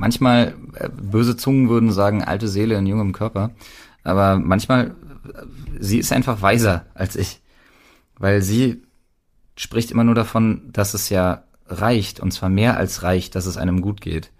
[0.00, 3.50] Manchmal, äh, böse Zungen würden sagen, alte Seele in jungem Körper,
[4.02, 5.42] aber manchmal, äh,
[5.78, 7.40] sie ist einfach weiser als ich,
[8.18, 8.82] weil sie
[9.56, 13.58] spricht immer nur davon, dass es ja reicht, und zwar mehr als reicht, dass es
[13.58, 14.30] einem gut geht.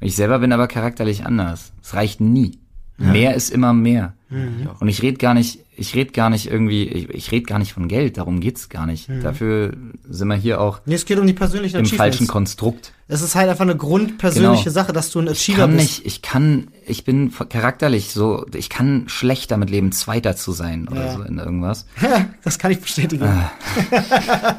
[0.00, 1.72] Ich selber bin aber charakterlich anders.
[1.82, 2.58] Es reicht nie.
[2.98, 4.14] Mehr ist immer mehr.
[4.80, 7.72] Und ich rede gar nicht, ich rede gar nicht irgendwie, ich, ich rede gar nicht
[7.72, 9.08] von Geld, darum geht's gar nicht.
[9.22, 9.72] Dafür
[10.08, 12.92] sind wir hier auch Nee, es geht um die persönlichen im falschen Konstrukt.
[13.08, 14.74] Es ist halt einfach eine grundpersönliche Genau.
[14.74, 15.98] Sache, dass du ein Ich Achiever kann bist.
[15.98, 20.88] nicht, ich kann, ich bin charakterlich so, ich kann schlecht damit leben, Zweiter zu sein
[20.88, 21.12] oder Ja.
[21.12, 21.86] so in irgendwas.
[22.42, 23.28] das kann ich bestätigen.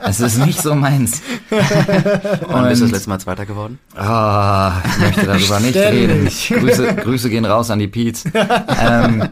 [0.05, 1.21] Es ist nicht so meins.
[1.49, 3.79] Wann bist du das Und- letzte Mal Zweiter geworden?
[3.97, 6.25] Ah, ich möchte darüber nicht reden.
[6.49, 8.23] Grüße, Grüße gehen raus an die Peets.
[8.33, 9.27] ähm,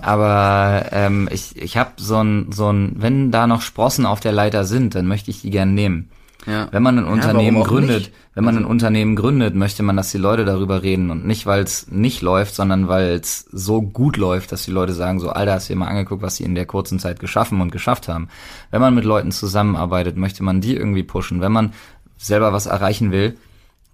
[0.00, 4.30] aber ähm, ich, ich habe so ein, so ein, wenn da noch Sprossen auf der
[4.32, 6.08] Leiter sind, dann möchte ich die gern nehmen.
[6.46, 6.68] Ja.
[6.70, 8.12] Wenn man ein Ja, Unternehmen auch gründet, nicht?
[8.34, 11.62] wenn man ein Unternehmen gründet, möchte man, dass die Leute darüber reden und nicht, weil
[11.62, 15.52] es nicht läuft, sondern weil es so gut läuft, dass die Leute sagen, so, Alter,
[15.52, 18.28] hast du dir mal angeguckt, was sie in der kurzen Zeit geschaffen und geschafft haben.
[18.70, 21.40] Wenn man mit Leuten zusammenarbeitet, möchte man die irgendwie pushen.
[21.40, 21.72] Wenn man
[22.16, 23.36] selber was erreichen will,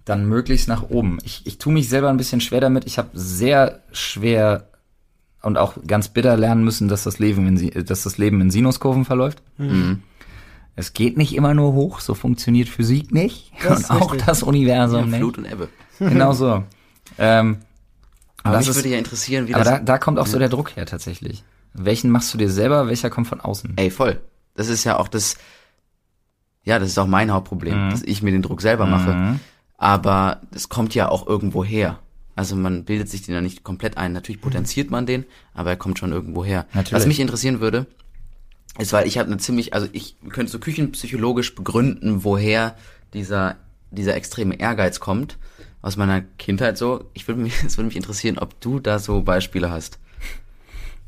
[0.05, 1.17] dann möglichst nach oben.
[1.25, 2.85] Ich, ich tue mich selber ein bisschen schwer damit.
[2.85, 4.69] Ich habe sehr schwer
[5.41, 9.03] und auch ganz bitter lernen müssen, dass das Leben in, dass das Leben in Sinuskurven
[9.05, 9.41] verläuft.
[10.77, 13.51] Es geht nicht immer nur hoch, so funktioniert Physik nicht.
[13.63, 14.27] Das ist und auch richtig.
[14.27, 15.17] das Universum Ja, nicht.
[15.17, 15.69] Flut und Ebbe.
[15.97, 16.63] Genau so.
[17.17, 17.57] ähm,
[18.43, 19.73] Aber das mich ist, würde ja interessieren, wie aber das...
[19.73, 21.43] da, da kommt auch so der Druck her tatsächlich.
[21.73, 23.73] Welchen machst du dir selber, welcher kommt von außen?
[23.75, 24.21] Ey, voll.
[24.53, 25.37] Das ist ja auch das...
[26.63, 29.13] Ja, das ist auch mein Hauptproblem, dass ich mir den Druck selber mache.
[29.13, 29.39] Mhm.
[29.77, 31.99] Aber das kommt ja auch irgendwo her.
[32.35, 34.13] Also man bildet sich den ja nicht komplett ein.
[34.13, 35.25] Natürlich potenziert man den,
[35.55, 36.67] aber er kommt schon irgendwo her.
[36.73, 36.93] Natürlich.
[36.93, 37.87] Was mich interessieren würde,
[38.79, 42.75] ist, weil ich habe eine ziemlich, also ich könnte so küchenpsychologisch begründen, woher
[43.13, 43.57] dieser
[43.91, 45.37] dieser extreme Ehrgeiz kommt
[45.81, 47.09] aus meiner Kindheit so.
[47.13, 49.99] Ich würde mich, es würde mich interessieren, ob du da so Beispiele hast.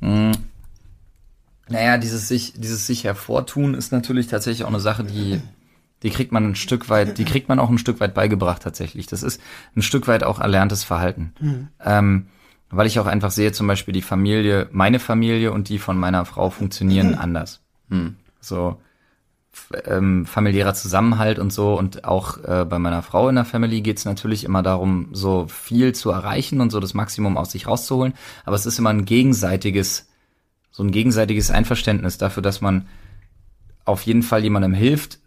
[0.01, 5.41] Naja, dieses sich, dieses sich hervortun ist natürlich tatsächlich auch eine Sache, die,
[6.03, 9.07] die kriegt man ein Stück weit, die kriegt man auch ein Stück weit beigebracht tatsächlich.
[9.07, 9.41] Das ist
[9.75, 11.33] ein Stück weit auch erlerntes Verhalten.
[11.83, 12.27] Ähm,
[12.69, 16.25] weil ich auch einfach sehe, zum Beispiel die Familie, meine Familie und die von meiner
[16.25, 17.61] Frau funktionieren anders.
[18.41, 18.77] So
[19.51, 23.81] f- ähm, familiärer Zusammenhalt und so und auch äh, bei meiner Frau in der Family
[23.81, 28.13] geht's natürlich immer darum, so viel zu erreichen und so das Maximum aus sich rauszuholen.
[28.45, 30.07] Aber es ist immer ein gegenseitiges
[30.71, 32.87] so ein gegenseitiges Einverständnis dafür, dass man
[33.83, 35.19] auf jeden Fall jemandem hilft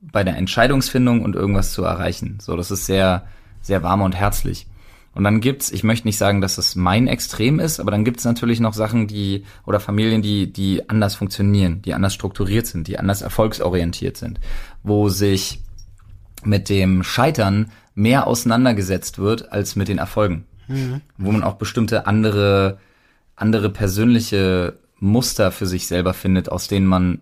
[0.00, 2.38] bei der Entscheidungsfindung und irgendwas zu erreichen.
[2.42, 3.26] So, das ist sehr,
[3.62, 4.66] sehr warm und herzlich.
[5.14, 8.24] Und dann gibt's, ich möchte nicht sagen, dass es mein Extrem ist, aber dann gibt's
[8.24, 12.98] natürlich noch Sachen, die oder Familien, die die anders funktionieren, die anders strukturiert sind, die
[12.98, 14.40] anders erfolgsorientiert sind,
[14.82, 15.60] wo sich
[16.44, 20.46] mit dem Scheitern mehr auseinandergesetzt wird als mit den Erfolgen,
[21.18, 22.78] wo man auch bestimmte andere
[23.36, 27.20] andere persönliche Muster für sich selber findet, aus denen man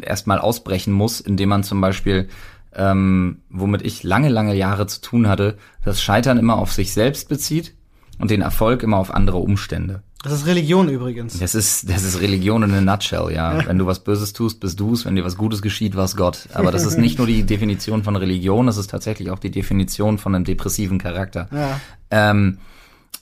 [0.00, 2.28] erstmal ausbrechen muss, indem man zum Beispiel,
[2.76, 7.28] ähm, womit ich lange, lange Jahre zu tun hatte, das Scheitern immer auf sich selbst
[7.28, 7.74] bezieht
[8.18, 10.02] und den Erfolg immer auf andere Umstände.
[10.22, 11.38] Das ist Religion übrigens.
[11.38, 13.64] Das ist, das ist Religion in a nutshell, ja.
[13.66, 15.04] Wenn du was Böses tust, bist du's.
[15.04, 16.48] Wenn dir was Gutes geschieht, war's Gott.
[16.52, 20.18] Aber das ist nicht nur die Definition von Religion, das ist tatsächlich auch die Definition
[20.18, 21.48] von einem depressiven Charakter.
[21.52, 21.80] Ja.
[22.10, 22.58] Ähm,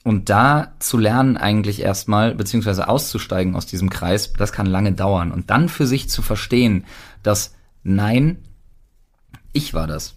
[0.02, 5.30] und da zu lernen eigentlich erstmal, beziehungsweise auszusteigen aus diesem Kreis, das kann lange dauern.
[5.30, 6.84] Und dann für sich zu verstehen,
[7.22, 8.38] dass nein,
[9.55, 10.16] ich war das.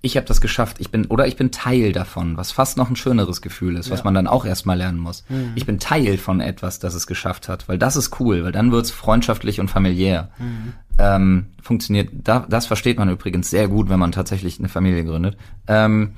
[0.00, 0.78] Ich habe das geschafft.
[0.80, 3.98] Ich bin oder ich bin Teil davon, was fast noch ein schöneres Gefühl ist, was
[3.98, 4.04] Ja.
[4.04, 5.22] man dann auch erstmal lernen muss.
[5.54, 8.72] Ich bin Teil von etwas, das es geschafft hat, weil das ist cool, weil dann
[8.72, 10.30] wird's freundschaftlich und familiär.
[10.98, 12.08] Ähm, funktioniert.
[12.24, 15.36] Da, das versteht man übrigens sehr gut, wenn man tatsächlich eine Familie gründet.
[15.66, 16.14] Ähm,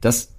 [0.00, 0.34] das,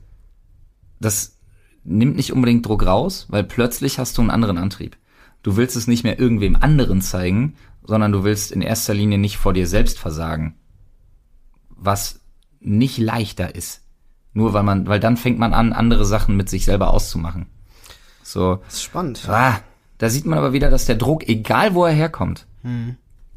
[0.99, 1.37] das
[1.85, 4.97] nimmt nicht unbedingt Druck raus, weil plötzlich hast du einen anderen Antrieb.
[5.41, 9.37] Du willst es nicht mehr irgendwem anderen zeigen, sondern du willst in erster Linie nicht
[9.37, 10.55] vor dir selbst versagen.
[11.85, 12.19] Was
[12.59, 13.81] nicht leichter ist.
[14.33, 17.45] Nur weil man, weil dann fängt man an, andere Sachen mit sich selber auszumachen.
[18.23, 19.21] So, Das ist spannend.
[19.29, 19.59] ah,
[19.97, 22.45] da sieht man aber wieder, dass der Druck, egal wo er herkommt,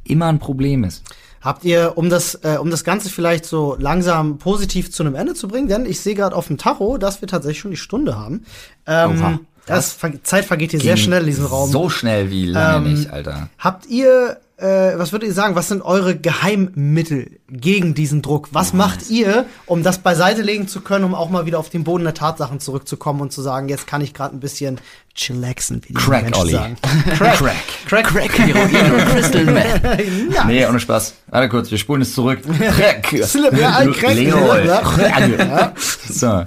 [0.05, 1.05] immer ein Problem ist.
[1.41, 5.35] Habt ihr, um das, äh, um das Ganze vielleicht so langsam positiv zu einem Ende
[5.35, 8.19] zu bringen, denn ich sehe gerade auf dem Tacho, dass wir tatsächlich schon die Stunde
[8.19, 8.45] haben.
[8.87, 9.41] Ähm, Oha.
[9.67, 11.71] das, Zeit vergeht hier sehr schnell in diesem Raum.
[11.71, 13.51] So schnell wie lange Ähm, nicht, Alter.
[13.59, 18.49] Habt ihr, äh, was würdet ihr sagen, was sind eure Geheimmittel gegen diesen Druck?
[18.53, 21.85] Was macht ihr, um das beiseite legen zu können, um auch mal wieder auf den
[21.85, 24.81] Boden der Tatsachen zurückzukommen und zu sagen, jetzt kann ich gerade ein bisschen
[25.15, 26.53] chillaxen, wie die Crack, Menschen Olli.
[26.53, 26.77] sagen.
[27.17, 27.39] Crack.
[27.87, 28.05] Crack.
[28.07, 30.35] Crack, Heroin und Crystal Meth.
[30.35, 30.45] Ja.
[30.45, 31.15] Nee, ohne Spaß.
[31.29, 32.41] Warte kurz, wir spulen es zurück.
[32.43, 33.07] Crack.
[33.25, 34.15] Slip, ja, ein Crack.
[34.15, 34.67] Leroy.
[34.67, 35.73] Crack.
[35.79, 36.47] So.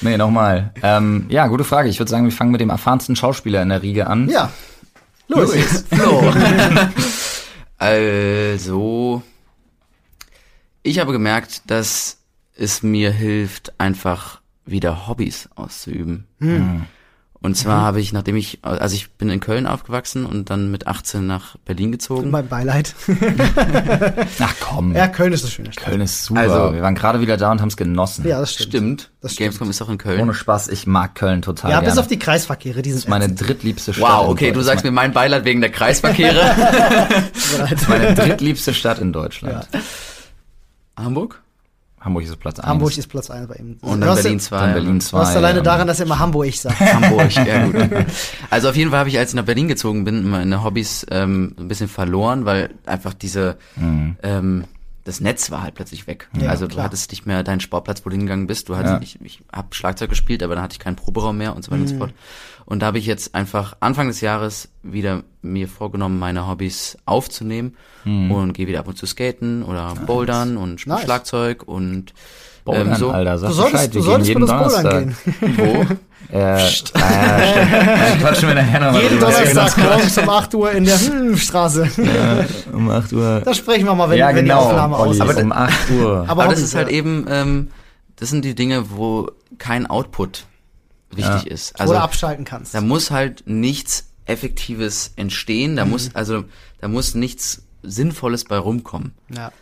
[0.00, 0.70] Nee, nochmal.
[0.82, 1.90] Ähm, ja, gute Frage.
[1.90, 4.28] Ich würde sagen, wir fangen mit dem erfahrensten Schauspieler in der Riege an.
[4.28, 4.50] Ja.
[5.28, 5.52] Los.
[5.90, 6.32] Flo.
[7.82, 9.24] Also,
[10.84, 12.18] ich habe gemerkt, dass
[12.54, 16.28] es mir hilft, einfach wieder Hobbys auszuüben.
[17.42, 20.86] Und zwar habe ich, nachdem ich, also ich bin in Köln aufgewachsen und dann mit
[20.86, 22.30] 18 nach Berlin gezogen.
[22.30, 22.94] Mein Beileid.
[24.38, 24.94] Ach komm.
[24.94, 25.84] Ja, Köln ist eine schöne Stadt.
[25.86, 26.40] Köln ist super.
[26.40, 28.26] Also- wir waren gerade wieder da und haben es genossen.
[28.26, 28.68] Ja, das stimmt.
[28.68, 29.10] Stimmt.
[29.20, 29.46] Das stimmt.
[29.50, 30.20] Gamescom ist auch in Köln.
[30.20, 31.90] Ohne Spaß, ich mag Köln total Ja, gerne.
[31.92, 33.48] bis auf die Kreisverkehre, die sind meine ätzend.
[33.48, 34.08] drittliebste Stadt.
[34.08, 36.40] Wow, in okay, du sagst mir mein Beileid wegen der Kreisverkehre.
[37.58, 39.66] Das ist meine drittliebste Stadt in Deutschland.
[40.96, 41.41] Hamburg?
[42.04, 42.68] Hamburg ist Platz 1.
[42.68, 43.76] Hamburg ist Platz 1 bei ihm.
[43.80, 44.56] Und dann Berlin 2.
[44.58, 45.16] Dann Berlin 2.
[45.16, 45.64] Du hast alleine ja.
[45.64, 46.80] daran, dass er immer Hamburg sagt.
[46.80, 47.76] Hamburg, ja gut.
[48.50, 51.54] Also auf jeden Fall habe ich, als ich nach Berlin gezogen bin, meine Hobbys ähm,
[51.58, 53.56] ein bisschen verloren, weil einfach diese
[54.22, 54.64] ähm,
[55.04, 56.28] das Netz war halt plötzlich weg.
[56.38, 56.84] Ja, also du klar.
[56.84, 58.68] hattest nicht mehr deinen Sportplatz, wo du hingegangen bist.
[58.68, 59.00] Du hattest, Ja.
[59.02, 61.82] ich, ich habe Schlagzeug gespielt, aber dann hatte ich keinen Proberaum mehr und so weiter
[61.82, 62.12] und so fort.
[62.72, 67.76] Und da habe ich jetzt einfach Anfang des Jahres wieder mir vorgenommen, meine Hobbys aufzunehmen
[68.06, 71.02] und gehe wieder ab und zu skaten oder bouldern und Nice.
[71.02, 72.14] Schlagzeug und
[72.64, 73.10] Bouldern, ähm, so.
[73.10, 75.40] Alter, sag Du solltest, Bescheid, du wir solltest gehen für jeden das Bouldern Donnerstag.
[75.40, 75.56] gehen.
[75.88, 75.96] Wo?
[76.32, 77.04] Äh, ah, stimmt.
[77.04, 79.20] Dann quatschen wir nachher nochmal Jeden.
[79.20, 81.90] Donnerstag morgens um 8 Uhr in der hm, Straße.
[82.72, 83.42] Um 8 Uhr.
[83.44, 85.90] Da sprechen wir mal, wenn, ja, wenn genau, die Aufnahme Olli, aus Aber um 8
[85.90, 86.24] Uhr.
[86.26, 86.94] Aber Aber das ist halt ja.
[86.94, 87.68] eben, ähm,
[88.16, 90.46] das sind die Dinge, wo kein Output
[91.16, 91.50] wichtig Ja.
[91.52, 91.74] ist.
[91.76, 92.74] Wo Also du abschalten kannst.
[92.74, 95.90] da muss halt nichts Effektives entstehen, da Mhm.
[95.92, 96.44] muss, also
[96.80, 99.12] da muss nichts Sinnvolles bei rumkommen.
[99.28, 99.52] Ja.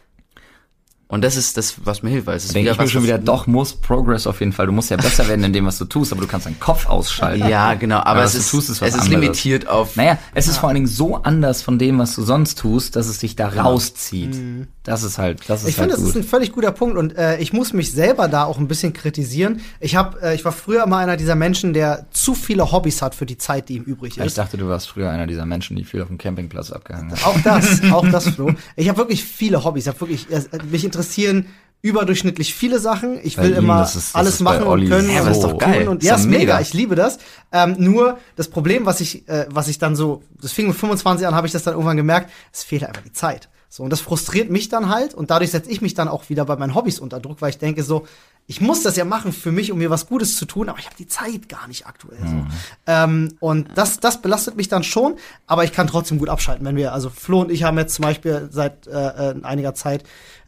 [1.11, 2.91] Und das ist das, was mir hilft, weil es ist Denke wieder ich mir was,
[2.93, 4.67] schon was- wieder, doch muss Progress auf jeden Fall.
[4.67, 6.87] Du musst ja besser werden in dem, was du tust, aber du kannst deinen Kopf
[6.87, 7.49] ausschalten.
[7.49, 9.21] Ja, genau, aber, Aber es was du ist, tust, ist was es ist anderes.
[9.21, 12.59] limitiert auf, Naja, es ist vor allen Dingen so anders von dem, was du sonst
[12.59, 14.37] tust, dass es dich da rauszieht.
[14.85, 17.17] Das ist halt, das ist Ich finde, halt das ist ein völlig guter Punkt und
[17.17, 19.61] äh, ich muss mich selber da auch ein bisschen kritisieren.
[19.79, 23.15] Ich habe, äh, ich war früher immer einer dieser Menschen, der zu viele Hobbys hat
[23.15, 24.39] für die Zeit, die ihm übrig ich ist.
[24.39, 27.21] dachte, du warst früher einer dieser Menschen, die viel auf dem Campingplatz abgehangen haben.
[27.25, 28.53] Auch das, auch das, Flo.
[28.77, 29.85] Ich habe wirklich viele Hobbys.
[29.85, 30.41] Ich habe wirklich, äh,
[30.71, 31.47] mich interessieren
[31.83, 33.19] überdurchschnittlich viele Sachen.
[33.23, 35.07] Ich will ihm, immer das ist- das alles machen und können.
[35.07, 35.89] so- und aber ist doch geil.
[35.89, 36.39] Und ja, ist mega.
[36.41, 36.61] mega.
[36.61, 37.19] Ich liebe das.
[37.53, 41.27] Ähm, nur das Problem, was ich, äh, was ich dann so, das fing mit 25
[41.27, 43.49] an, habe ich das dann irgendwann gemerkt, es fehlt einfach die Zeit.
[43.73, 46.45] So, und das frustriert mich dann halt und dadurch setze ich mich dann auch wieder
[46.45, 48.05] bei meinen Hobbys unter Druck, weil ich denke so,
[48.49, 50.87] ich muss das ja machen für mich, um mir was Gutes zu tun, aber ich
[50.87, 52.47] habe die Zeit gar nicht aktuell so.
[52.89, 55.15] Ähm, und das, das belastet mich dann schon,
[55.47, 58.03] aber ich kann trotzdem gut abschalten, wenn wir, also Flo und ich haben jetzt zum
[58.03, 60.03] Beispiel seit äh, äh, einiger Zeit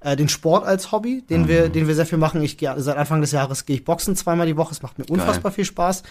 [0.05, 2.43] äh, den Sport als Hobby, den wir, den wir sehr viel machen.
[2.43, 4.73] Ich gehe seit Anfang des Jahres gehe ich boxen zweimal die Woche.
[4.73, 6.03] Es macht mir unfassbar viel Spaß.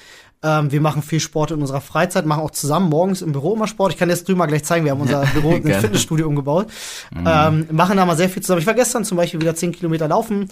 [0.44, 3.68] Ähm, wir machen viel Sport in unserer Freizeit, machen auch zusammen morgens im Büro immer
[3.68, 3.94] Sport.
[3.94, 5.80] Ich kann jetzt drüben mal gleich zeigen, wir haben unser Büro in ein.
[5.80, 6.68] Fitnessstudio umgebaut.
[7.14, 8.62] Ähm, machen da mal sehr viel zusammen.
[8.62, 10.50] Ich war gestern zum Beispiel wieder 10 Kilometer laufen.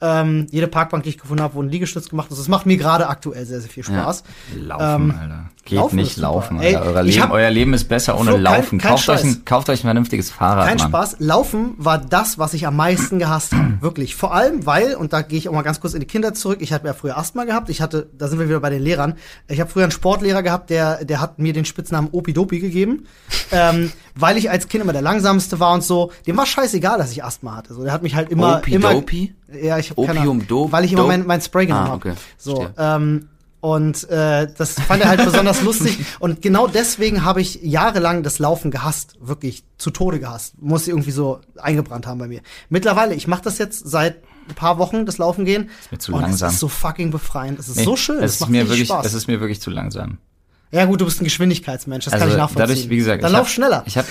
[0.00, 2.26] Ähm, jede Parkbank, die ich gefunden habe, wurden Liegestütz gemacht.
[2.30, 4.24] Also es macht mir gerade aktuell sehr, sehr viel Spaß.
[4.56, 5.50] Laufen, Alter.
[5.64, 6.90] Geht Laufen nicht laufen, Ey, Alter.
[6.90, 8.78] Euer ich Leben, hab- euer Leben ist besser ohne Flo, kein- Laufen.
[8.78, 10.88] kein kauft, euch ein, kauft euch ein vernünftiges Fahrrad, Kein Mann.
[10.88, 11.16] Spaß.
[11.18, 13.74] Laufen war das, was ich am meisten gehasst habe.
[13.80, 14.14] Wirklich.
[14.14, 16.58] Vor allem, weil, und da gehe ich auch mal ganz kurz in die Kinder zurück,
[16.60, 17.68] ich hatte ja früher Asthma gehabt.
[17.70, 19.14] Ich hatte, da sind wir wieder bei den Lehrern.
[19.48, 23.06] Ich habe früher einen Sportlehrer gehabt, der, der hat mir den Spitznamen Opidopi gegeben.
[23.50, 26.12] ähm, weil ich als Kind immer der langsamste war und so.
[26.28, 27.74] Dem war scheißegal, dass ich Asthma hatte.
[27.74, 28.58] So, der hat mich halt immer.
[28.58, 28.74] Opidopi?
[28.74, 28.94] immer
[29.52, 32.10] ja, ich hab keine Opium, Dope, Weil ich immer mein, mein Spray genommen Ah, habe.
[32.10, 32.14] okay.
[32.38, 32.74] So, Verstehe.
[32.78, 33.28] ähm,
[33.60, 35.98] und äh, das fand er halt besonders lustig.
[36.20, 40.60] Und genau deswegen habe ich jahrelang das Laufen gehasst, wirklich zu Tode gehasst.
[40.62, 42.42] Muss sie irgendwie so eingebrannt haben bei mir.
[42.68, 45.70] Mittlerweile, ich mache das jetzt seit ein paar Wochen, das Laufen gehen.
[45.90, 46.48] mir zu und langsam.
[46.48, 47.58] es ist so fucking befreiend.
[47.58, 48.18] Es ist Nee, so schön.
[48.18, 49.06] Es Es ist macht mir wirklich, Spaß.
[49.06, 50.18] es ist mir wirklich zu langsam.
[50.72, 52.62] Ja gut, du bist ein Geschwindigkeitsmensch, das kann ich nachvollziehen.
[52.62, 53.82] Also dadurch, wie gesagt, Dann ich lauf hab, schneller.
[53.86, 54.06] Ich habe,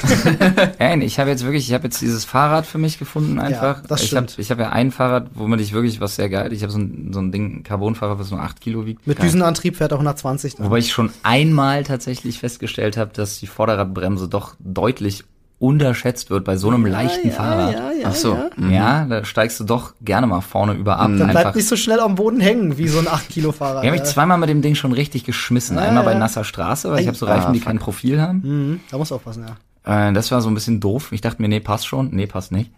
[0.79, 3.81] nein, ich habe jetzt wirklich, ich habe jetzt dieses Fahrrad für mich gefunden einfach.
[3.81, 4.39] das ich habe, stimmt.
[4.39, 6.53] ich habe ja ein Fahrrad, womit ich wirklich was sehr geil.
[6.53, 9.05] Ich habe so ein, so ein Ding, ein Carbonfahrrad, was nur 8 Kilo wiegt.
[9.05, 10.55] Mit Düsenantrieb fährt er 120.
[10.55, 10.67] Dann.
[10.67, 15.25] Wobei ich schon einmal tatsächlich festgestellt habe, dass die Vorderradbremse doch deutlich
[15.59, 17.73] unterschätzt wird bei so einem leichten Fahrrad.
[17.73, 18.33] Ja, ja, Ach so.
[18.33, 18.49] ja.
[18.55, 18.71] mhm.
[18.71, 21.07] Ja, da steigst du doch gerne mal vorne über ab.
[21.07, 21.41] Dann einfach.
[21.41, 23.83] bleibt nicht so schnell am Boden hängen wie so ein 8-Kilo-Fahrrad.
[23.83, 25.77] Ich habe mich zweimal mit dem Ding schon richtig geschmissen.
[25.77, 26.19] Einmal bei ja.
[26.19, 27.67] nasser Straße, weil ich habe so Reifen, Ah, die fuck.
[27.67, 28.41] kein Profil haben.
[28.43, 30.09] Mhm, da musst du aufpassen, ja.
[30.09, 31.11] Äh, das war so ein bisschen doof.
[31.11, 32.09] Ich dachte mir, nee, passt schon.
[32.11, 32.71] Nee, passt nicht.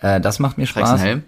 [0.00, 1.00] Äh, das macht mir Spaß.
[1.02, 1.22] Helm?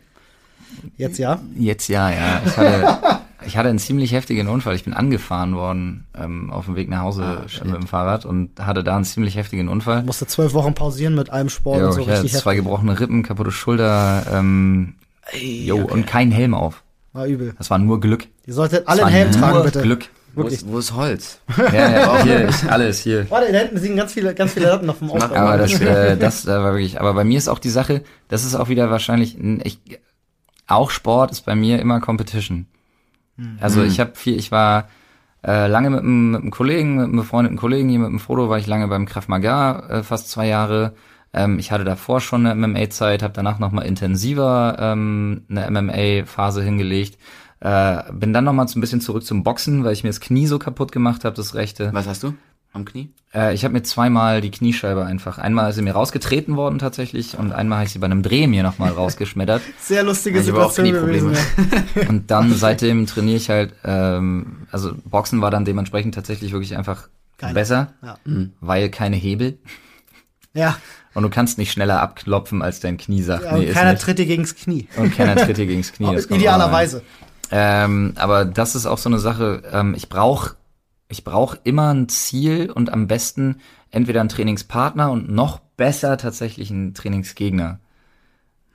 [0.96, 1.38] Jetzt ja.
[1.56, 2.40] Jetzt ja, ja.
[2.44, 3.15] Ich hatte,
[3.46, 4.74] ich hatte einen ziemlich heftigen Unfall.
[4.74, 8.50] Ich bin angefahren worden ähm, auf dem Weg nach Hause Ah, mit dem Fahrrad und
[8.60, 10.02] hatte da einen ziemlich heftigen Unfall.
[10.02, 12.64] Musste zwölf Wochen pausieren mit allem Sport Jo, und so ich hatte richtig zwei heftig.
[12.64, 14.94] gebrochene Rippen, kaputte Schulter, ähm,
[15.40, 16.82] jo, und kein Helm auf.
[17.12, 17.54] War übel.
[17.56, 18.26] Das war nur Glück.
[18.46, 19.82] Ihr solltet alle einen Helm tragen, bitte.
[19.82, 20.08] Glück.
[20.34, 20.60] Wo Wirklich.
[20.60, 21.40] ist, wo ist Holz?
[21.72, 23.30] Ja, ja, hier, ist alles hier.
[23.30, 25.34] Warte, da hinten liegen ganz viele, ganz viele Latten noch vom Aufbau.
[25.34, 28.44] Aber das, äh, das äh, war wirklich, aber bei mir ist auch die Sache, das
[28.44, 29.78] ist auch wieder wahrscheinlich, ich,
[30.66, 32.66] auch Sport ist bei mir immer Competition.
[33.60, 34.88] Also ich habe viel, ich war
[35.46, 38.48] äh, lange mit einem, mit einem Kollegen, mit einem befreundeten Kollegen hier mit dem Foto,
[38.48, 40.94] war ich lange beim Krav Maga, äh, fast zwei Jahre.
[41.32, 47.18] Ähm, ich hatte davor schon eine MMA-Zeit, habe danach nochmal intensiver ähm, eine MMA-Phase hingelegt.
[47.60, 50.46] Äh, bin dann nochmal so ein bisschen zurück zum Boxen, weil ich mir das Knie
[50.46, 51.90] so kaputt gemacht habe, das rechte.
[51.92, 52.34] Was hast du?
[52.76, 53.08] Am Knie?
[53.34, 55.38] Äh, ich habe mir zweimal die Kniescheibe einfach.
[55.38, 58.46] Einmal ist sie mir rausgetreten worden tatsächlich und einmal habe ich sie bei einem Dreh
[58.46, 59.62] mir nochmal rausgeschmettert.
[59.80, 61.32] Sehr lustige auch Situation gewesen.
[61.32, 61.82] Knieprobleme.
[62.02, 62.08] Ja.
[62.10, 67.08] Und dann seitdem trainiere ich halt, ähm, also Boxen war dann dementsprechend tatsächlich wirklich einfach
[67.38, 67.54] Geil.
[67.54, 68.18] besser, Ja.
[68.60, 69.58] weil keine Hebel.
[70.54, 70.76] ja.
[71.14, 73.44] Und du kannst nicht schneller abklopfen, als dein Knie sagt.
[73.44, 74.86] ja nee, keiner tritt dir gegens Knie.
[74.98, 76.08] Und keiner tritt dir gegens Knie.
[76.08, 77.00] auch Idealerweise.
[77.50, 80.56] Ähm, aber das ist auch so eine Sache, ähm, ich brauche
[81.08, 86.70] ich brauch immer ein Ziel und am besten entweder einen Trainingspartner und noch besser tatsächlich
[86.70, 87.78] einen Trainingsgegner.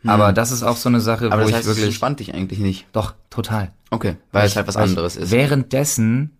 [0.05, 1.85] Aber das ist auch so eine Sache, Aber wo das ich heißt, es wirklich.
[1.85, 2.87] entspannt dich eigentlich nicht.
[2.91, 3.71] Doch, total.
[3.91, 5.31] Okay, weil es halt was Weil ich anderes ist.
[5.31, 6.31] Währenddessen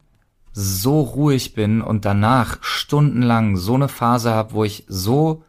[0.53, 5.43] so ruhig bin und danach stundenlang so eine Phase habe, wo ich so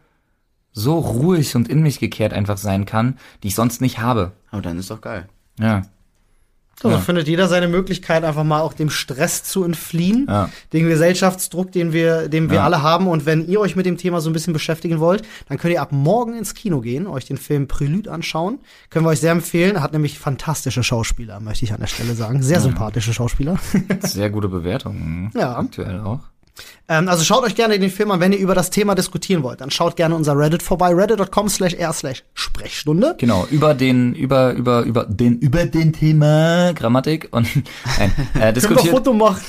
[0.72, 4.32] so ruhig und in mich gekehrt einfach sein kann, die ich sonst nicht habe.
[4.50, 5.28] Aber dann ist doch geil.
[5.58, 5.82] Ja.
[6.82, 6.98] So, Ja.
[6.98, 10.48] findet jeder seine Möglichkeit, einfach mal auch dem Stress zu entfliehen, Ja.
[10.72, 12.64] den Gesellschaftsdruck, den wir, den wir Ja.
[12.64, 13.06] alle haben.
[13.06, 15.80] Und wenn ihr euch mit dem Thema so ein bisschen beschäftigen wollt, dann könnt ihr
[15.80, 18.58] ab morgen ins Kino gehen, euch den Film Prelude anschauen.
[18.90, 19.76] Können wir euch sehr empfehlen.
[19.76, 22.42] Er hat nämlich fantastische Schauspieler, möchte ich an der Stelle sagen.
[22.42, 23.56] Sehr sympathische Schauspieler.
[24.00, 25.30] Sehr gute Bewertungen.
[25.34, 25.56] Ja.
[25.56, 26.20] Aktuell auch.
[26.88, 29.60] Ähm, also schaut euch gerne den Film an, wenn ihr über das Thema diskutieren wollt.
[29.60, 33.14] Dann schaut gerne unser Reddit vorbei, reddit.com slash r slash Sprechstunde.
[33.18, 37.48] Genau, über den, über, über, über den, über den Thema Grammatik und
[37.98, 39.40] nein, äh, diskutiert, Foto machen?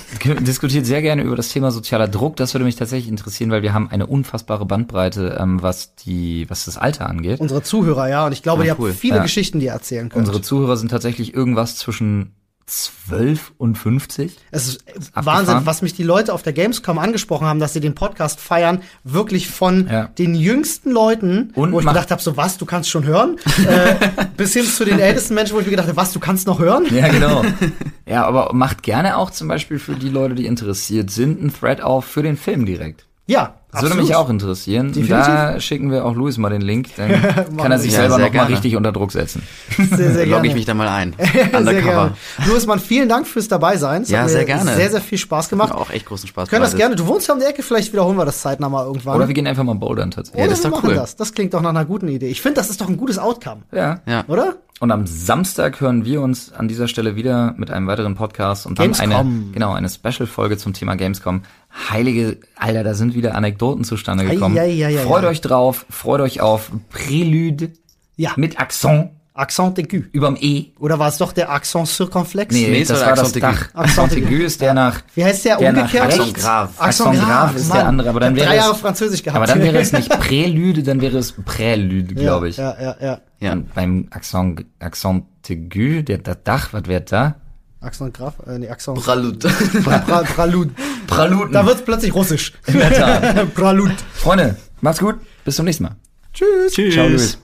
[0.41, 2.35] diskutiert sehr gerne über das Thema sozialer Druck.
[2.37, 6.65] Das würde mich tatsächlich interessieren, weil wir haben eine unfassbare Bandbreite, ähm, was die, was
[6.65, 7.39] das Alter angeht.
[7.39, 8.25] Unsere Zuhörer, ja.
[8.25, 8.89] Und ich glaube, Ah, ihr cool.
[8.91, 9.23] habt viele Ja.
[9.23, 10.25] Geschichten, die ihr erzählen könnt.
[10.27, 12.35] Unsere Zuhörer sind tatsächlich irgendwas zwischen
[12.65, 14.37] 12 und 50.
[14.51, 14.83] Es ist
[15.13, 15.25] abgefahren.
[15.47, 18.81] Wahnsinn, was mich die Leute auf der Gamescom angesprochen haben, dass sie den Podcast feiern,
[19.03, 20.05] wirklich von Ja.
[20.07, 23.37] den jüngsten Leuten, Und wo ich gedacht habe, so was, du kannst schon hören,
[23.67, 23.95] äh,
[24.37, 26.59] bis hin zu den ältesten Menschen, wo ich mir gedacht habe, was, du kannst noch
[26.59, 26.85] hören?
[26.93, 27.43] Ja, genau.
[28.05, 31.81] ja, aber macht gerne auch zum Beispiel für die Leute, die interessiert sind, einen Thread
[31.81, 33.07] auf für den Film direkt.
[33.27, 34.87] Ja, Das würde mich auch interessieren.
[34.87, 35.17] Und Definitiv.
[35.25, 37.09] Da schicken wir auch Luis mal den Link, dann
[37.57, 38.49] kann er sich selber Ja, sehr noch mal gerne.
[38.49, 39.43] richtig unter Druck setzen.
[39.77, 40.47] Sehr, sehr Logge gerne.
[40.47, 41.13] ich mich da mal ein.
[41.57, 42.15] Undercover.
[42.47, 44.03] Louis, Mann, vielen Dank fürs dabei sein.
[44.03, 44.73] Es Ja, hat mir sehr gerne.
[44.75, 45.73] Sehr, sehr viel Spaß gemacht.
[45.73, 46.49] Auch echt großen Spaß.
[46.49, 46.95] Können das gerne.
[46.95, 49.15] Du wohnst ja um die Ecke, vielleicht wiederholen wir das zeitnah mal irgendwann.
[49.15, 50.41] Oder wir gehen einfach mal bouldern tatsächlich.
[50.41, 50.95] Oder das ist wir doch machen cool.
[50.95, 51.15] das.
[51.15, 52.27] Das klingt doch nach einer guten Idee.
[52.29, 54.01] Ich finde, das ist doch ein gutes Outcome, Ja.
[54.05, 54.23] Ja.
[54.27, 54.55] oder?
[54.79, 58.79] Und am Samstag hören wir uns an dieser Stelle wieder mit einem weiteren Podcast und
[58.79, 59.11] dann Gamescom.
[59.11, 61.43] eine, genau, eine Special-Folge zum Thema Gamescom.
[61.89, 64.57] Heilige, Alter, da sind wieder Anekdoten zustande gekommen.
[64.57, 65.27] Ei, ei, ei, ei, freut ei.
[65.27, 67.71] euch drauf, freut euch auf Prelude
[68.15, 68.31] Ja.
[68.35, 69.09] mit Accent.
[69.35, 70.03] Accent aigu.
[70.11, 70.65] Überm E.
[70.77, 72.53] Oder war es doch der Accent circonflex?
[72.53, 73.55] Nee, Nee, das war der das Accent aigu.
[73.55, 73.69] Dach.
[73.73, 75.01] Accent aigu ist der nach.
[75.15, 76.03] Wie heißt der, Der umgekehrt?
[76.05, 76.69] Accent grave.
[76.77, 79.37] Accent grave ist der andere, aber dann wäre drei Jahre es- Französisch gehabt.
[79.37, 82.57] Aber dann wäre es nicht Prälude, dann wäre es Prälude, glaube ich.
[82.57, 83.21] Ja, ja, ja.
[83.39, 83.53] Ja.
[83.53, 87.37] Und beim Accent, Accent aigu, der, das Dach, was wird da?
[87.83, 88.99] Accent grave, äh, nee, Accent.
[88.99, 89.39] Pralut.
[89.83, 90.71] Pra, pra, Pralud.
[91.07, 91.51] Praluden.
[91.51, 92.53] Da wird's plötzlich russisch.
[92.67, 93.53] In der Tat.
[93.55, 93.91] Pralud.
[94.13, 95.15] Freunde, macht's gut.
[95.45, 95.95] Bis zum nächsten Mal.
[96.33, 96.73] Tschüss.
[96.73, 96.93] Tschüss.
[96.93, 97.37] Ciao, Luis.